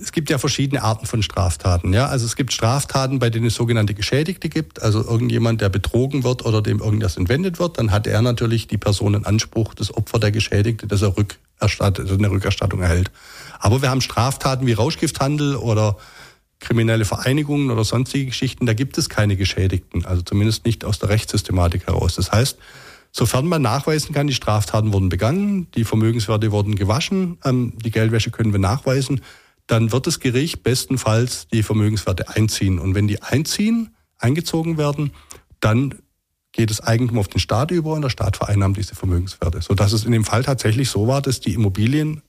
es 0.00 0.12
gibt 0.12 0.30
ja 0.30 0.38
verschiedene 0.38 0.82
Arten 0.82 1.06
von 1.06 1.22
Straftaten. 1.22 1.92
Ja, 1.92 2.06
also 2.06 2.24
es 2.24 2.36
gibt 2.36 2.52
Straftaten, 2.52 3.18
bei 3.18 3.30
denen 3.30 3.46
es 3.46 3.54
sogenannte 3.54 3.94
Geschädigte 3.94 4.48
gibt. 4.48 4.82
Also 4.82 5.02
irgendjemand, 5.02 5.60
der 5.60 5.68
betrogen 5.68 6.22
wird 6.22 6.44
oder 6.44 6.62
dem 6.62 6.80
irgendwas 6.80 7.16
entwendet 7.16 7.58
wird, 7.58 7.78
dann 7.78 7.90
hat 7.90 8.06
er 8.06 8.22
natürlich 8.22 8.66
die 8.68 8.78
Person 8.78 9.14
in 9.14 9.24
Anspruch, 9.24 9.74
das 9.74 9.92
Opfer 9.92 10.18
der 10.18 10.30
Geschädigte, 10.30 10.86
dass 10.86 11.02
er 11.02 11.16
rückerstattet, 11.16 12.04
also 12.04 12.14
eine 12.14 12.30
Rückerstattung 12.30 12.82
erhält. 12.82 13.10
Aber 13.58 13.82
wir 13.82 13.90
haben 13.90 14.00
Straftaten 14.00 14.66
wie 14.66 14.72
Rauschgifthandel 14.74 15.56
oder 15.56 15.96
kriminelle 16.60 17.04
Vereinigungen 17.04 17.70
oder 17.70 17.84
sonstige 17.84 18.26
Geschichten, 18.26 18.66
da 18.66 18.74
gibt 18.74 18.96
es 18.96 19.08
keine 19.08 19.36
Geschädigten, 19.36 20.04
also 20.06 20.22
zumindest 20.22 20.64
nicht 20.64 20.84
aus 20.84 20.98
der 20.98 21.10
Rechtssystematik 21.10 21.86
heraus. 21.86 22.14
Das 22.14 22.32
heißt, 22.32 22.58
Sofern 23.16 23.46
man 23.46 23.62
nachweisen 23.62 24.12
kann, 24.12 24.26
die 24.26 24.34
Straftaten 24.34 24.92
wurden 24.92 25.08
begangen, 25.08 25.70
die 25.76 25.84
Vermögenswerte 25.84 26.50
wurden 26.50 26.74
gewaschen, 26.74 27.38
ähm, 27.44 27.74
die 27.78 27.92
Geldwäsche 27.92 28.32
können 28.32 28.50
wir 28.50 28.58
nachweisen, 28.58 29.20
dann 29.68 29.92
wird 29.92 30.08
das 30.08 30.18
Gericht 30.18 30.64
bestenfalls 30.64 31.46
die 31.46 31.62
Vermögenswerte 31.62 32.28
einziehen. 32.30 32.80
Und 32.80 32.96
wenn 32.96 33.06
die 33.06 33.22
einziehen, 33.22 33.94
eingezogen 34.18 34.78
werden, 34.78 35.12
dann 35.60 35.94
geht 36.50 36.70
das 36.70 36.80
Eigentum 36.80 37.18
auf 37.18 37.28
den 37.28 37.38
Staat 37.38 37.70
über 37.70 37.92
und 37.92 38.02
der 38.02 38.10
Staat 38.10 38.36
vereinnahmt 38.36 38.76
diese 38.76 38.96
Vermögenswerte. 38.96 39.62
Sodass 39.62 39.92
es 39.92 40.04
in 40.04 40.10
dem 40.10 40.24
Fall 40.24 40.42
tatsächlich 40.42 40.90
so 40.90 41.06
war, 41.06 41.22
dass 41.22 41.38
die 41.38 41.54
Immobilien 41.54 42.20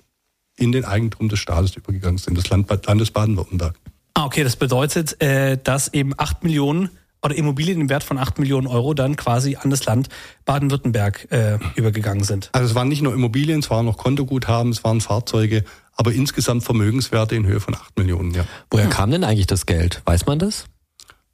in 0.56 0.72
den 0.72 0.86
Eigentum 0.86 1.30
des 1.30 1.40
Staates 1.40 1.76
übergegangen 1.76 2.20
sind, 2.20 2.38
des 2.38 2.48
Land 2.50 2.70
Landes 2.86 3.10
Baden-Württemberg. 3.10 3.76
Ah, 4.14 4.26
okay, 4.26 4.44
das 4.44 4.56
bedeutet, 4.56 5.20
äh, 5.20 5.58
dass 5.62 5.94
eben 5.94 6.14
acht 6.16 6.44
Millionen 6.44 6.92
oder 7.26 7.36
Immobilien 7.36 7.82
im 7.82 7.90
Wert 7.90 8.04
von 8.04 8.18
8 8.18 8.38
Millionen 8.38 8.68
Euro 8.68 8.94
dann 8.94 9.16
quasi 9.16 9.56
an 9.56 9.72
das 9.72 9.86
Land 9.86 10.10
Baden-Württemberg 10.46 11.28
äh, 11.32 11.58
übergegangen 11.76 12.24
sind. 12.24 12.50
Also 12.54 12.70
es 12.70 12.76
waren 12.76 12.88
nicht 12.88 13.02
nur 13.02 13.14
Immobilien, 13.14 13.60
es 13.60 13.70
waren 13.72 13.86
noch 13.86 13.98
Kontoguthaben, 13.98 14.72
es 14.72 14.84
waren 14.84 15.02
Fahrzeuge, 15.02 15.64
aber 15.96 16.14
insgesamt 16.14 16.64
Vermögenswerte 16.64 17.36
in 17.36 17.48
Höhe 17.48 17.60
von 17.60 17.74
8 17.74 17.98
Millionen, 17.98 18.32
ja. 18.32 18.46
Woher 18.70 18.88
kam 18.88 19.10
denn 19.10 19.24
eigentlich 19.24 19.48
das 19.48 19.66
Geld? 19.66 20.04
Weiß 20.06 20.28
man 20.28 20.38
das? 20.38 20.66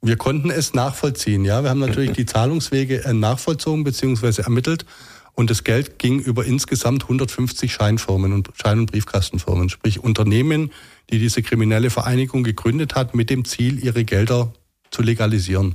Wir 0.00 0.16
konnten 0.16 0.50
es 0.50 0.72
nachvollziehen, 0.72 1.44
ja. 1.44 1.62
Wir 1.62 1.70
haben 1.70 1.80
natürlich 1.80 2.12
die 2.12 2.26
Zahlungswege 2.26 3.04
äh, 3.04 3.12
nachvollzogen 3.12 3.84
bzw. 3.84 4.42
ermittelt. 4.42 4.86
Und 5.34 5.50
das 5.50 5.64
Geld 5.64 5.98
ging 5.98 6.20
über 6.20 6.44
insgesamt 6.44 7.04
150 7.04 7.72
Scheinfirmen 7.72 8.32
und 8.32 8.50
Schein- 8.54 8.80
und 8.80 8.92
Briefkastenfirmen, 8.92 9.68
sprich 9.68 10.02
Unternehmen, 10.02 10.72
die 11.10 11.18
diese 11.18 11.42
kriminelle 11.42 11.90
Vereinigung 11.90 12.44
gegründet 12.44 12.94
hat, 12.94 13.14
mit 13.14 13.30
dem 13.30 13.44
Ziel, 13.44 13.82
ihre 13.82 14.04
Gelder 14.04 14.52
zu 14.92 15.02
legalisieren, 15.02 15.74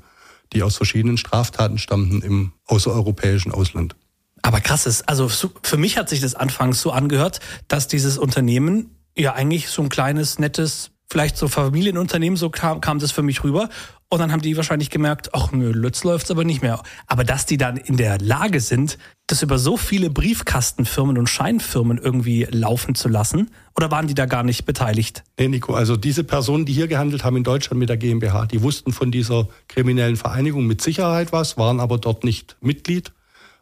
die 0.54 0.64
aus 0.64 0.78
verschiedenen 0.78 1.18
Straftaten 1.18 1.78
stammten 1.78 2.22
im 2.22 2.54
außereuropäischen 2.66 3.52
Ausland. 3.52 3.96
Aber 4.42 4.62
krass 4.62 4.86
ist, 4.86 5.10
also 5.10 5.28
für 5.28 5.78
mich 5.78 5.98
hat 5.98 6.08
sich 6.08 6.22
das 6.22 6.36
anfangs 6.36 6.82
so 6.82 6.92
angehört, 6.92 7.42
dass 7.68 7.88
dieses 7.88 8.18
Unternehmen 8.18 8.96
ja 9.18 9.34
eigentlich 9.34 9.70
so 9.70 9.82
ein 9.82 9.90
kleines, 9.90 10.40
nettes, 10.40 10.92
vielleicht 11.10 11.38
so 11.38 11.48
Familienunternehmen, 11.48 12.38
so 12.38 12.50
kam, 12.50 12.80
kam 12.80 13.00
das 13.00 13.12
für 13.12 13.24
mich 13.24 13.44
rüber. 13.44 13.70
Und 14.10 14.20
dann 14.20 14.32
haben 14.32 14.42
die 14.42 14.56
wahrscheinlich 14.56 14.90
gemerkt, 14.90 15.34
ach 15.34 15.52
nö, 15.52 15.72
Lütz 15.72 16.06
läuft's 16.06 16.32
aber 16.32 16.46
nicht 16.46 16.62
mehr. 16.62 16.82
Aber 17.08 17.26
dass 17.26 17.46
die 17.46 17.58
dann 17.58 17.76
in 17.76 17.98
der 17.98 18.20
Lage 18.20 18.62
sind, 18.62 18.98
das 19.28 19.42
über 19.42 19.60
so 19.60 19.76
viele 19.76 20.10
Briefkastenfirmen 20.10 21.18
und 21.18 21.28
Scheinfirmen 21.28 21.98
irgendwie 21.98 22.48
laufen 22.50 22.96
zu 22.96 23.10
lassen, 23.10 23.52
oder 23.76 23.92
waren 23.92 24.08
die 24.08 24.14
da 24.14 24.26
gar 24.26 24.44
nicht 24.44 24.66
beteiligt? 24.66 25.26
Nee, 25.38 25.50
Nico, 25.50 25.74
also 25.74 25.98
diese 25.98 26.24
Personen, 26.24 26.66
die 26.66 26.72
hier 26.72 26.88
gehandelt 26.88 27.26
haben 27.26 27.36
in 27.36 27.44
Deutschland 27.44 27.80
mit 27.80 27.90
der 27.90 27.98
GmbH, 27.98 28.46
die 28.46 28.62
wussten 28.62 28.94
von 28.94 29.12
dieser 29.12 29.50
kriminellen 29.68 30.16
Vereinigung 30.16 30.66
mit 30.66 30.82
Sicherheit 30.82 31.34
was, 31.34 31.58
waren 31.58 31.82
aber 31.82 31.98
dort 31.98 32.24
nicht 32.24 32.56
Mitglied. 32.62 33.12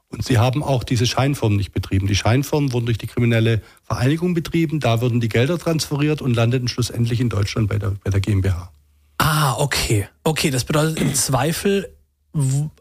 Und 0.10 0.24
sie 0.24 0.38
haben 0.38 0.62
auch 0.62 0.84
diese 0.84 1.08
Scheinfirmen 1.08 1.58
nicht 1.58 1.72
betrieben. 1.72 2.06
Die 2.06 2.16
Scheinfirmen 2.16 2.72
wurden 2.72 2.86
durch 2.86 3.00
die 3.00 3.08
kriminelle 3.08 3.62
Vereinigung 3.84 4.36
betrieben, 4.36 4.80
da 4.80 5.02
wurden 5.02 5.20
die 5.20 5.30
Gelder 5.30 5.58
transferiert 5.58 6.22
und 6.22 6.36
landeten 6.36 6.68
schlussendlich 6.68 7.20
in 7.20 7.30
Deutschland 7.30 7.68
bei 7.68 7.80
der, 7.80 7.96
bei 8.04 8.12
der 8.12 8.22
GmbH. 8.22 8.72
Ah, 9.18 9.56
okay. 9.58 10.08
Okay, 10.24 10.50
das 10.50 10.64
bedeutet 10.66 11.00
im 11.00 11.14
Zweifel, 11.14 11.96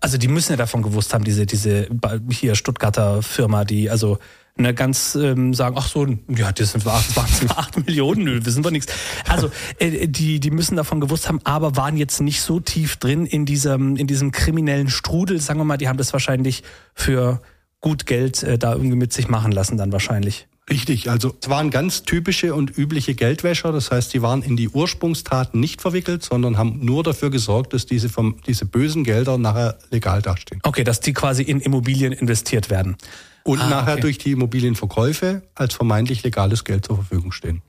also 0.00 0.18
die 0.18 0.28
müssen 0.28 0.52
ja 0.52 0.56
davon 0.56 0.82
gewusst 0.82 1.14
haben, 1.14 1.24
diese, 1.24 1.46
diese 1.46 1.88
hier 2.30 2.54
Stuttgarter 2.54 3.22
Firma, 3.22 3.64
die 3.64 3.88
also 3.88 4.18
ne, 4.56 4.74
ganz 4.74 5.14
ähm, 5.14 5.54
sagen, 5.54 5.76
ach 5.78 5.88
so, 5.88 6.06
ja, 6.28 6.52
das 6.52 6.72
sind 6.72 6.86
acht, 6.86 7.16
acht 7.50 7.86
Millionen, 7.86 8.24
nö, 8.24 8.44
wissen 8.44 8.64
wir 8.64 8.70
nichts. 8.70 8.92
Also 9.28 9.50
äh, 9.78 10.08
die, 10.08 10.40
die 10.40 10.50
müssen 10.50 10.76
davon 10.76 11.00
gewusst 11.00 11.28
haben, 11.28 11.40
aber 11.44 11.76
waren 11.76 11.96
jetzt 11.96 12.20
nicht 12.20 12.40
so 12.42 12.60
tief 12.60 12.96
drin 12.96 13.26
in 13.26 13.46
diesem, 13.46 13.96
in 13.96 14.06
diesem 14.06 14.32
kriminellen 14.32 14.88
Strudel, 14.88 15.40
sagen 15.40 15.60
wir 15.60 15.64
mal, 15.64 15.76
die 15.76 15.88
haben 15.88 15.98
das 15.98 16.12
wahrscheinlich 16.12 16.62
für 16.94 17.40
gut 17.80 18.06
Geld 18.06 18.42
äh, 18.42 18.58
da 18.58 18.72
irgendwie 18.72 18.96
mit 18.96 19.12
sich 19.12 19.28
machen 19.28 19.52
lassen 19.52 19.76
dann 19.76 19.92
wahrscheinlich. 19.92 20.48
Richtig, 20.70 21.11
also 21.11 21.37
es 21.42 21.50
waren 21.50 21.70
ganz 21.70 22.05
typische 22.05 22.55
und 22.55 22.77
übliche 22.79 23.14
Geldwäscher, 23.14 23.70
das 23.70 23.90
heißt, 23.90 24.14
die 24.14 24.22
waren 24.22 24.42
in 24.42 24.57
die 24.57 24.70
Ursprungstaten 24.70 25.61
nicht 25.61 25.83
verwickelt, 25.83 26.22
sondern 26.22 26.57
haben 26.57 26.83
nur 26.83 27.03
dafür 27.03 27.29
gesorgt, 27.31 27.74
dass 27.74 27.85
diese, 27.85 28.09
vom, 28.09 28.37
diese 28.46 28.64
bösen 28.64 29.05
Gelder 29.05 29.37
nachher 29.37 29.79
legal 29.90 30.22
dastehen. 30.22 30.61
Okay, 30.62 30.83
dass 30.83 31.00
die 31.00 31.12
quasi 31.12 31.42
in 31.42 31.61
Immobilien 31.61 32.12
investiert 32.12 32.70
werden. 32.70 32.96
Und 33.42 33.61
ah, 33.61 33.68
nachher 33.68 33.94
okay. 33.94 34.03
durch 34.03 34.18
die 34.18 34.33
Immobilienverkäufe 34.33 35.42
als 35.55 35.74
vermeintlich 35.74 36.22
legales 36.22 36.64
Geld 36.64 36.87
zur 36.87 36.96
Verfügung 36.96 37.33
stehen. 37.33 37.61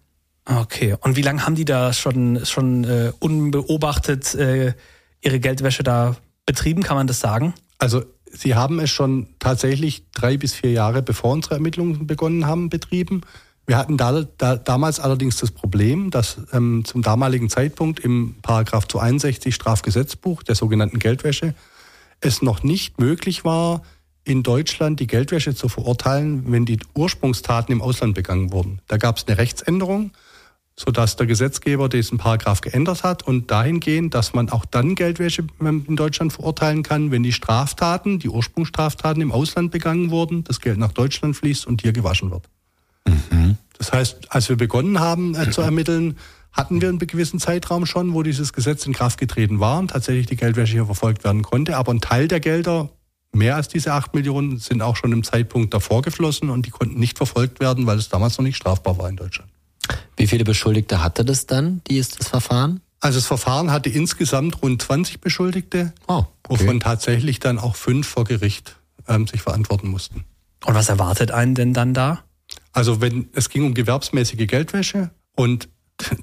Okay, 0.46 0.96
und 1.02 1.18
wie 1.18 1.22
lange 1.22 1.46
haben 1.46 1.56
die 1.56 1.66
da 1.66 1.92
schon, 1.92 2.46
schon 2.46 2.86
äh, 2.86 3.12
unbeobachtet 3.20 4.36
äh, 4.36 4.74
ihre 5.20 5.40
Geldwäsche 5.42 5.84
da 5.84 6.16
betrieben, 6.46 6.82
kann 6.82 6.96
man 6.96 7.08
das 7.08 7.20
sagen? 7.20 7.54
Also 7.78 8.06
Sie 8.38 8.56
haben 8.56 8.80
es 8.80 8.90
schon 8.90 9.28
tatsächlich 9.40 10.04
drei 10.14 10.38
bis 10.38 10.54
vier 10.54 10.72
Jahre 10.72 11.02
bevor 11.02 11.32
unsere 11.32 11.56
Ermittlungen 11.56 12.08
begonnen 12.08 12.46
haben 12.46 12.70
betrieben. 12.70 13.22
Wir 13.68 13.78
hatten 13.78 13.98
da, 13.98 14.24
da 14.38 14.58
damals 14.58 15.00
allerdings 15.00 15.38
das 15.38 15.52
Problem, 15.52 16.12
dass 16.12 16.38
ähm, 16.54 16.84
zum 16.86 17.02
damaligen 17.02 17.50
Zeitpunkt 17.50 18.00
im 18.00 18.36
Paragraph 18.42 18.88
261 18.88 19.56
Strafgesetzbuch 19.56 20.44
der 20.44 20.56
sogenannten 20.56 21.00
Geldwäsche 21.00 21.56
es 22.22 22.42
noch 22.42 22.64
nicht 22.64 23.00
möglich 23.00 23.44
war, 23.44 23.82
in 24.24 24.44
Deutschland 24.44 25.00
die 25.00 25.08
Geldwäsche 25.08 25.56
zu 25.56 25.70
verurteilen, 25.70 26.52
wenn 26.52 26.66
die 26.66 26.80
Ursprungstaten 26.96 27.72
im 27.72 27.82
Ausland 27.82 28.16
begangen 28.16 28.52
wurden. 28.52 28.80
Da 28.88 28.98
gab 28.98 29.18
es 29.18 29.28
eine 29.28 29.38
Rechtsänderung 29.38 30.12
sodass 30.78 31.16
der 31.16 31.26
Gesetzgeber 31.26 31.88
diesen 31.88 32.18
Paragraph 32.18 32.62
geändert 32.62 33.04
hat 33.04 33.24
und 33.24 33.50
dahingehend, 33.50 34.14
dass 34.14 34.34
man 34.34 34.50
auch 34.50 34.66
dann 34.66 34.96
Geldwäsche 34.96 35.48
in 35.60 35.96
Deutschland 35.96 36.34
verurteilen 36.34 36.84
kann, 36.84 37.12
wenn 37.12 37.24
die 37.24 37.32
Straftaten, 37.32 38.20
die 38.20 38.30
Ursprungsstraftaten 38.30 39.22
im 39.22 39.32
Ausland 39.32 39.72
begangen 39.72 40.12
wurden, 40.12 40.44
das 40.44 40.60
Geld 40.60 40.78
nach 40.78 40.92
Deutschland 40.92 41.36
fließt 41.36 41.66
und 41.66 41.82
hier 41.82 41.94
gewaschen 41.94 42.30
wird. 42.32 42.50
Mhm. 43.08 43.58
Das 43.78 43.94
heißt, 43.94 44.34
als 44.34 44.50
wir 44.50 44.58
begonnen 44.58 45.00
haben 45.00 45.36
äh, 45.36 45.50
zu 45.50 45.62
ermitteln, 45.62 46.18
hatten 46.52 46.82
wir 46.82 46.90
einen 46.90 47.00
gewissen 47.00 47.40
Zeitraum 47.40 47.86
schon, 47.86 48.14
wo 48.14 48.24
dieses 48.24 48.54
Gesetz 48.54 48.86
in 48.86 48.94
Kraft 48.94 49.20
getreten 49.20 49.60
war 49.60 49.80
und 49.80 49.90
tatsächlich 49.90 50.26
die 50.26 50.38
Geldwäsche 50.38 50.74
hier 50.74 50.86
verfolgt 50.86 51.24
werden 51.24 51.42
konnte. 51.42 51.76
Aber 51.76 51.94
ein 51.94 52.00
Teil 52.00 52.28
der 52.28 52.40
Gelder, 52.40 52.90
mehr 53.34 53.58
als 53.58 53.68
diese 53.68 53.94
acht 53.94 54.14
Millionen, 54.14 54.58
sind 54.58 54.82
auch 54.82 54.96
schon 54.96 55.12
im 55.12 55.24
Zeitpunkt 55.24 55.74
davor 55.74 56.02
geflossen 56.02 56.50
und 56.50 56.66
die 56.66 56.70
konnten 56.72 56.98
nicht 56.98 57.18
verfolgt 57.18 57.60
werden, 57.60 57.86
weil 57.86 57.98
es 57.98 58.08
damals 58.08 58.38
noch 58.38 58.46
nicht 58.46 58.56
strafbar 58.56 58.98
war 58.98 59.10
in 59.10 59.18
Deutschland. 59.18 59.52
Wie 60.18 60.28
viele 60.28 60.44
Beschuldigte 60.44 61.04
hatte 61.04 61.26
das 61.26 61.46
dann, 61.46 61.82
die 61.88 61.98
ist 61.98 62.20
das 62.20 62.30
Verfahren? 62.30 62.82
Also 63.00 63.20
das 63.20 63.28
Verfahren 63.28 63.72
hatte 63.72 63.90
insgesamt 63.90 64.62
rund 64.62 64.82
20 64.82 65.22
Beschuldigte, 65.22 65.94
oh, 66.08 66.14
okay. 66.14 66.28
wovon 66.48 66.80
tatsächlich 66.80 67.40
dann 67.40 67.60
auch 67.60 67.76
fünf 67.76 68.08
vor 68.08 68.24
Gericht 68.24 68.78
ähm, 69.08 69.28
sich 69.28 69.42
verantworten 69.42 69.90
mussten. 69.90 70.26
Und 70.66 70.74
was 70.74 70.90
erwartet 70.90 71.32
einen 71.32 71.54
denn 71.54 71.74
dann 71.74 71.94
da? 71.94 72.24
Also 72.72 73.02
wenn 73.02 73.30
es 73.34 73.50
ging 73.50 73.64
um 73.64 73.74
gewerbsmäßige 73.74 74.48
Geldwäsche 74.48 75.12
und 75.36 75.70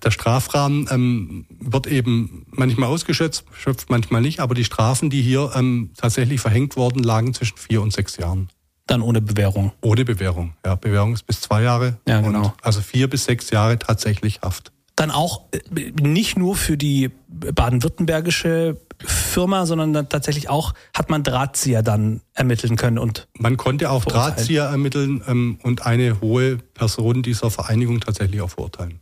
der 0.04 0.10
Strafrahmen 0.10 0.86
ähm, 0.90 1.46
wird 1.60 1.86
eben 1.86 2.44
manchmal 2.50 2.88
ausgeschöpft, 2.88 3.44
schöpft 3.52 3.88
manchmal 3.88 4.20
nicht, 4.20 4.40
aber 4.40 4.54
die 4.54 4.64
Strafen, 4.64 5.08
die 5.08 5.22
hier 5.22 5.52
ähm, 5.54 5.92
tatsächlich 5.96 6.40
verhängt 6.40 6.76
wurden, 6.76 7.02
lagen 7.02 7.32
zwischen 7.32 7.56
vier 7.56 7.80
und 7.80 7.92
sechs 7.92 8.16
Jahren. 8.16 8.48
Dann 8.86 9.02
ohne 9.02 9.20
Bewährung. 9.20 9.72
Ohne 9.80 10.04
Bewährung. 10.04 10.54
Ja, 10.64 10.74
Bewährung 10.74 11.14
ist 11.14 11.26
bis 11.26 11.40
zwei 11.40 11.62
Jahre. 11.62 11.98
Ja, 12.06 12.20
genau. 12.20 12.52
also 12.62 12.80
vier 12.80 13.08
bis 13.08 13.24
sechs 13.24 13.50
Jahre 13.50 13.78
tatsächlich 13.78 14.40
Haft. 14.42 14.72
Dann 14.96 15.10
auch 15.10 15.44
äh, 15.52 15.92
nicht 16.00 16.36
nur 16.36 16.56
für 16.56 16.76
die 16.76 17.10
baden-württembergische 17.28 18.76
Firma, 19.04 19.66
sondern 19.66 19.92
dann 19.92 20.08
tatsächlich 20.08 20.48
auch 20.48 20.74
hat 20.94 21.10
man 21.10 21.22
Drahtzieher 21.22 21.82
dann 21.82 22.20
ermitteln 22.34 22.76
können 22.76 22.98
und 22.98 23.26
man 23.38 23.56
konnte 23.56 23.90
auch 23.90 24.04
Drahtzieher 24.04 24.64
ermitteln 24.64 25.22
ähm, 25.26 25.58
und 25.62 25.86
eine 25.86 26.20
hohe 26.20 26.58
Person 26.58 27.22
dieser 27.22 27.50
Vereinigung 27.50 28.00
tatsächlich 28.00 28.40
auch 28.40 28.50
verurteilen. 28.50 29.00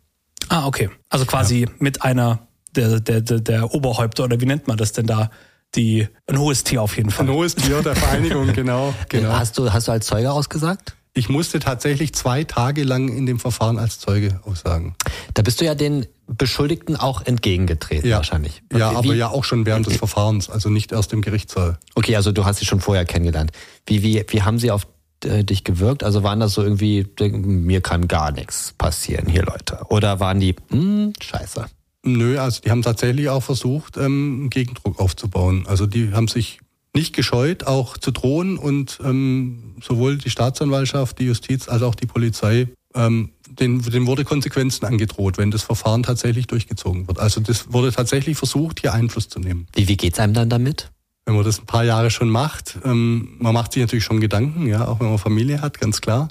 Ah, 0.48 0.66
okay. 0.66 0.90
Also 1.08 1.26
quasi 1.26 1.62
ja. 1.62 1.68
mit 1.78 2.02
einer 2.02 2.46
der, 2.76 3.00
der, 3.00 3.20
der, 3.20 3.40
der 3.40 3.74
Oberhäupter 3.74 4.24
oder 4.24 4.40
wie 4.40 4.46
nennt 4.46 4.68
man 4.68 4.76
das 4.76 4.92
denn 4.92 5.06
da? 5.06 5.30
Die, 5.74 6.08
ein 6.26 6.38
hohes 6.38 6.64
Tier 6.64 6.82
auf 6.82 6.96
jeden 6.96 7.10
Fall. 7.10 7.26
Ein 7.26 7.32
hohes 7.32 7.54
Tier 7.54 7.82
der 7.82 7.94
Vereinigung, 7.94 8.52
genau, 8.52 8.94
genau. 9.08 9.32
Hast 9.32 9.56
du, 9.58 9.72
hast 9.72 9.88
du 9.88 9.92
als 9.92 10.06
Zeuge 10.06 10.32
ausgesagt? 10.32 10.96
Ich 11.12 11.28
musste 11.28 11.58
tatsächlich 11.58 12.12
zwei 12.14 12.44
Tage 12.44 12.84
lang 12.84 13.08
in 13.08 13.26
dem 13.26 13.40
Verfahren 13.40 13.78
als 13.78 13.98
Zeuge 13.98 14.40
aussagen. 14.44 14.94
Da 15.34 15.42
bist 15.42 15.60
du 15.60 15.64
ja 15.64 15.74
den 15.74 16.06
Beschuldigten 16.28 16.94
auch 16.94 17.26
entgegengetreten 17.26 18.08
ja. 18.08 18.18
wahrscheinlich. 18.18 18.62
Ja, 18.72 18.90
aber 18.90 19.14
ja 19.14 19.28
auch 19.28 19.42
schon 19.42 19.66
während 19.66 19.86
des 19.86 19.96
Verfahrens, 19.96 20.48
also 20.48 20.68
nicht 20.68 20.92
erst 20.92 21.12
im 21.12 21.20
Gerichtssaal. 21.20 21.78
Okay, 21.96 22.14
also 22.14 22.30
du 22.30 22.44
hast 22.44 22.60
sie 22.60 22.66
schon 22.66 22.80
vorher 22.80 23.04
kennengelernt. 23.04 23.50
Wie, 23.86 24.04
wie, 24.04 24.24
wie 24.28 24.42
haben 24.42 24.60
sie 24.60 24.70
auf 24.70 24.86
äh, 25.24 25.42
dich 25.42 25.64
gewirkt? 25.64 26.04
Also 26.04 26.22
waren 26.22 26.38
das 26.38 26.54
so 26.54 26.62
irgendwie, 26.62 27.06
mir 27.18 27.80
kann 27.80 28.06
gar 28.06 28.30
nichts 28.30 28.74
passieren 28.78 29.28
hier, 29.28 29.42
Leute? 29.42 29.80
Oder 29.88 30.20
waren 30.20 30.38
die, 30.38 30.54
hm, 30.70 31.12
scheiße? 31.20 31.66
Nö, 32.02 32.38
also 32.38 32.60
die 32.62 32.70
haben 32.70 32.82
tatsächlich 32.82 33.28
auch 33.28 33.42
versucht, 33.42 33.96
ähm, 33.96 34.48
Gegendruck 34.50 34.98
aufzubauen. 34.98 35.66
Also 35.66 35.86
die 35.86 36.12
haben 36.12 36.28
sich 36.28 36.60
nicht 36.94 37.14
gescheut, 37.14 37.64
auch 37.64 37.98
zu 37.98 38.10
drohen 38.10 38.56
und 38.58 38.98
ähm, 39.04 39.76
sowohl 39.82 40.18
die 40.18 40.30
Staatsanwaltschaft, 40.30 41.18
die 41.18 41.24
Justiz 41.24 41.68
als 41.68 41.82
auch 41.82 41.94
die 41.94 42.06
Polizei, 42.06 42.68
ähm, 42.94 43.30
den, 43.48 43.82
den 43.82 44.06
wurde 44.06 44.24
Konsequenzen 44.24 44.84
angedroht, 44.86 45.38
wenn 45.38 45.50
das 45.50 45.62
Verfahren 45.62 46.02
tatsächlich 46.02 46.46
durchgezogen 46.46 47.06
wird. 47.06 47.18
Also 47.18 47.40
das 47.40 47.72
wurde 47.72 47.92
tatsächlich 47.92 48.36
versucht, 48.36 48.80
hier 48.80 48.92
Einfluss 48.92 49.28
zu 49.28 49.38
nehmen. 49.38 49.66
Wie, 49.74 49.88
wie 49.88 49.96
geht's 49.96 50.18
einem 50.18 50.34
dann 50.34 50.48
damit? 50.48 50.90
Wenn 51.26 51.34
man 51.34 51.44
das 51.44 51.60
ein 51.60 51.66
paar 51.66 51.84
Jahre 51.84 52.10
schon 52.10 52.30
macht, 52.30 52.78
ähm, 52.84 53.36
man 53.38 53.54
macht 53.54 53.72
sich 53.72 53.82
natürlich 53.82 54.04
schon 54.04 54.20
Gedanken, 54.20 54.66
ja, 54.66 54.88
auch 54.88 55.00
wenn 55.00 55.08
man 55.08 55.18
Familie 55.18 55.60
hat, 55.60 55.78
ganz 55.78 56.00
klar. 56.00 56.28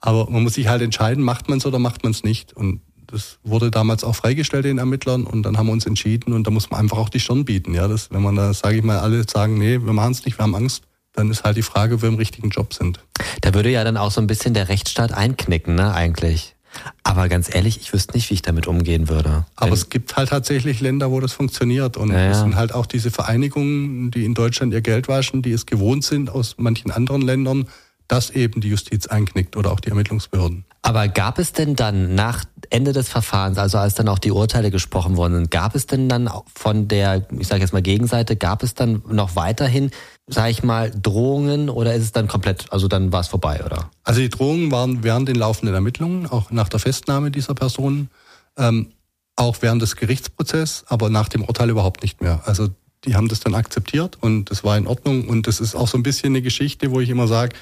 Aber 0.00 0.30
man 0.30 0.44
muss 0.44 0.54
sich 0.54 0.68
halt 0.68 0.80
entscheiden, 0.80 1.24
macht 1.24 1.48
man 1.48 1.58
es 1.58 1.66
oder 1.66 1.78
macht 1.78 2.04
man 2.04 2.12
es 2.12 2.22
nicht. 2.22 2.52
Und 2.52 2.80
das 3.08 3.38
wurde 3.42 3.70
damals 3.70 4.04
auch 4.04 4.14
freigestellt 4.14 4.64
den 4.64 4.78
Ermittlern 4.78 5.24
und 5.24 5.42
dann 5.42 5.58
haben 5.58 5.66
wir 5.66 5.72
uns 5.72 5.86
entschieden 5.86 6.32
und 6.32 6.46
da 6.46 6.50
muss 6.50 6.70
man 6.70 6.80
einfach 6.80 6.98
auch 6.98 7.08
die 7.08 7.20
Stirn 7.20 7.44
bieten. 7.44 7.74
Ja, 7.74 7.88
das, 7.88 8.10
wenn 8.10 8.22
man 8.22 8.36
da, 8.36 8.54
sage 8.54 8.76
ich 8.76 8.84
mal, 8.84 8.98
alle 8.98 9.24
sagen, 9.28 9.58
nee, 9.58 9.80
wir 9.82 9.92
machen 9.92 10.12
es 10.12 10.24
nicht, 10.24 10.38
wir 10.38 10.42
haben 10.42 10.54
Angst, 10.54 10.84
dann 11.14 11.30
ist 11.30 11.42
halt 11.42 11.56
die 11.56 11.62
Frage, 11.62 11.96
ob 11.96 12.02
wir 12.02 12.08
im 12.08 12.16
richtigen 12.16 12.50
Job 12.50 12.72
sind. 12.72 13.00
Da 13.40 13.54
würde 13.54 13.70
ja 13.70 13.82
dann 13.82 13.96
auch 13.96 14.10
so 14.10 14.20
ein 14.20 14.26
bisschen 14.26 14.54
der 14.54 14.68
Rechtsstaat 14.68 15.12
einknicken, 15.12 15.74
ne, 15.74 15.92
eigentlich. 15.92 16.54
Aber 17.02 17.28
ganz 17.28 17.52
ehrlich, 17.52 17.80
ich 17.80 17.92
wüsste 17.92 18.14
nicht, 18.14 18.28
wie 18.30 18.34
ich 18.34 18.42
damit 18.42 18.66
umgehen 18.66 19.08
würde. 19.08 19.46
Aber 19.56 19.72
es 19.72 19.88
gibt 19.88 20.16
halt 20.16 20.28
tatsächlich 20.28 20.80
Länder, 20.80 21.10
wo 21.10 21.18
das 21.18 21.32
funktioniert. 21.32 21.96
Und 21.96 22.12
ja, 22.12 22.20
ja. 22.20 22.30
es 22.30 22.40
sind 22.40 22.56
halt 22.56 22.74
auch 22.74 22.86
diese 22.86 23.10
Vereinigungen, 23.10 24.10
die 24.10 24.24
in 24.24 24.34
Deutschland 24.34 24.72
ihr 24.72 24.82
Geld 24.82 25.08
waschen, 25.08 25.42
die 25.42 25.52
es 25.52 25.66
gewohnt 25.66 26.04
sind 26.04 26.30
aus 26.30 26.56
manchen 26.58 26.90
anderen 26.90 27.22
Ländern, 27.22 27.66
dass 28.08 28.30
eben 28.30 28.60
die 28.60 28.68
Justiz 28.68 29.06
einknickt 29.06 29.56
oder 29.56 29.70
auch 29.70 29.80
die 29.80 29.90
Ermittlungsbehörden. 29.90 30.64
Aber 30.82 31.08
gab 31.08 31.38
es 31.38 31.52
denn 31.52 31.76
dann 31.76 32.14
nach 32.14 32.44
Ende 32.70 32.92
des 32.92 33.08
Verfahrens, 33.08 33.58
also 33.58 33.78
als 33.78 33.94
dann 33.94 34.08
auch 34.08 34.18
die 34.18 34.30
Urteile 34.30 34.70
gesprochen 34.70 35.16
worden 35.16 35.34
sind, 35.34 35.50
gab 35.50 35.74
es 35.74 35.86
denn 35.86 36.08
dann 36.08 36.30
von 36.54 36.88
der, 36.88 37.26
ich 37.38 37.46
sage 37.46 37.60
jetzt 37.60 37.72
mal 37.72 37.82
Gegenseite, 37.82 38.36
gab 38.36 38.62
es 38.62 38.74
dann 38.74 39.02
noch 39.10 39.36
weiterhin, 39.36 39.90
sage 40.26 40.50
ich 40.50 40.62
mal, 40.62 40.90
Drohungen 40.90 41.68
oder 41.68 41.94
ist 41.94 42.04
es 42.04 42.12
dann 42.12 42.28
komplett, 42.28 42.72
also 42.72 42.88
dann 42.88 43.12
war 43.12 43.20
es 43.20 43.28
vorbei, 43.28 43.62
oder? 43.64 43.90
Also 44.04 44.20
die 44.20 44.28
Drohungen 44.30 44.72
waren 44.72 45.02
während 45.02 45.28
den 45.28 45.36
laufenden 45.36 45.74
Ermittlungen, 45.74 46.26
auch 46.26 46.50
nach 46.50 46.68
der 46.68 46.80
Festnahme 46.80 47.30
dieser 47.30 47.54
Personen, 47.54 48.08
ähm, 48.56 48.92
auch 49.36 49.56
während 49.60 49.82
des 49.82 49.96
Gerichtsprozesses, 49.96 50.84
aber 50.88 51.10
nach 51.10 51.28
dem 51.28 51.44
Urteil 51.44 51.70
überhaupt 51.70 52.02
nicht 52.02 52.20
mehr. 52.20 52.42
Also 52.46 52.68
die 53.04 53.14
haben 53.14 53.28
das 53.28 53.40
dann 53.40 53.54
akzeptiert 53.54 54.18
und 54.20 54.50
das 54.50 54.64
war 54.64 54.76
in 54.76 54.86
Ordnung 54.86 55.28
und 55.28 55.46
das 55.46 55.60
ist 55.60 55.74
auch 55.74 55.88
so 55.88 55.98
ein 55.98 56.02
bisschen 56.02 56.32
eine 56.32 56.42
Geschichte, 56.42 56.90
wo 56.90 57.00
ich 57.00 57.10
immer 57.10 57.28
sage, 57.28 57.54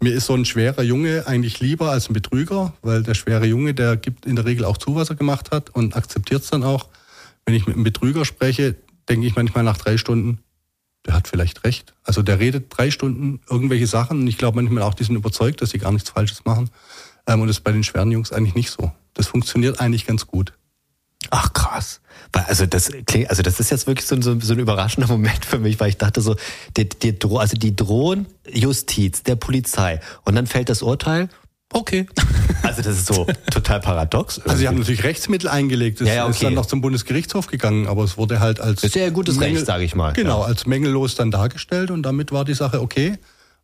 mir 0.00 0.14
ist 0.14 0.26
so 0.26 0.34
ein 0.34 0.44
schwerer 0.44 0.82
Junge 0.82 1.26
eigentlich 1.26 1.60
lieber 1.60 1.90
als 1.90 2.08
ein 2.08 2.14
Betrüger, 2.14 2.72
weil 2.82 3.02
der 3.02 3.14
schwere 3.14 3.46
Junge, 3.46 3.74
der 3.74 3.96
gibt 3.96 4.26
in 4.26 4.36
der 4.36 4.46
Regel 4.46 4.64
auch 4.64 4.78
zu, 4.78 4.94
was 4.94 5.10
er 5.10 5.16
gemacht 5.16 5.50
hat 5.50 5.70
und 5.70 5.94
akzeptiert 5.96 6.42
es 6.42 6.50
dann 6.50 6.64
auch. 6.64 6.88
Wenn 7.44 7.54
ich 7.54 7.66
mit 7.66 7.76
einem 7.76 7.84
Betrüger 7.84 8.24
spreche, 8.24 8.76
denke 9.08 9.26
ich 9.26 9.36
manchmal 9.36 9.64
nach 9.64 9.76
drei 9.76 9.98
Stunden, 9.98 10.38
der 11.06 11.14
hat 11.14 11.28
vielleicht 11.28 11.64
recht. 11.64 11.94
Also 12.02 12.22
der 12.22 12.40
redet 12.40 12.66
drei 12.68 12.90
Stunden 12.90 13.40
irgendwelche 13.48 13.86
Sachen 13.86 14.20
und 14.20 14.26
ich 14.26 14.38
glaube 14.38 14.56
manchmal 14.56 14.82
auch, 14.82 14.94
die 14.94 15.04
sind 15.04 15.16
überzeugt, 15.16 15.62
dass 15.62 15.70
sie 15.70 15.78
gar 15.78 15.92
nichts 15.92 16.10
Falsches 16.10 16.44
machen. 16.44 16.70
Ähm, 17.26 17.40
und 17.40 17.48
das 17.48 17.58
ist 17.58 17.64
bei 17.64 17.72
den 17.72 17.84
schweren 17.84 18.10
Jungs 18.10 18.32
eigentlich 18.32 18.54
nicht 18.54 18.70
so. 18.70 18.92
Das 19.14 19.26
funktioniert 19.26 19.80
eigentlich 19.80 20.06
ganz 20.06 20.26
gut. 20.26 20.52
Ach 21.30 21.52
krass. 21.52 22.00
Also 22.32 22.66
das 22.66 22.90
klingt, 23.06 23.30
also 23.30 23.42
das 23.42 23.58
ist 23.60 23.70
jetzt 23.70 23.86
wirklich 23.86 24.06
so, 24.06 24.20
so, 24.20 24.38
so 24.38 24.52
ein 24.52 24.58
überraschender 24.58 25.08
Moment 25.08 25.44
für 25.44 25.58
mich, 25.58 25.80
weil 25.80 25.88
ich 25.88 25.96
dachte 25.96 26.20
so, 26.20 26.36
die, 26.76 26.88
die, 26.88 27.16
also 27.36 27.56
die 27.56 27.74
drohen 27.74 28.26
Justiz, 28.48 29.22
der 29.22 29.36
Polizei 29.36 30.00
und 30.24 30.34
dann 30.34 30.46
fällt 30.46 30.68
das 30.68 30.82
Urteil. 30.82 31.28
Okay. 31.72 32.06
Also 32.62 32.82
das 32.82 32.98
ist 32.98 33.06
so 33.06 33.26
total 33.50 33.80
paradox. 33.80 34.36
Irgendwie. 34.36 34.50
Also 34.50 34.60
sie 34.60 34.68
haben 34.68 34.78
natürlich 34.78 35.02
Rechtsmittel 35.02 35.48
eingelegt. 35.48 36.00
Es 36.02 36.08
ja, 36.08 36.14
ja, 36.14 36.24
okay. 36.24 36.32
ist 36.32 36.42
dann 36.42 36.54
noch 36.54 36.66
zum 36.66 36.82
Bundesgerichtshof 36.82 37.46
gegangen, 37.46 37.86
aber 37.86 38.04
es 38.04 38.18
wurde 38.18 38.38
halt 38.38 38.60
als 38.60 38.82
das 38.82 38.90
ist 38.90 38.96
ja 38.96 39.06
ein 39.06 39.14
gutes 39.14 39.38
Mängel, 39.38 39.56
Recht, 39.56 39.66
sage 39.66 39.82
ich 39.82 39.94
mal. 39.94 40.12
Genau, 40.12 40.40
ja. 40.40 40.46
als 40.46 40.66
mängellos 40.66 41.14
dann 41.14 41.30
dargestellt 41.30 41.90
und 41.90 42.02
damit 42.02 42.32
war 42.32 42.44
die 42.44 42.52
Sache 42.52 42.82
okay. 42.82 43.16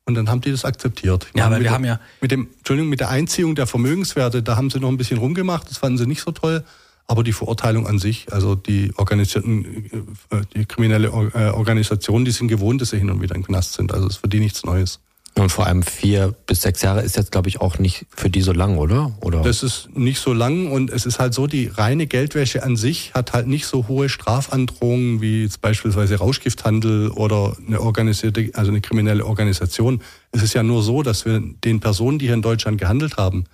Und 0.06 0.14
dann 0.14 0.30
haben 0.30 0.40
die 0.40 0.50
das 0.50 0.64
akzeptiert. 0.64 1.26
Ich 1.34 1.38
ja, 1.38 1.46
aber 1.46 1.60
wir 1.60 1.70
haben 1.70 1.84
ja 1.84 2.00
mit 2.22 2.30
dem 2.30 2.48
Entschuldigung 2.56 2.88
mit 2.88 3.00
der 3.00 3.10
Einziehung 3.10 3.54
der 3.54 3.66
Vermögenswerte, 3.66 4.42
da 4.42 4.56
haben 4.56 4.70
sie 4.70 4.80
noch 4.80 4.88
ein 4.88 4.96
bisschen 4.96 5.18
rumgemacht. 5.18 5.68
Das 5.68 5.78
fanden 5.78 5.98
sie 5.98 6.06
nicht 6.06 6.22
so 6.22 6.30
toll. 6.30 6.64
Aber 7.08 7.22
die 7.22 7.32
Verurteilung 7.32 7.86
an 7.86 7.98
sich, 7.98 8.32
also 8.32 8.54
die 8.54 8.92
organisierten, 8.96 10.14
äh, 10.30 10.42
die 10.54 10.64
kriminelle 10.64 11.08
äh, 11.08 11.50
Organisation, 11.50 12.24
die 12.24 12.32
sind 12.32 12.48
gewohnt, 12.48 12.80
dass 12.80 12.90
sie 12.90 12.98
hin 12.98 13.10
und 13.10 13.22
wieder 13.22 13.36
im 13.36 13.44
Knast 13.44 13.74
sind. 13.74 13.92
Also 13.92 14.06
es 14.06 14.14
ist 14.14 14.20
für 14.20 14.28
die 14.28 14.40
nichts 14.40 14.64
Neues. 14.64 15.00
Und 15.38 15.52
vor 15.52 15.66
allem 15.66 15.82
vier 15.82 16.34
bis 16.46 16.62
sechs 16.62 16.80
Jahre 16.80 17.02
ist 17.02 17.16
jetzt, 17.16 17.30
glaube 17.30 17.50
ich, 17.50 17.60
auch 17.60 17.78
nicht 17.78 18.06
für 18.08 18.30
die 18.30 18.40
so 18.40 18.52
lang, 18.52 18.78
oder? 18.78 19.12
oder? 19.20 19.42
Das 19.42 19.62
ist 19.62 19.90
nicht 19.94 20.18
so 20.18 20.32
lang 20.32 20.72
und 20.72 20.88
es 20.88 21.04
ist 21.04 21.18
halt 21.18 21.34
so, 21.34 21.46
die 21.46 21.66
reine 21.66 22.06
Geldwäsche 22.06 22.62
an 22.62 22.76
sich 22.76 23.12
hat 23.12 23.34
halt 23.34 23.46
nicht 23.46 23.66
so 23.66 23.86
hohe 23.86 24.08
Strafandrohungen 24.08 25.20
wie 25.20 25.42
jetzt 25.42 25.60
beispielsweise 25.60 26.16
Rauschgifthandel 26.16 27.10
oder 27.10 27.54
eine 27.66 27.82
organisierte, 27.82 28.50
also 28.54 28.70
eine 28.70 28.80
kriminelle 28.80 29.26
Organisation. 29.26 30.00
Es 30.32 30.42
ist 30.42 30.54
ja 30.54 30.62
nur 30.62 30.82
so, 30.82 31.02
dass 31.02 31.26
wir 31.26 31.38
den 31.38 31.80
Personen, 31.80 32.18
die 32.18 32.26
hier 32.26 32.34
in 32.34 32.42
Deutschland 32.42 32.78
gehandelt 32.78 33.18
haben, 33.18 33.44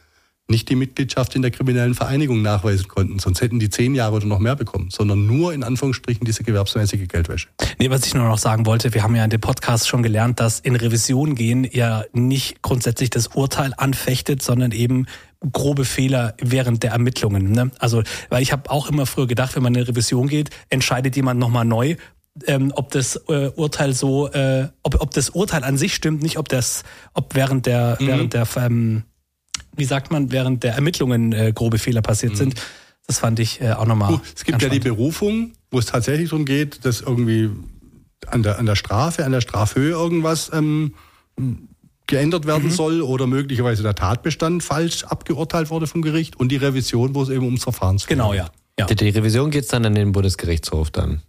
nicht 0.49 0.69
die 0.69 0.77
Mitgliedschaft 0.77 1.35
in 1.35 1.43
der 1.43 1.51
kriminellen 1.51 1.95
Vereinigung 1.95 2.43
nachweisen 2.43 2.89
konnten, 2.89 3.19
sonst 3.19 3.41
hätten 3.41 3.59
die 3.59 3.71
zehn 3.71 3.95
Jahre 3.95 4.17
oder 4.17 4.27
noch 4.27 4.39
mehr 4.39 4.57
bekommen, 4.57 4.91
sondern 4.91 5.27
nur 5.27 5.55
in 5.55 5.63
Anführungsstrichen 5.63 6.25
diese 6.25 6.43
gewerbsmäßige 6.43 7.09
Geldwäsche. 7.09 7.49
Nee, 7.79 7.91
was 7.91 8.07
ich 8.07 8.15
nur 8.15 8.29
noch 8.29 8.39
sagen 8.39 8.67
wollte, 8.67 8.93
wir 8.93 9.03
haben 9.03 9.17
ja 9.17 9.25
in 9.25 9.31
dem 9.31 9.41
Podcast 9.41 9.89
schon 9.89 10.03
gelernt, 10.03 10.41
dass 10.41 10.61
in 10.61 10.77
Revision 10.77 11.35
gehen 11.35 11.67
ja 11.71 12.05
nicht 12.13 12.63
grundsätzlich 12.63 13.11
das 13.11 13.29
Urteil 13.29 13.73
anfechtet, 13.77 14.43
sondern 14.43 14.73
eben 14.73 15.07
grobe 15.53 15.85
Fehler 15.85 16.35
während 16.41 16.83
der 16.83 16.93
Ermittlungen. 16.93 17.51
Ne? 17.53 17.71
Also, 17.79 18.03
weil 18.29 18.43
ich 18.43 18.53
habe 18.53 18.71
auch 18.71 18.89
immer 18.89 19.07
früher 19.07 19.27
gedacht, 19.27 19.57
wenn 19.57 19.63
man 19.63 19.75
in 19.75 19.81
eine 19.81 19.89
Revision 19.89 20.29
geht, 20.29 20.51
entscheidet 20.69 21.17
jemand 21.17 21.41
nochmal 21.41 21.65
neu, 21.65 21.97
ähm, 22.47 22.73
ob 22.75 22.91
das 22.91 23.17
äh, 23.29 23.51
Urteil 23.57 23.93
so, 23.93 24.29
äh, 24.29 24.69
ob, 24.83 25.01
ob 25.01 25.11
das 25.13 25.31
Urteil 25.31 25.65
an 25.65 25.77
sich 25.77 25.95
stimmt, 25.95 26.23
nicht 26.23 26.39
ob 26.39 26.49
das, 26.49 26.83
ob 27.15 27.35
während 27.35 27.67
der, 27.67 27.99
mhm. 28.01 28.07
während 28.07 28.35
der 28.35 28.47
ähm, 28.57 29.05
wie 29.77 29.85
sagt 29.85 30.11
man, 30.11 30.33
während 30.33 30.63
der 30.63 30.75
Ermittlungen 30.75 31.33
äh, 31.33 31.53
grobe 31.55 31.79
Fehler 31.79 32.03
passiert 32.03 32.33
mhm. 32.33 32.37
sind. 32.37 32.55
Das 33.07 33.19
fand 33.19 33.41
ich 33.41 33.61
äh, 33.61 33.73
auch 33.73 33.87
nochmal. 33.87 34.21
Es 34.35 34.45
gibt 34.45 34.63
ja 34.63 34.69
die 34.69 34.79
Berufung, 34.79 35.53
wo 35.71 35.79
es 35.79 35.87
tatsächlich 35.87 36.31
darum 36.31 36.45
geht, 36.45 36.85
dass 36.85 37.01
irgendwie 37.01 37.51
an 38.29 38.43
der, 38.43 38.59
an 38.59 38.67
der 38.67 38.77
Strafe, 38.77 39.25
an 39.25 39.33
der 39.33 39.41
Strafhöhe 39.41 39.91
irgendwas 39.91 40.51
ähm, 40.53 40.95
geändert 42.07 42.47
werden 42.47 42.65
mhm. 42.69 42.73
soll 42.73 43.03
oder 43.03 43.27
möglicherweise 43.27 43.83
der 43.83 43.95
Tatbestand 43.95 44.63
falsch 44.63 45.05
abgeurteilt 45.05 45.71
wurde 45.71 45.87
vom 45.87 46.03
Gericht 46.03 46.39
und 46.39 46.51
die 46.51 46.57
Revision, 46.57 47.15
wo 47.15 47.23
es 47.23 47.29
eben 47.29 47.45
ums 47.45 47.65
Verfahrens 47.65 48.07
geht. 48.07 48.17
Genau, 48.17 48.35
ja. 48.35 48.51
ja. 48.79 48.87
Die, 48.87 48.95
die 48.95 49.09
Revision 49.09 49.51
geht 49.51 49.65
es 49.65 49.71
dann 49.71 49.85
an 49.85 49.95
den 49.95 50.13
Bundesgerichtshof 50.13 50.91
dann. 50.91 51.23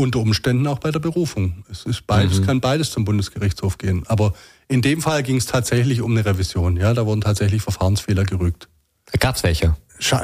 Unter 0.00 0.20
Umständen 0.20 0.66
auch 0.66 0.78
bei 0.78 0.90
der 0.90 0.98
Berufung. 0.98 1.62
Es 1.70 1.84
ist 1.84 2.06
beides, 2.06 2.40
mhm. 2.40 2.46
kann 2.46 2.60
beides 2.62 2.90
zum 2.90 3.04
Bundesgerichtshof 3.04 3.76
gehen. 3.76 4.02
Aber 4.06 4.32
in 4.66 4.80
dem 4.80 5.02
Fall 5.02 5.22
ging 5.22 5.36
es 5.36 5.44
tatsächlich 5.44 6.00
um 6.00 6.12
eine 6.12 6.24
Revision. 6.24 6.78
Ja, 6.78 6.94
da 6.94 7.04
wurden 7.04 7.20
tatsächlich 7.20 7.60
Verfahrensfehler 7.60 8.24
gerügt. 8.24 8.70
Gab 9.18 9.36
es 9.36 9.42
welche? 9.42 9.76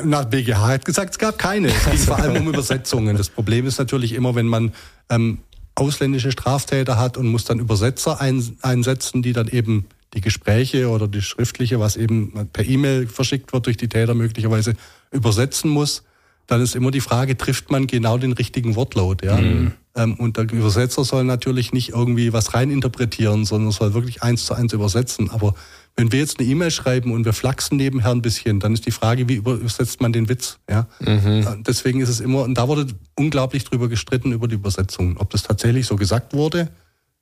Na, 0.04 0.22
BGH 0.22 0.66
hat 0.66 0.84
gesagt, 0.86 1.10
es 1.10 1.18
gab 1.18 1.36
keine. 1.36 1.68
Es 1.68 1.84
ging 1.84 1.98
vor 1.98 2.16
allem 2.16 2.36
um 2.36 2.48
Übersetzungen. 2.48 3.18
Das 3.18 3.28
Problem 3.28 3.66
ist 3.66 3.78
natürlich 3.78 4.14
immer, 4.14 4.34
wenn 4.34 4.46
man 4.46 4.72
ähm, 5.10 5.40
ausländische 5.74 6.32
Straftäter 6.32 6.98
hat 6.98 7.18
und 7.18 7.27
muss 7.27 7.44
dann 7.44 7.58
Übersetzer 7.58 8.18
ein, 8.18 8.56
einsetzen, 8.62 9.20
die 9.20 9.35
dann 9.35 9.48
eben 9.48 9.85
die 10.14 10.22
Gespräche 10.22 10.88
oder 10.88 11.06
die 11.06 11.20
schriftliche, 11.20 11.81
was 11.81 11.96
eben 11.96 12.48
per 12.50 12.64
E-Mail 12.64 13.08
verschickt 13.08 13.52
wird 13.52 13.66
durch 13.66 13.77
die 13.77 13.88
Täter 13.88 14.14
möglicherweise 14.14 14.72
übersetzen 15.10 15.68
muss 15.70 16.02
dann 16.47 16.61
ist 16.61 16.77
immer 16.77 16.90
die 16.90 17.01
Frage, 17.01 17.37
trifft 17.37 17.71
man 17.71 17.87
genau 17.87 18.19
den 18.19 18.33
richtigen 18.33 18.77
Wortlaut, 18.77 19.25
ja? 19.25 19.37
Mhm. 19.37 19.73
Ähm, 19.94 20.15
und 20.15 20.37
der 20.37 20.51
Übersetzer 20.53 21.05
soll 21.05 21.25
natürlich 21.25 21.73
nicht 21.73 21.90
irgendwie 21.90 22.33
was 22.33 22.55
reininterpretieren, 22.55 23.44
sondern 23.44 23.73
soll 23.73 23.94
wirklich 23.94 24.23
eins 24.23 24.44
zu 24.44 24.55
eins 24.55 24.73
übersetzen. 24.73 25.31
Aber 25.31 25.55
wenn 25.97 26.13
wir 26.13 26.19
jetzt 26.19 26.38
eine 26.38 26.49
E-Mail 26.49 26.71
schreiben 26.71 27.13
und 27.13 27.25
wir 27.25 27.33
flachsen 27.33 27.77
nebenher 27.77 28.11
ein 28.11 28.21
bisschen, 28.21 28.61
dann 28.61 28.75
ist 28.75 28.85
die 28.85 28.90
Frage, 28.90 29.29
wie 29.29 29.37
übersetzt 29.37 30.01
man 30.03 30.13
den 30.13 30.29
Witz, 30.29 30.59
ja? 30.69 30.87
Mhm. 31.01 31.27
Äh, 31.27 31.44
deswegen 31.67 32.01
ist 32.01 32.11
es 32.11 32.21
immer, 32.21 32.42
und 32.42 32.55
da 32.55 32.69
wurde 32.69 32.87
unglaublich 33.17 33.65
drüber 33.65 33.88
gestritten 33.88 34.33
über 34.33 34.47
die 34.47 34.57
Übersetzung. 34.57 35.17
Ob 35.17 35.31
das 35.31 35.42
tatsächlich 35.42 35.87
so 35.87 35.97
gesagt 35.97 36.35
wurde, 36.35 36.69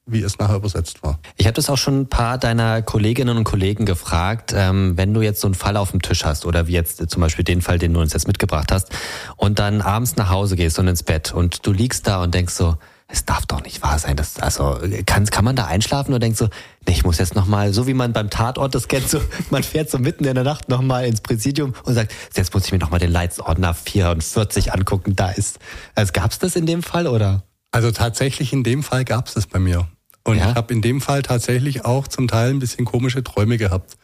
wie 0.07 0.23
es 0.23 0.39
nachher 0.39 0.57
übersetzt 0.57 1.03
war. 1.03 1.19
Ich 1.37 1.47
habe 1.47 1.55
das 1.55 1.71
auch 1.71 1.79
schon 1.79 2.03
ein 2.03 2.09
paar 2.09 2.37
deiner 2.39 2.83
Kolleginnen 2.83 3.37
und 3.37 3.45
Kollegen 3.45 3.87
gefragt, 3.87 4.53
ähm, 4.55 4.97
wenn 4.97 5.15
du 5.15 5.23
jetzt 5.23 5.41
so 5.41 5.49
einen 5.49 5.55
Fall 5.55 5.77
auf 5.77 5.93
dem 5.93 6.03
Tisch 6.03 6.25
hast 6.25 6.45
oder 6.45 6.67
wie 6.67 6.73
jetzt 6.73 7.09
zum 7.09 7.21
Beispiel 7.21 7.45
den 7.45 7.63
Fall, 7.63 7.79
den 7.79 7.95
du 7.95 8.01
uns 8.01 8.13
jetzt 8.13 8.27
mitgebracht 8.27 8.71
hast 8.71 8.91
und 9.37 9.59
dann 9.59 9.81
abends 9.81 10.17
nach 10.17 10.29
Hause 10.29 10.57
gehst 10.57 10.79
und 10.79 10.89
ins 10.89 11.03
Bett 11.03 11.33
und 11.33 11.67
du 11.67 11.73
liegst 11.73 12.07
da 12.07 12.23
und 12.23 12.35
denkst 12.35 12.55
so, 12.55 12.77
es 13.07 13.25
darf 13.25 13.47
doch 13.47 13.63
nicht 13.63 13.83
wahr 13.83 13.99
sein. 13.99 14.17
Das, 14.17 14.39
also 14.41 14.79
kann, 15.07 15.27
kann 15.27 15.45
man 15.45 15.57
da 15.57 15.67
einschlafen 15.67 16.13
und 16.15 16.23
denkt 16.23 16.37
so, 16.37 16.49
nee, 16.87 16.93
ich 16.93 17.05
muss 17.05 17.19
jetzt 17.19 17.35
nochmal, 17.35 17.73
so 17.73 17.87
wie 17.87 17.95
man 17.95 18.13
beim 18.13 18.29
Tatort 18.29 18.75
das 18.75 18.89
kennt, 18.89 19.09
so, 19.09 19.21
man 19.51 19.63
fährt 19.63 19.91
so 19.91 19.99
mitten 19.99 20.25
in 20.25 20.35
der 20.35 20.45
Nacht 20.45 20.69
nochmal 20.69 21.07
ins 21.07 21.21
Präsidium 21.21 21.75
und 21.85 21.95
sagt, 21.95 22.13
jetzt 22.35 22.53
muss 22.53 22.67
ich 22.67 22.73
mir 22.73 22.79
nochmal 22.79 23.01
den 23.01 23.13
Leitsordner 23.13 23.73
44 23.73 24.73
angucken, 24.73 25.17
da 25.17 25.31
ist. 25.31 25.59
Also 25.95 26.13
gab's 26.13 26.39
das 26.39 26.57
in 26.57 26.67
dem 26.67 26.83
Fall 26.83 27.07
oder? 27.07 27.45
Also 27.75 27.91
tatsächlich 27.91 28.53
in 28.53 28.63
dem 28.63 28.85
Fall 28.85 29.05
gab's 29.05 29.35
das 29.35 29.49
bei 29.49 29.59
mir. 29.59 29.89
Und 30.23 30.37
ja? 30.37 30.49
ich 30.49 30.55
habe 30.55 30.73
in 30.73 30.81
dem 30.81 31.01
Fall 31.01 31.23
tatsächlich 31.23 31.85
auch 31.85 32.07
zum 32.07 32.29
Teil 32.29 32.51
ein 32.51 32.61
bisschen 32.61 32.85
komische 32.85 33.25
Träume 33.25 33.59
gehabt. 33.59 33.97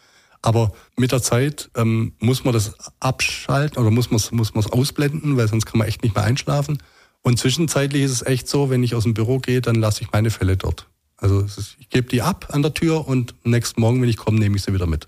Aber 0.43 0.73
mit 0.97 1.13
der 1.13 1.23
Zeit 1.23 1.71
ähm, 1.77 2.13
muss 2.19 2.43
man 2.43 2.53
das 2.53 2.75
abschalten 2.99 3.81
oder 3.81 3.93
muss 3.93 4.11
man 4.11 4.17
es 4.17 4.33
muss 4.33 4.55
man's 4.55 4.67
ausblenden, 4.73 5.37
weil 5.37 5.47
sonst 5.47 5.67
kann 5.67 5.79
man 5.79 5.87
echt 5.87 6.03
nicht 6.03 6.17
mehr 6.17 6.25
einschlafen. 6.25 6.83
Und 7.23 7.39
zwischenzeitlich 7.39 8.03
ist 8.03 8.11
es 8.11 8.23
echt 8.23 8.49
so, 8.49 8.71
wenn 8.71 8.83
ich 8.83 8.97
aus 8.97 9.05
dem 9.05 9.15
Büro 9.15 9.39
gehe, 9.39 9.61
dann 9.61 9.77
lasse 9.77 10.03
ich 10.03 10.11
meine 10.11 10.31
Fälle 10.31 10.57
dort. 10.57 10.89
Also 11.17 11.39
ist, 11.39 11.77
ich 11.79 11.91
gebe 11.91 12.09
die 12.09 12.23
ab 12.23 12.49
an 12.51 12.63
der 12.63 12.75
Tür 12.75 13.07
und 13.07 13.37
nächsten 13.45 13.81
Morgen, 13.81 14.03
wenn 14.03 14.09
ich 14.09 14.17
komme, 14.17 14.41
nehme 14.41 14.57
ich 14.57 14.63
sie 14.63 14.75
wieder 14.75 14.89
mit. 14.89 15.07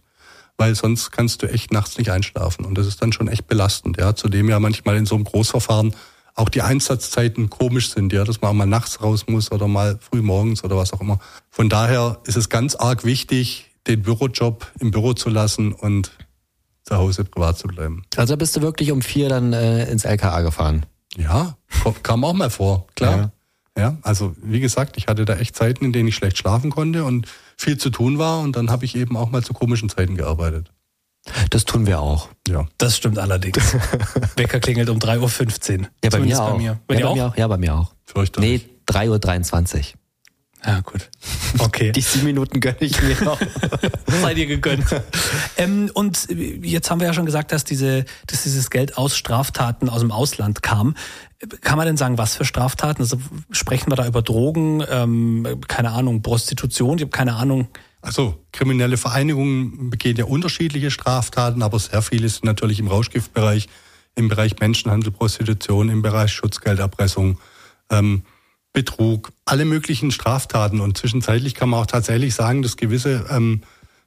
Weil 0.56 0.76
sonst 0.76 1.10
kannst 1.10 1.42
du 1.42 1.50
echt 1.50 1.72
nachts 1.72 1.98
nicht 1.98 2.12
einschlafen. 2.12 2.64
Und 2.64 2.78
das 2.78 2.86
ist 2.86 3.02
dann 3.02 3.12
schon 3.12 3.26
echt 3.26 3.48
belastend. 3.48 3.96
Ja, 3.98 4.14
zudem 4.14 4.48
ja 4.48 4.60
manchmal 4.60 4.96
in 4.98 5.06
so 5.06 5.16
einem 5.16 5.24
Großverfahren 5.24 5.96
auch 6.34 6.48
die 6.48 6.62
Einsatzzeiten 6.62 7.50
komisch 7.50 7.90
sind, 7.90 8.12
ja, 8.12 8.24
dass 8.24 8.40
man 8.40 8.50
auch 8.50 8.54
mal 8.54 8.66
nachts 8.66 9.02
raus 9.02 9.26
muss 9.28 9.52
oder 9.52 9.68
mal 9.68 9.98
früh 10.00 10.22
morgens 10.22 10.64
oder 10.64 10.76
was 10.76 10.92
auch 10.92 11.00
immer. 11.00 11.18
Von 11.50 11.68
daher 11.68 12.20
ist 12.24 12.36
es 12.36 12.48
ganz 12.48 12.74
arg 12.74 13.04
wichtig, 13.04 13.70
den 13.86 14.02
Bürojob 14.02 14.66
im 14.80 14.90
Büro 14.90 15.12
zu 15.12 15.28
lassen 15.28 15.72
und 15.72 16.12
zu 16.84 16.96
Hause 16.96 17.24
privat 17.24 17.58
zu 17.58 17.68
bleiben. 17.68 18.04
Also 18.16 18.36
bist 18.36 18.56
du 18.56 18.62
wirklich 18.62 18.92
um 18.92 19.02
vier 19.02 19.28
dann 19.28 19.52
äh, 19.52 19.90
ins 19.90 20.04
LKA 20.04 20.40
gefahren? 20.40 20.86
Ja, 21.16 21.56
kam 22.02 22.24
auch 22.24 22.32
mal 22.32 22.50
vor, 22.50 22.86
klar. 22.94 23.32
Ja. 23.76 23.82
ja, 23.82 23.96
also 24.02 24.34
wie 24.42 24.60
gesagt, 24.60 24.96
ich 24.96 25.08
hatte 25.08 25.24
da 25.24 25.36
echt 25.36 25.54
Zeiten, 25.54 25.84
in 25.84 25.92
denen 25.92 26.08
ich 26.08 26.14
schlecht 26.14 26.38
schlafen 26.38 26.70
konnte 26.70 27.04
und 27.04 27.26
viel 27.56 27.76
zu 27.76 27.90
tun 27.90 28.18
war 28.18 28.40
und 28.40 28.56
dann 28.56 28.70
habe 28.70 28.84
ich 28.84 28.96
eben 28.96 29.16
auch 29.16 29.30
mal 29.30 29.42
zu 29.42 29.52
komischen 29.52 29.88
Zeiten 29.88 30.16
gearbeitet. 30.16 30.72
Das 31.50 31.64
tun 31.64 31.86
wir 31.86 32.00
auch. 32.00 32.28
Ja. 32.48 32.66
Das 32.78 32.96
stimmt 32.96 33.18
allerdings. 33.18 33.76
Wecker 34.36 34.60
klingelt 34.60 34.88
um 34.88 34.98
3.15 34.98 35.80
Uhr. 35.80 35.86
Ja, 36.02 36.10
bei 36.10 36.18
mir 36.18 36.40
auch. 36.40 36.50
Bei 36.52 36.58
mir. 36.58 36.78
Bei 36.86 36.94
ja, 36.94 37.06
bei 37.08 37.14
mir 37.14 37.24
auch. 37.26 37.36
Ja, 37.36 37.48
bei 37.48 37.56
mir 37.58 37.74
auch. 37.74 37.94
Nee, 38.38 38.60
3.23 38.88 39.78
Uhr. 39.78 39.84
Ja, 40.64 40.80
gut. 40.80 41.10
Okay. 41.58 41.92
Die 41.94 42.00
sieben 42.00 42.26
Minuten 42.26 42.60
gönne 42.60 42.76
ich 42.80 43.00
mir 43.02 43.20
noch. 43.22 43.40
Sei 44.06 44.34
dir 44.34 44.46
gegönnt. 44.46 44.84
Ähm, 45.56 45.90
und 45.94 46.28
jetzt 46.30 46.90
haben 46.90 47.00
wir 47.00 47.08
ja 47.08 47.14
schon 47.14 47.26
gesagt, 47.26 47.52
dass, 47.52 47.64
diese, 47.64 48.04
dass 48.26 48.44
dieses 48.44 48.70
Geld 48.70 48.96
aus 48.96 49.16
Straftaten 49.16 49.88
aus 49.88 50.00
dem 50.00 50.12
Ausland 50.12 50.62
kam. 50.62 50.94
Kann 51.62 51.76
man 51.76 51.86
denn 51.86 51.96
sagen, 51.96 52.18
was 52.18 52.36
für 52.36 52.44
Straftaten? 52.44 53.02
Also 53.02 53.18
sprechen 53.50 53.90
wir 53.90 53.96
da 53.96 54.06
über 54.06 54.22
Drogen, 54.22 54.84
ähm, 54.88 55.60
keine 55.66 55.90
Ahnung, 55.90 56.22
Prostitution? 56.22 56.98
Ich 56.98 57.02
habe 57.02 57.10
keine 57.10 57.34
Ahnung. 57.34 57.68
Also 58.02 58.44
kriminelle 58.52 58.96
Vereinigungen 58.96 59.88
begehen 59.88 60.16
ja 60.16 60.24
unterschiedliche 60.24 60.90
Straftaten, 60.90 61.62
aber 61.62 61.78
sehr 61.78 62.02
viele 62.02 62.28
sind 62.28 62.44
natürlich 62.44 62.80
im 62.80 62.88
Rauschgiftbereich, 62.88 63.68
im 64.16 64.28
Bereich 64.28 64.58
Menschenhandel, 64.58 65.12
Prostitution, 65.12 65.88
im 65.88 66.02
Bereich 66.02 66.32
Schutzgelderpressung, 66.32 67.38
ähm, 67.90 68.22
Betrug, 68.72 69.32
alle 69.44 69.64
möglichen 69.64 70.10
Straftaten. 70.10 70.80
Und 70.80 70.98
zwischenzeitlich 70.98 71.54
kann 71.54 71.68
man 71.68 71.80
auch 71.80 71.86
tatsächlich 71.86 72.34
sagen, 72.34 72.62
dass 72.62 72.76
gewisse 72.76 73.26
ähm, 73.30 73.62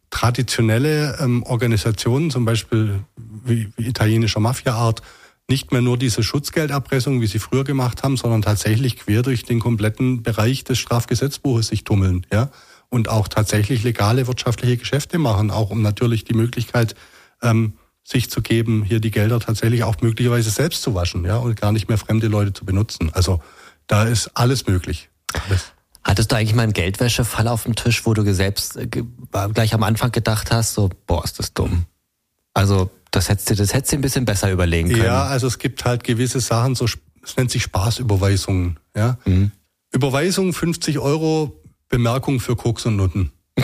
traditionelle 0.09 1.17
ähm, 1.19 1.43
Organisationen, 1.43 2.31
zum 2.31 2.43
Beispiel 2.45 2.99
wie, 3.15 3.69
wie 3.77 3.87
italienischer 3.87 4.41
Mafia-Art, 4.41 5.01
nicht 5.47 5.71
mehr 5.71 5.81
nur 5.81 5.97
diese 5.97 6.23
Schutzgelderpressung, 6.23 7.21
wie 7.21 7.27
sie 7.27 7.39
früher 7.39 7.63
gemacht 7.63 8.03
haben, 8.03 8.17
sondern 8.17 8.41
tatsächlich 8.41 8.97
quer 8.97 9.21
durch 9.21 9.43
den 9.43 9.59
kompletten 9.59 10.23
Bereich 10.23 10.63
des 10.63 10.79
Strafgesetzbuches 10.79 11.67
sich 11.67 11.83
tummeln. 11.83 12.25
Ja? 12.33 12.49
Und 12.89 13.09
auch 13.09 13.27
tatsächlich 13.27 13.83
legale 13.83 14.27
wirtschaftliche 14.27 14.77
Geschäfte 14.77 15.17
machen, 15.17 15.51
auch 15.51 15.69
um 15.69 15.81
natürlich 15.81 16.23
die 16.23 16.33
Möglichkeit 16.33 16.95
ähm, 17.41 17.73
sich 18.03 18.29
zu 18.29 18.41
geben, 18.41 18.83
hier 18.83 18.99
die 18.99 19.11
Gelder 19.11 19.39
tatsächlich 19.39 19.83
auch 19.83 19.99
möglicherweise 20.01 20.49
selbst 20.49 20.83
zu 20.83 20.93
waschen, 20.93 21.25
ja, 21.25 21.37
und 21.37 21.59
gar 21.59 21.71
nicht 21.71 21.89
mehr 21.89 21.97
fremde 21.97 22.27
Leute 22.27 22.53
zu 22.53 22.63
benutzen. 22.63 23.11
Also 23.13 23.41
da 23.87 24.03
ist 24.03 24.31
alles 24.35 24.67
möglich. 24.67 25.09
Alles. 25.47 25.73
Hattest 26.03 26.31
du 26.31 26.35
eigentlich 26.35 26.53
mal 26.53 26.63
einen 26.63 26.73
Geldwäschefall 26.73 27.47
auf 27.47 27.63
dem 27.63 27.75
Tisch, 27.75 28.05
wo 28.05 28.13
du 28.13 28.31
selbst 28.31 28.77
äh, 28.77 28.87
gleich 28.87 29.73
am 29.73 29.81
Anfang 29.81 30.11
gedacht 30.11 30.51
hast, 30.51 30.75
so, 30.75 30.89
boah, 31.07 31.23
ist 31.23 31.39
das 31.39 31.53
dumm? 31.53 31.85
Also, 32.53 32.91
das 33.09 33.27
hättest 33.27 33.49
du, 33.49 33.55
das 33.55 33.73
hättest 33.73 33.93
du 33.93 33.97
ein 33.97 34.01
bisschen 34.01 34.23
besser 34.23 34.51
überlegen 34.51 34.89
können. 34.89 35.03
Ja, 35.03 35.25
also 35.25 35.47
es 35.47 35.57
gibt 35.57 35.83
halt 35.83 36.03
gewisse 36.03 36.39
Sachen, 36.39 36.75
so, 36.75 36.85
es 36.85 37.37
nennt 37.37 37.49
sich 37.49 37.63
Spaßüberweisungen, 37.63 38.79
ja. 38.95 39.17
Mhm. 39.25 39.51
Überweisung 39.91 40.53
50 40.53 40.99
Euro 40.99 41.59
Bemerkung 41.89 42.39
für 42.39 42.55
Koks 42.55 42.85
und 42.85 42.95
Nutten. 42.95 43.31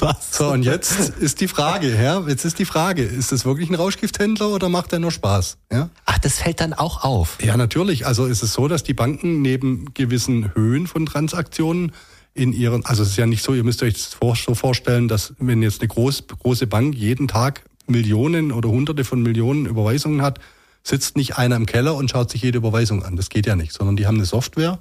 Was? 0.00 0.36
So, 0.36 0.48
und 0.48 0.62
jetzt 0.62 1.10
ist 1.18 1.40
die 1.40 1.48
Frage, 1.48 1.92
ja, 2.00 2.20
jetzt 2.28 2.44
ist 2.44 2.58
die 2.58 2.64
Frage, 2.64 3.02
ist 3.02 3.32
das 3.32 3.44
wirklich 3.44 3.68
ein 3.68 3.74
Rauschgifthändler 3.74 4.50
oder 4.50 4.68
macht 4.68 4.92
er 4.92 5.00
nur 5.00 5.10
Spaß? 5.10 5.58
Ja? 5.72 5.90
Ach, 6.04 6.18
das 6.18 6.38
fällt 6.38 6.60
dann 6.60 6.72
auch 6.72 7.02
auf. 7.02 7.38
Ja, 7.42 7.56
natürlich. 7.56 8.06
Also 8.06 8.26
ist 8.26 8.42
es 8.42 8.52
so, 8.52 8.68
dass 8.68 8.84
die 8.84 8.94
Banken 8.94 9.42
neben 9.42 9.92
gewissen 9.94 10.54
Höhen 10.54 10.86
von 10.86 11.06
Transaktionen 11.06 11.92
in 12.34 12.52
ihren, 12.52 12.84
also 12.86 13.02
es 13.02 13.10
ist 13.10 13.16
ja 13.16 13.26
nicht 13.26 13.42
so, 13.42 13.54
ihr 13.54 13.64
müsst 13.64 13.82
euch 13.82 13.94
das 13.94 14.16
so 14.20 14.54
vorstellen, 14.54 15.08
dass 15.08 15.34
wenn 15.38 15.62
jetzt 15.62 15.80
eine 15.80 15.88
groß, 15.88 16.24
große 16.28 16.66
Bank 16.68 16.94
jeden 16.94 17.26
Tag 17.26 17.64
Millionen 17.88 18.52
oder 18.52 18.68
Hunderte 18.68 19.04
von 19.04 19.22
Millionen 19.22 19.66
Überweisungen 19.66 20.22
hat, 20.22 20.38
sitzt 20.84 21.16
nicht 21.16 21.36
einer 21.36 21.56
im 21.56 21.66
Keller 21.66 21.96
und 21.96 22.10
schaut 22.10 22.30
sich 22.30 22.42
jede 22.42 22.58
Überweisung 22.58 23.02
an. 23.02 23.16
Das 23.16 23.30
geht 23.30 23.46
ja 23.46 23.56
nicht, 23.56 23.72
sondern 23.72 23.96
die 23.96 24.06
haben 24.06 24.16
eine 24.16 24.26
Software, 24.26 24.78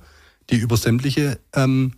die 0.50 0.58
über 0.58 0.78
sämtliche 0.78 1.40
ähm, 1.54 1.94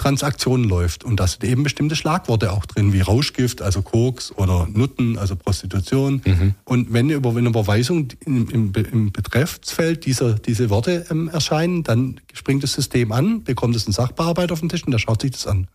Transaktionen 0.00 0.66
läuft. 0.66 1.04
Und 1.04 1.20
da 1.20 1.26
sind 1.26 1.44
eben 1.44 1.62
bestimmte 1.62 1.94
Schlagworte 1.94 2.52
auch 2.52 2.64
drin, 2.64 2.94
wie 2.94 3.02
Rauschgift, 3.02 3.60
also 3.60 3.82
Koks 3.82 4.32
oder 4.32 4.66
Nutten, 4.72 5.18
also 5.18 5.36
Prostitution. 5.36 6.22
Mhm. 6.24 6.54
Und 6.64 6.92
wenn 6.92 7.10
über 7.10 7.30
eine 7.30 7.48
Überweisung 7.50 8.08
im, 8.24 8.48
im, 8.48 8.72
im 8.72 9.12
Betreffsfeld 9.12 10.06
dieser, 10.06 10.34
diese 10.34 10.70
Worte 10.70 11.04
ähm, 11.10 11.28
erscheinen, 11.28 11.82
dann 11.82 12.18
springt 12.32 12.62
das 12.62 12.72
System 12.72 13.12
an, 13.12 13.44
bekommt 13.44 13.76
es 13.76 13.86
einen 13.86 13.92
Sachbearbeiter 13.92 14.54
auf 14.54 14.60
den 14.60 14.70
Tisch 14.70 14.84
und 14.84 14.92
der 14.92 14.98
schaut 14.98 15.20
sich 15.20 15.32
das 15.32 15.46
an. 15.46 15.68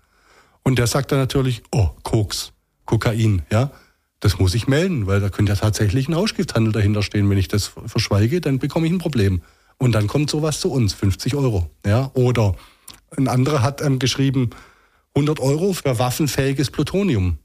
Und 0.64 0.80
der 0.80 0.88
sagt 0.88 1.12
dann 1.12 1.20
natürlich, 1.20 1.62
oh, 1.72 1.90
Koks, 2.02 2.52
Kokain, 2.86 3.44
ja. 3.52 3.72
Das 4.22 4.40
muss 4.40 4.56
ich 4.56 4.68
melden, 4.68 5.06
weil 5.06 5.20
da 5.20 5.30
könnte 5.30 5.52
ja 5.52 5.56
tatsächlich 5.60 6.08
ein 6.08 6.14
Rauschgifthandel 6.14 6.74
dahinter 6.74 7.04
stehen. 7.04 7.30
Wenn 7.30 7.38
ich 7.38 7.48
das 7.48 7.74
verschweige, 7.86 8.42
dann 8.42 8.58
bekomme 8.58 8.88
ich 8.88 8.94
ein 8.94 8.98
Problem. 8.98 9.44
Und 9.78 9.94
dann 9.94 10.08
kommt 10.08 10.30
sowas 10.30 10.60
zu 10.60 10.72
uns, 10.72 10.94
50 10.94 11.36
Euro. 11.36 11.70
Ja? 11.86 12.12
Oder 12.14 12.56
ein 13.18 13.28
anderer 13.28 13.62
hat 13.62 13.82
ähm, 13.82 14.00
geschrieben, 14.00 14.52
100 15.16 15.40
Euro 15.40 15.74
für 15.74 15.98
waffenfähiges 16.00 16.72
Plutonium. 16.72 17.38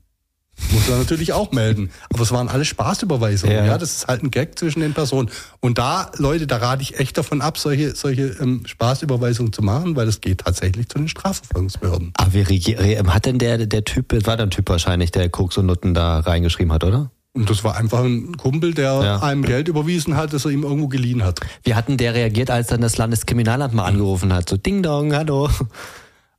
Muss 0.72 0.88
er 0.88 0.98
natürlich 0.98 1.32
auch 1.32 1.52
melden. 1.52 1.90
Aber 2.12 2.22
es 2.22 2.32
waren 2.32 2.48
alle 2.48 2.64
Spaßüberweisungen. 2.64 3.56
Ja. 3.56 3.64
ja. 3.64 3.78
das 3.78 3.96
ist 3.96 4.08
halt 4.08 4.22
ein 4.22 4.30
Gag 4.30 4.58
zwischen 4.58 4.80
den 4.80 4.92
Personen. 4.92 5.30
Und 5.60 5.78
da, 5.78 6.10
Leute, 6.16 6.46
da 6.46 6.58
rate 6.58 6.82
ich 6.82 6.98
echt 6.98 7.16
davon 7.16 7.40
ab, 7.40 7.58
solche, 7.58 7.94
solche 7.96 8.36
ähm, 8.40 8.62
Spaßüberweisungen 8.66 9.52
zu 9.52 9.62
machen, 9.62 9.96
weil 9.96 10.06
es 10.06 10.20
geht 10.20 10.40
tatsächlich 10.40 10.88
zu 10.88 10.98
den 10.98 11.08
Strafverfolgungsbehörden. 11.08 12.12
Aber 12.16 12.34
wie 12.34 12.98
hat 13.06 13.26
denn 13.26 13.38
der, 13.38 13.66
der 13.66 13.84
Typ, 13.84 14.26
war 14.26 14.36
der 14.36 14.50
Typ 14.50 14.68
wahrscheinlich, 14.68 15.10
der 15.10 15.28
Koks 15.30 15.56
und 15.56 15.66
Nutten 15.66 15.94
da 15.94 16.20
reingeschrieben 16.20 16.72
hat, 16.72 16.84
oder? 16.84 17.10
Und 17.32 17.48
das 17.48 17.62
war 17.62 17.76
einfach 17.76 18.02
ein 18.02 18.36
Kumpel, 18.36 18.74
der 18.74 18.92
ja. 19.02 19.22
einem 19.22 19.42
Geld 19.42 19.68
überwiesen 19.68 20.16
hat, 20.16 20.32
das 20.32 20.44
er 20.44 20.50
ihm 20.50 20.64
irgendwo 20.64 20.88
geliehen 20.88 21.22
hat. 21.22 21.40
Wie 21.62 21.74
hat 21.74 21.88
denn 21.88 21.96
der 21.96 22.14
reagiert, 22.14 22.50
als 22.50 22.68
dann 22.68 22.80
das 22.80 22.98
Landeskriminalamt 22.98 23.72
mal 23.72 23.84
angerufen 23.84 24.32
hat? 24.32 24.48
So 24.48 24.56
Ding 24.56 24.82
Dong, 24.82 25.14
hallo. 25.14 25.48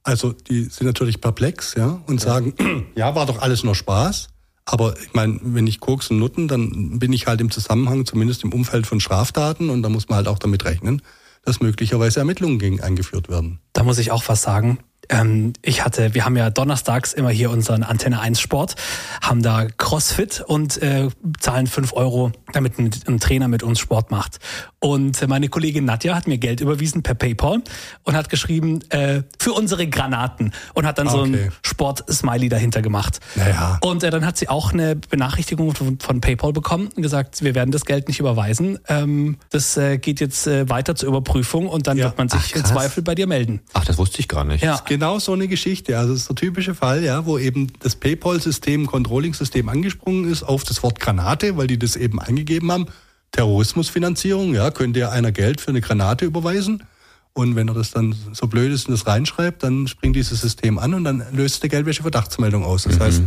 Also 0.04 0.34
die 0.34 0.64
sind 0.64 0.88
natürlich 0.88 1.22
perplex, 1.22 1.76
ja, 1.76 2.02
und 2.08 2.24
ja. 2.24 2.28
sagen, 2.32 2.54
ja, 2.96 3.16
war 3.16 3.26
doch 3.26 3.40
alles 3.40 3.64
nur 3.64 3.76
Spaß. 3.76 4.28
Aber 4.66 4.96
ich 5.00 5.14
meine, 5.14 5.40
wenn 5.42 5.66
ich 5.66 5.80
Koks 5.80 6.10
und 6.12 6.20
Nutten, 6.20 6.48
dann 6.48 7.00
bin 7.00 7.14
ich 7.14 7.28
halt 7.28 7.40
im 7.40 7.52
Zusammenhang, 7.52 8.06
zumindest 8.06 8.44
im 8.44 8.52
Umfeld 8.52 8.86
von 8.86 9.00
Straftaten, 9.00 9.70
und 9.70 9.84
da 9.84 9.90
muss 9.90 10.10
man 10.10 10.18
halt 10.18 10.28
auch 10.28 10.40
damit 10.40 10.66
rechnen, 10.66 11.02
dass 11.44 11.62
möglicherweise 11.62 12.20
Ermittlungen 12.20 12.60
gegen 12.60 12.82
eingeführt 12.82 13.30
werden. 13.30 13.60
Da 13.74 13.84
muss 13.84 13.98
ich 13.98 14.12
auch 14.12 14.24
was 14.28 14.42
sagen 14.42 14.80
Ähm, 15.12 15.54
ich 15.62 15.84
hatte, 15.84 16.14
wir 16.14 16.26
haben 16.26 16.38
ja 16.38 16.50
donnerstags 16.50 17.14
immer 17.14 17.30
hier 17.30 17.52
unseren 17.52 17.84
Antenne 17.84 18.20
1 18.20 18.40
Sport, 18.40 18.76
haben 19.22 19.44
da 19.44 19.68
Crossfit 19.78 20.42
und 20.48 20.82
äh, 20.82 21.10
zahlen 21.40 21.68
fünf 21.68 21.94
Euro, 21.94 22.32
damit 22.54 22.80
ein, 22.80 22.90
ein 23.08 23.20
Trainer 23.20 23.48
mit 23.48 23.62
uns 23.62 23.80
Sport 23.80 24.10
macht. 24.10 24.40
Und 24.80 25.28
meine 25.28 25.48
Kollegin 25.50 25.86
Nadja 25.86 26.16
hat 26.16 26.28
mir 26.28 26.40
Geld 26.40 26.60
überwiesen 26.60 27.04
per 27.04 27.14
PayPal 27.14 27.62
und 28.04 28.16
hat 28.16 28.30
geschrieben, 28.30 28.80
äh, 28.90 29.22
für 29.38 29.54
unsere 29.54 29.88
Granaten 29.88 30.54
und 30.74 30.88
hat 30.88 30.98
dann 30.98 31.08
okay. 31.08 31.18
so 31.18 31.24
ein 31.24 31.52
Sport-Smiley 31.64 32.50
dahinter 32.50 32.82
gemacht. 32.82 33.20
Naja. 33.36 33.78
Und 33.82 34.04
äh, 34.04 34.10
dann 34.10 34.26
hat 34.26 34.38
sie 34.38 34.50
auch 34.50 34.74
eine 34.74 34.96
Benachrichtigung 34.96 35.76
von, 35.76 36.00
von, 36.00 36.22
PayPal 36.22 36.54
bekommen 36.54 36.90
und 36.96 37.04
gesagt, 37.04 37.44
wir 37.44 37.54
werden 37.54 37.72
das 37.72 37.86
Geld 37.86 38.08
nicht 38.08 38.20
überweisen. 38.20 38.80
Ähm, 38.88 39.38
das 39.50 39.78
äh, 39.78 39.98
geht 39.98 40.20
jetzt 40.20 40.48
äh, 40.48 40.70
weiter 40.70 40.96
zur 40.96 41.10
Überprüfung 41.10 41.68
und 41.68 41.86
dann 41.86 41.98
ja. 41.98 42.06
wird 42.06 42.18
man 42.18 42.30
sich 42.30 42.54
Ach, 42.54 42.56
im 42.56 42.66
Zweifel 42.66 43.04
bei 43.04 43.14
dir 43.14 43.28
melden. 43.28 43.62
Ach, 43.74 43.86
das 43.86 43.98
wusste 43.98 44.20
ich 44.20 44.28
gar 44.28 44.46
nicht. 44.46 44.64
Ja. 44.64 44.76
Genau 45.02 45.18
so 45.18 45.34
eine 45.34 45.48
Geschichte. 45.48 45.98
Also 45.98 46.14
das 46.14 46.22
ist 46.22 46.30
der 46.30 46.36
typische 46.36 46.76
Fall, 46.76 47.04
ja, 47.04 47.26
wo 47.26 47.40
eben 47.40 47.74
das 47.80 47.96
PayPal-System, 47.96 48.86
Controlling-System 48.86 49.68
angesprungen 49.68 50.32
ist 50.32 50.44
auf 50.44 50.64
das 50.64 50.84
Wort 50.84 51.00
Granate, 51.00 51.58
weil 51.58 51.66
die 51.66 51.80
das 51.80 51.96
eben 51.96 52.22
eingegeben 52.22 52.72
haben. 52.72 52.86
Terrorismusfinanzierung, 53.32 54.54
ja, 54.54 54.70
könnte 54.70 55.00
ja 55.00 55.10
einer 55.10 55.32
Geld 55.32 55.60
für 55.60 55.72
eine 55.72 55.82
Granate 55.82 56.26
überweisen. 56.26 56.84
Und 57.34 57.56
wenn 57.56 57.68
er 57.68 57.74
das 57.74 57.90
dann 57.90 58.14
so 58.32 58.46
blöd 58.46 58.72
ist 58.72 58.90
und 58.90 58.92
das 58.92 59.08
reinschreibt, 59.08 59.64
dann 59.64 59.88
springt 59.88 60.16
dieses 60.16 60.40
System 60.40 60.78
an 60.78 60.94
und 60.94 61.04
dann 61.04 61.24
löst 61.32 61.64
der 61.64 61.72
Geldwäsche-Verdachtsmeldung 61.72 62.64
aus. 62.64 62.84
Das 62.84 63.00
mhm. 63.00 63.02
heißt, 63.02 63.24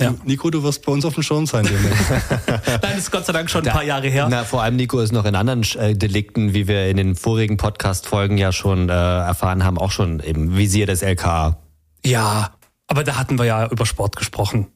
ja. 0.00 0.14
Nico, 0.24 0.50
du 0.50 0.62
wirst 0.62 0.84
bei 0.84 0.92
uns 0.92 1.04
auf 1.04 1.14
dem 1.14 1.22
Schirm 1.22 1.46
sein. 1.46 1.64
Nein, 2.46 2.80
das 2.80 2.98
ist 2.98 3.10
Gott 3.10 3.26
sei 3.26 3.32
Dank 3.32 3.48
schon 3.48 3.62
ein 3.62 3.66
da, 3.66 3.72
paar 3.72 3.84
Jahre 3.84 4.08
her. 4.08 4.26
Na, 4.28 4.44
vor 4.44 4.62
allem 4.62 4.76
Nico 4.76 4.98
ist 5.00 5.12
noch 5.12 5.24
in 5.24 5.34
anderen 5.34 5.62
äh, 5.78 5.94
Delikten, 5.94 6.54
wie 6.54 6.66
wir 6.66 6.88
in 6.88 6.96
den 6.96 7.14
vorigen 7.14 7.56
Podcast-Folgen 7.56 8.36
ja 8.36 8.52
schon 8.52 8.88
äh, 8.88 8.92
erfahren 8.92 9.64
haben, 9.64 9.78
auch 9.78 9.92
schon 9.92 10.20
im 10.20 10.56
Visier 10.56 10.86
des 10.86 11.02
LKA. 11.02 11.58
Ja, 12.04 12.50
aber 12.86 13.04
da 13.04 13.16
hatten 13.16 13.38
wir 13.38 13.44
ja 13.44 13.68
über 13.68 13.86
Sport 13.86 14.16
gesprochen. 14.16 14.66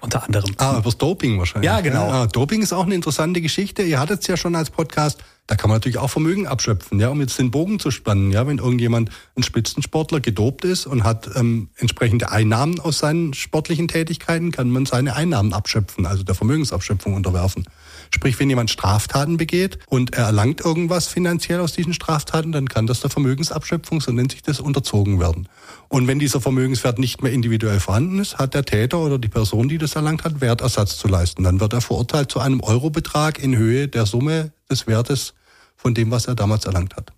Unter 0.00 0.24
anderem. 0.24 0.54
Ah, 0.58 0.72
über 0.72 0.82
das 0.82 0.98
Doping 0.98 1.38
wahrscheinlich. 1.38 1.66
Ja, 1.66 1.80
genau. 1.80 2.08
Ja, 2.08 2.26
Doping 2.26 2.62
ist 2.62 2.72
auch 2.72 2.84
eine 2.84 2.94
interessante 2.94 3.40
Geschichte. 3.40 3.82
Ihr 3.82 3.98
hattet 3.98 4.20
es 4.20 4.26
ja 4.26 4.36
schon 4.36 4.54
als 4.54 4.70
Podcast. 4.70 5.22
Da 5.50 5.56
kann 5.56 5.68
man 5.68 5.78
natürlich 5.78 5.98
auch 5.98 6.10
Vermögen 6.10 6.46
abschöpfen, 6.46 7.00
ja, 7.00 7.08
um 7.08 7.20
jetzt 7.20 7.36
den 7.36 7.50
Bogen 7.50 7.80
zu 7.80 7.90
spannen. 7.90 8.30
Ja, 8.30 8.46
wenn 8.46 8.58
irgendjemand 8.58 9.10
ein 9.34 9.42
Spitzensportler 9.42 10.20
gedopt 10.20 10.64
ist 10.64 10.86
und 10.86 11.02
hat 11.02 11.28
ähm, 11.34 11.70
entsprechende 11.74 12.30
Einnahmen 12.30 12.78
aus 12.78 13.00
seinen 13.00 13.34
sportlichen 13.34 13.88
Tätigkeiten, 13.88 14.52
kann 14.52 14.70
man 14.70 14.86
seine 14.86 15.16
Einnahmen 15.16 15.52
abschöpfen, 15.52 16.06
also 16.06 16.22
der 16.22 16.36
Vermögensabschöpfung 16.36 17.14
unterwerfen. 17.14 17.64
Sprich, 18.14 18.38
wenn 18.38 18.48
jemand 18.48 18.70
Straftaten 18.70 19.38
begeht 19.38 19.80
und 19.88 20.14
er 20.14 20.26
erlangt 20.26 20.60
irgendwas 20.60 21.08
finanziell 21.08 21.58
aus 21.58 21.72
diesen 21.72 21.94
Straftaten, 21.94 22.52
dann 22.52 22.68
kann 22.68 22.86
das 22.86 23.00
der 23.00 23.10
Vermögensabschöpfung, 23.10 24.00
so 24.00 24.12
nennt 24.12 24.30
sich 24.30 24.42
das, 24.42 24.60
unterzogen 24.60 25.18
werden. 25.18 25.48
Und 25.88 26.06
wenn 26.06 26.20
dieser 26.20 26.40
Vermögenswert 26.40 27.00
nicht 27.00 27.24
mehr 27.24 27.32
individuell 27.32 27.80
vorhanden 27.80 28.20
ist, 28.20 28.38
hat 28.38 28.54
der 28.54 28.64
Täter 28.64 29.00
oder 29.00 29.18
die 29.18 29.26
Person, 29.26 29.68
die 29.68 29.78
das 29.78 29.96
erlangt 29.96 30.22
hat, 30.22 30.40
Wertersatz 30.40 30.96
zu 30.96 31.08
leisten. 31.08 31.42
Dann 31.42 31.58
wird 31.58 31.72
er 31.72 31.80
verurteilt 31.80 32.30
zu 32.30 32.38
einem 32.38 32.60
Eurobetrag 32.60 33.42
in 33.42 33.56
Höhe 33.56 33.88
der 33.88 34.06
Summe 34.06 34.52
des 34.70 34.86
Wertes 34.86 35.34
von 35.80 35.94
dem, 35.94 36.10
was 36.10 36.26
er 36.26 36.34
damals 36.34 36.66
erlangt 36.66 36.96
hat. 36.96 37.12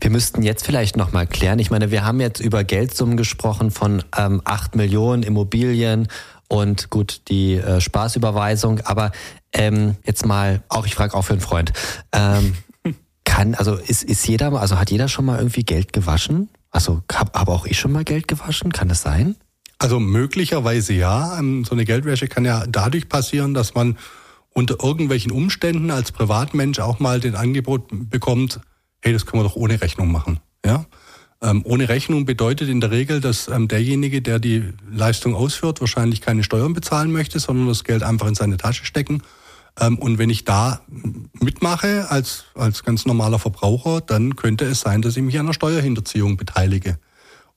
Wir 0.00 0.10
müssten 0.10 0.42
jetzt 0.42 0.64
vielleicht 0.64 0.96
noch 0.96 1.12
mal 1.12 1.26
klären. 1.26 1.58
Ich 1.58 1.70
meine, 1.70 1.90
wir 1.90 2.04
haben 2.04 2.20
jetzt 2.20 2.40
über 2.40 2.62
Geldsummen 2.62 3.16
gesprochen 3.16 3.70
von 3.70 4.02
ähm, 4.16 4.42
8 4.44 4.76
Millionen 4.76 5.22
Immobilien 5.22 6.08
und 6.48 6.90
gut 6.90 7.22
die 7.28 7.54
äh, 7.54 7.80
Spaßüberweisung. 7.80 8.80
Aber 8.80 9.12
ähm, 9.52 9.96
jetzt 10.04 10.26
mal, 10.26 10.62
auch 10.68 10.86
ich 10.86 10.94
frage 10.94 11.14
auch 11.14 11.22
für 11.22 11.32
einen 11.32 11.40
Freund, 11.40 11.72
ähm, 12.12 12.54
kann 13.24 13.54
also 13.54 13.74
ist 13.74 14.04
ist 14.04 14.28
jeder 14.28 14.52
also 14.52 14.78
hat 14.78 14.90
jeder 14.90 15.08
schon 15.08 15.24
mal 15.24 15.38
irgendwie 15.38 15.64
Geld 15.64 15.92
gewaschen? 15.92 16.50
Also 16.70 17.02
habe 17.12 17.32
hab 17.38 17.48
auch 17.48 17.66
ich 17.66 17.78
schon 17.78 17.92
mal 17.92 18.04
Geld 18.04 18.28
gewaschen? 18.28 18.72
Kann 18.72 18.88
das 18.88 19.02
sein? 19.02 19.36
Also 19.78 19.98
möglicherweise 20.00 20.92
ja. 20.92 21.38
Ähm, 21.38 21.64
so 21.64 21.72
eine 21.72 21.84
Geldwäsche 21.86 22.28
kann 22.28 22.44
ja 22.44 22.64
dadurch 22.66 23.08
passieren, 23.08 23.54
dass 23.54 23.74
man 23.74 23.96
unter 24.56 24.82
irgendwelchen 24.82 25.32
Umständen 25.32 25.90
als 25.90 26.12
Privatmensch 26.12 26.78
auch 26.78 26.98
mal 26.98 27.20
den 27.20 27.34
Angebot 27.34 27.88
bekommt, 27.90 28.58
hey, 29.02 29.12
das 29.12 29.26
können 29.26 29.42
wir 29.42 29.48
doch 29.48 29.54
ohne 29.54 29.82
Rechnung 29.82 30.10
machen. 30.10 30.40
Ja? 30.64 30.86
Ähm, 31.42 31.60
ohne 31.66 31.90
Rechnung 31.90 32.24
bedeutet 32.24 32.70
in 32.70 32.80
der 32.80 32.90
Regel, 32.90 33.20
dass 33.20 33.48
ähm, 33.48 33.68
derjenige, 33.68 34.22
der 34.22 34.38
die 34.38 34.72
Leistung 34.90 35.34
ausführt, 35.34 35.82
wahrscheinlich 35.82 36.22
keine 36.22 36.42
Steuern 36.42 36.72
bezahlen 36.72 37.12
möchte, 37.12 37.38
sondern 37.38 37.68
das 37.68 37.84
Geld 37.84 38.02
einfach 38.02 38.28
in 38.28 38.34
seine 38.34 38.56
Tasche 38.56 38.86
stecken. 38.86 39.22
Ähm, 39.78 39.98
und 39.98 40.16
wenn 40.16 40.30
ich 40.30 40.44
da 40.44 40.80
mitmache 41.34 42.10
als, 42.10 42.46
als 42.54 42.82
ganz 42.82 43.04
normaler 43.04 43.38
Verbraucher, 43.38 44.00
dann 44.00 44.36
könnte 44.36 44.64
es 44.64 44.80
sein, 44.80 45.02
dass 45.02 45.18
ich 45.18 45.22
mich 45.22 45.38
an 45.38 45.44
einer 45.44 45.52
Steuerhinterziehung 45.52 46.38
beteilige. 46.38 46.98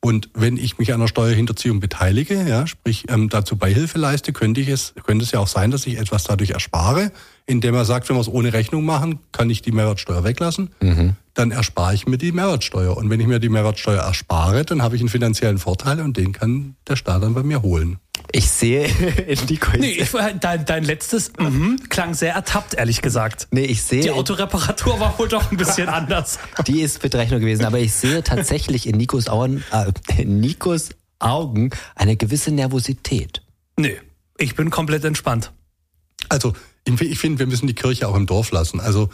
Und 0.02 0.30
wenn 0.34 0.56
ich 0.56 0.78
mich 0.78 0.94
an 0.94 1.02
einer 1.02 1.10
Steuerhinterziehung 1.10 1.82
beteilige, 1.82 2.48
ja, 2.48 2.66
sprich 2.68 3.06
ähm, 3.10 3.28
dazu 3.28 3.58
Beihilfe 3.58 3.98
leiste, 3.98 4.32
könnte 4.32 4.62
ich 4.62 4.70
es, 4.70 4.94
könnte 5.04 5.26
es 5.26 5.32
ja 5.32 5.40
auch 5.40 5.48
sein, 5.48 5.72
dass 5.72 5.86
ich 5.88 5.98
etwas 5.98 6.24
dadurch 6.24 6.52
erspare, 6.52 7.12
indem 7.46 7.76
er 7.76 7.84
sagt, 7.84 8.08
wenn 8.08 8.16
wir 8.16 8.22
es 8.22 8.30
ohne 8.30 8.54
Rechnung 8.54 8.86
machen, 8.86 9.20
kann 9.34 9.50
ich 9.50 9.62
die 9.62 9.74
Mehrwertsteuer 9.74 10.24
weglassen. 10.24 10.70
Mhm. 10.80 11.16
Dann 11.40 11.52
erspare 11.52 11.94
ich 11.94 12.06
mir 12.06 12.18
die 12.18 12.34
Mehrwertsteuer. 12.34 12.98
Und 12.98 13.10
wenn 13.10 13.22
ich 13.22 13.26
mir 13.26 13.40
die 13.40 13.48
Mehrwertsteuer 13.48 14.02
erspare, 14.02 14.66
dann 14.66 14.82
habe 14.82 14.98
ich 14.98 15.02
einen 15.02 15.08
finanziellen 15.08 15.58
Vorteil 15.58 16.02
und 16.02 16.18
den 16.18 16.34
kann 16.34 16.76
der 16.86 16.98
Staat 16.98 17.24
dann 17.24 17.34
bei 17.34 17.44
mir 17.44 17.62
holen. 17.62 17.98
Ich 18.34 18.50
sehe 18.50 18.86
in 19.26 19.48
die. 19.48 19.58
Nee, 19.78 19.92
ich, 19.92 20.12
dein, 20.42 20.66
dein 20.66 20.84
letztes 20.84 21.32
mhm, 21.40 21.80
klang 21.88 22.14
sehr 22.14 22.34
ertappt, 22.34 22.74
ehrlich 22.74 23.02
gesagt. 23.02 23.48
Nee, 23.52 23.64
ich 23.64 23.84
sehe. 23.84 24.02
Die 24.02 24.12
Autoreparatur 24.12 25.00
war 25.00 25.18
wohl 25.18 25.30
doch 25.30 25.50
ein 25.50 25.56
bisschen 25.56 25.88
anders. 25.88 26.40
Die 26.68 26.82
ist 26.82 27.02
mit 27.02 27.16
Rechnung 27.16 27.40
gewesen, 27.40 27.64
aber 27.64 27.80
ich 27.80 27.94
sehe 27.94 28.22
tatsächlich 28.22 28.86
in 28.86 28.98
Nikos, 28.98 29.30
Augen, 29.30 29.64
äh, 29.72 29.94
in 30.22 30.42
Nikos 30.42 30.90
Augen 31.20 31.70
eine 31.96 32.18
gewisse 32.18 32.52
Nervosität. 32.52 33.44
Nö, 33.78 33.94
ich 34.38 34.58
bin 34.58 34.72
komplett 34.72 35.06
entspannt. 35.06 35.54
Also, 36.28 36.52
ich 36.84 37.18
finde, 37.18 37.40
wir 37.40 37.48
müssen 37.48 37.68
die 37.68 37.76
Kirche 37.76 38.10
auch 38.10 38.16
im 38.16 38.26
Dorf 38.26 38.52
lassen. 38.52 38.82
Also, 38.82 39.10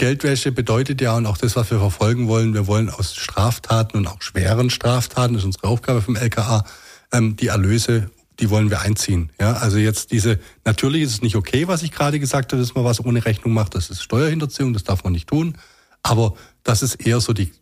Geldwäsche 0.00 0.50
bedeutet 0.50 1.02
ja, 1.02 1.14
und 1.14 1.26
auch 1.26 1.36
das, 1.36 1.56
was 1.56 1.70
wir 1.70 1.78
verfolgen 1.78 2.26
wollen, 2.26 2.54
wir 2.54 2.66
wollen 2.66 2.88
aus 2.88 3.14
Straftaten 3.14 3.98
und 3.98 4.06
auch 4.06 4.22
schweren 4.22 4.70
Straftaten, 4.70 5.34
das 5.34 5.42
ist 5.42 5.46
unsere 5.46 5.68
Aufgabe 5.68 6.00
vom 6.00 6.16
LKA, 6.16 6.64
ähm, 7.12 7.36
die 7.36 7.48
Erlöse 7.48 8.10
die 8.38 8.48
wollen 8.48 8.70
wir 8.70 8.80
einziehen. 8.80 9.30
Ja, 9.38 9.52
also 9.52 9.76
jetzt 9.76 10.12
diese, 10.12 10.38
natürlich 10.64 11.02
ist 11.02 11.12
es 11.12 11.20
nicht 11.20 11.36
okay, 11.36 11.68
was 11.68 11.82
ich 11.82 11.92
gerade 11.92 12.18
gesagt 12.18 12.52
habe, 12.52 12.62
dass 12.62 12.74
man 12.74 12.84
was 12.84 13.04
ohne 13.04 13.22
Rechnung 13.26 13.52
macht. 13.52 13.74
Das 13.74 13.90
ist 13.90 14.02
Steuerhinterziehung, 14.02 14.72
das 14.72 14.84
darf 14.84 15.04
man 15.04 15.12
nicht 15.12 15.28
tun. 15.28 15.58
Aber 16.02 16.32
das 16.62 16.82
ist 16.82 16.94
eher 17.06 17.20
so 17.20 17.34
die 17.34 17.52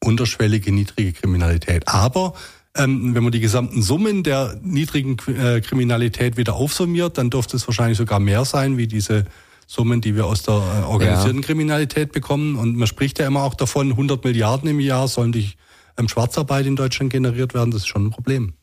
unterschwellige, 0.00 0.70
niedrige 0.70 1.12
Kriminalität. 1.12 1.88
Aber 1.88 2.34
ähm, 2.76 3.16
wenn 3.16 3.24
man 3.24 3.32
die 3.32 3.40
gesamten 3.40 3.82
Summen 3.82 4.22
der 4.22 4.60
niedrigen 4.62 5.16
äh, 5.26 5.60
Kriminalität 5.60 6.36
wieder 6.36 6.54
aufsummiert, 6.54 7.18
dann 7.18 7.30
dürfte 7.30 7.56
es 7.56 7.66
wahrscheinlich 7.66 7.98
sogar 7.98 8.20
mehr 8.20 8.44
sein, 8.44 8.76
wie 8.76 8.86
diese 8.86 9.24
Summen, 9.70 10.00
die 10.00 10.16
wir 10.16 10.24
aus 10.24 10.42
der 10.42 10.54
äh, 10.54 10.86
organisierten 10.86 11.42
ja. 11.42 11.46
Kriminalität 11.46 12.10
bekommen. 12.10 12.56
Und 12.56 12.74
man 12.76 12.88
spricht 12.88 13.18
ja 13.18 13.26
immer 13.26 13.42
auch 13.42 13.54
davon, 13.54 13.90
100 13.90 14.24
Milliarden 14.24 14.66
im 14.70 14.80
Jahr 14.80 15.08
sollen 15.08 15.30
durch 15.30 15.58
ähm, 15.98 16.08
Schwarzarbeit 16.08 16.64
in 16.64 16.74
Deutschland 16.74 17.12
generiert 17.12 17.52
werden. 17.52 17.70
Das 17.70 17.82
ist 17.82 17.86
schon 17.88 18.06
ein 18.06 18.10
Problem. 18.10 18.54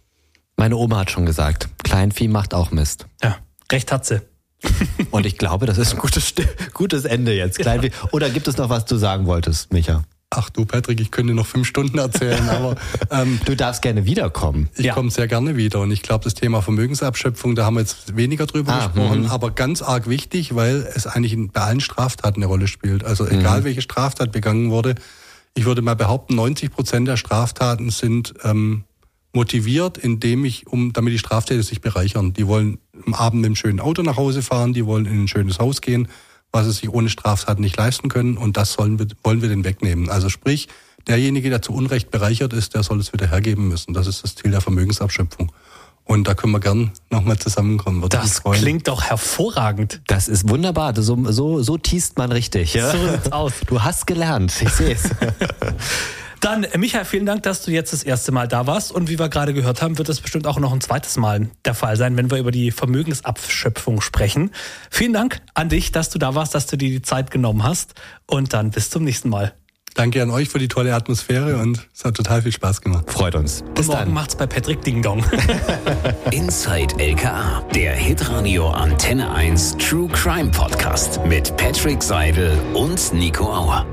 Meine 0.57 0.77
Oma 0.77 1.01
hat 1.01 1.11
schon 1.11 1.27
gesagt, 1.27 1.69
Kleinvieh 1.83 2.27
macht 2.27 2.55
auch 2.55 2.71
Mist. 2.71 3.05
Ja, 3.21 3.37
recht 3.71 3.91
hat 3.91 4.07
sie. 4.07 4.21
Und 5.11 5.27
ich 5.27 5.37
glaube, 5.37 5.67
das 5.67 5.77
ist 5.77 5.93
ein 5.93 5.99
gutes, 5.99 6.33
gutes 6.73 7.05
Ende 7.05 7.35
jetzt. 7.35 7.59
Kleinvieh. 7.59 7.91
Oder 8.11 8.31
gibt 8.31 8.47
es 8.47 8.57
noch 8.57 8.69
was 8.69 8.85
du 8.85 8.95
sagen 8.95 9.27
wolltest, 9.27 9.71
Micha? 9.71 10.05
Ach 10.37 10.49
du, 10.49 10.65
Patrick, 10.65 10.99
ich 10.99 11.11
könnte 11.11 11.33
noch 11.33 11.45
fünf 11.45 11.67
Stunden 11.67 11.97
erzählen, 11.97 12.49
aber 12.49 12.75
ähm, 13.11 13.39
du 13.45 13.55
darfst 13.55 13.81
gerne 13.81 14.05
wiederkommen. 14.05 14.69
Ich 14.75 14.85
ja. 14.85 14.93
komme 14.93 15.09
sehr 15.09 15.27
gerne 15.27 15.55
wieder 15.55 15.81
und 15.81 15.91
ich 15.91 16.01
glaube, 16.01 16.23
das 16.23 16.33
Thema 16.33 16.61
Vermögensabschöpfung, 16.61 17.55
da 17.55 17.65
haben 17.65 17.75
wir 17.75 17.81
jetzt 17.81 18.15
weniger 18.15 18.45
drüber 18.45 18.73
ah, 18.73 18.87
gesprochen, 18.87 19.23
mh. 19.23 19.31
aber 19.31 19.51
ganz 19.51 19.81
arg 19.81 20.09
wichtig, 20.09 20.55
weil 20.55 20.87
es 20.93 21.07
eigentlich 21.07 21.35
bei 21.53 21.61
allen 21.61 21.79
Straftaten 21.79 22.41
eine 22.41 22.47
Rolle 22.47 22.67
spielt. 22.67 23.03
Also 23.03 23.27
egal, 23.27 23.61
mhm. 23.61 23.65
welche 23.65 23.81
Straftat 23.81 24.31
begangen 24.31 24.71
wurde, 24.71 24.95
ich 25.53 25.65
würde 25.65 25.81
mal 25.81 25.95
behaupten, 25.95 26.35
90 26.35 26.71
Prozent 26.71 27.07
der 27.07 27.15
Straftaten 27.15 27.89
sind 27.89 28.33
ähm, 28.43 28.83
motiviert, 29.35 29.97
indem 29.97 30.43
ich, 30.45 30.67
um, 30.67 30.93
damit 30.93 31.13
die 31.13 31.19
Straftäter 31.19 31.63
sich 31.63 31.81
bereichern. 31.81 32.33
Die 32.33 32.47
wollen 32.47 32.79
am 33.05 33.13
Abend 33.13 33.41
mit 33.41 33.47
einem 33.47 33.55
schönen 33.55 33.79
Auto 33.79 34.01
nach 34.01 34.17
Hause 34.17 34.41
fahren, 34.41 34.73
die 34.73 34.85
wollen 34.85 35.05
in 35.05 35.23
ein 35.23 35.27
schönes 35.27 35.59
Haus 35.59 35.81
gehen, 35.81 36.07
was 36.55 36.65
sie 36.65 36.71
sich 36.71 36.89
ohne 36.89 37.09
Straftaten 37.09 37.61
nicht 37.61 37.77
leisten 37.77 38.09
können 38.09 38.37
und 38.37 38.57
das 38.57 38.73
sollen 38.73 38.97
wir, 38.97 39.07
wollen 39.23 39.41
wir 39.41 39.49
den 39.49 39.65
wegnehmen. 39.65 40.09
Also 40.09 40.29
sprich, 40.29 40.69
derjenige, 41.05 41.49
der 41.49 41.61
zu 41.61 41.73
Unrecht 41.73 42.09
bereichert 42.09 42.53
ist, 42.53 42.73
der 42.73 42.81
soll 42.81 42.99
es 42.99 43.13
wieder 43.13 43.27
hergeben 43.27 43.67
müssen. 43.67 43.93
Das 43.93 44.07
ist 44.07 44.23
das 44.23 44.35
Ziel 44.35 44.51
der 44.51 44.61
Vermögensabschöpfung. 44.61 45.51
Und 46.05 46.27
da 46.27 46.33
können 46.33 46.53
wir 46.53 46.59
gern 46.59 46.91
nochmal 47.09 47.37
zusammenkommen. 47.37 48.01
Würde 48.01 48.17
das 48.17 48.43
klingt 48.43 48.87
doch 48.87 49.03
hervorragend. 49.03 50.01
Das 50.07 50.27
ist 50.27 50.47
wunderbar. 50.47 50.93
So, 50.95 51.31
so, 51.31 51.61
so 51.61 51.77
tiest 51.77 52.17
man 52.17 52.31
richtig. 52.31 52.75
Ja? 52.75 52.91
So 52.91 53.09
sieht's 53.09 53.31
aus. 53.31 53.53
Du 53.65 53.81
hast 53.81 54.07
gelernt. 54.07 54.53
Ich 54.61 54.69
sehe 54.69 54.93
es. 54.93 55.09
Dann, 56.41 56.63
äh, 56.63 56.77
Michael, 56.77 57.05
vielen 57.05 57.25
Dank, 57.25 57.43
dass 57.43 57.63
du 57.63 57.71
jetzt 57.71 57.93
das 57.93 58.03
erste 58.03 58.31
Mal 58.31 58.47
da 58.47 58.67
warst. 58.67 58.91
Und 58.91 59.09
wie 59.09 59.17
wir 59.19 59.29
gerade 59.29 59.53
gehört 59.53 59.81
haben, 59.81 59.97
wird 59.97 60.09
das 60.09 60.21
bestimmt 60.21 60.47
auch 60.47 60.59
noch 60.59 60.73
ein 60.73 60.81
zweites 60.81 61.17
Mal 61.17 61.49
der 61.63 61.73
Fall 61.73 61.97
sein, 61.97 62.17
wenn 62.17 62.29
wir 62.29 62.37
über 62.37 62.51
die 62.51 62.71
Vermögensabschöpfung 62.71 64.01
sprechen. 64.01 64.51
Vielen 64.89 65.13
Dank 65.13 65.41
an 65.53 65.69
dich, 65.69 65.91
dass 65.91 66.09
du 66.09 66.19
da 66.19 66.35
warst, 66.35 66.55
dass 66.55 66.67
du 66.67 66.77
dir 66.77 66.89
die 66.89 67.01
Zeit 67.01 67.31
genommen 67.31 67.63
hast. 67.63 67.93
Und 68.27 68.53
dann 68.53 68.71
bis 68.71 68.89
zum 68.89 69.03
nächsten 69.03 69.29
Mal. 69.29 69.53
Danke 69.95 70.21
an 70.21 70.29
euch 70.29 70.49
für 70.49 70.59
die 70.59 70.67
tolle 70.67 70.93
Atmosphäre 70.93 71.55
und 71.55 71.87
es 71.93 72.03
hat 72.03 72.15
total 72.15 72.41
viel 72.41 72.51
Spaß 72.51 72.81
gemacht. 72.81 73.09
Freut 73.09 73.33
uns. 73.33 73.63
Bis 73.75 73.87
und 73.87 73.93
morgen 73.93 74.05
dann. 74.07 74.13
macht's 74.13 74.35
bei 74.35 74.45
Patrick 74.45 74.81
Ding 74.81 75.01
Dong. 75.01 75.23
Inside 76.31 76.99
LKA, 76.99 77.63
der 77.73 77.93
Hitradio 77.95 78.69
Antenne 78.71 79.31
1 79.31 79.77
True 79.77 80.09
Crime 80.09 80.51
Podcast 80.51 81.21
mit 81.25 81.55
Patrick 81.55 82.03
Seidel 82.03 82.57
und 82.73 83.13
Nico 83.13 83.45
Auer. 83.45 83.85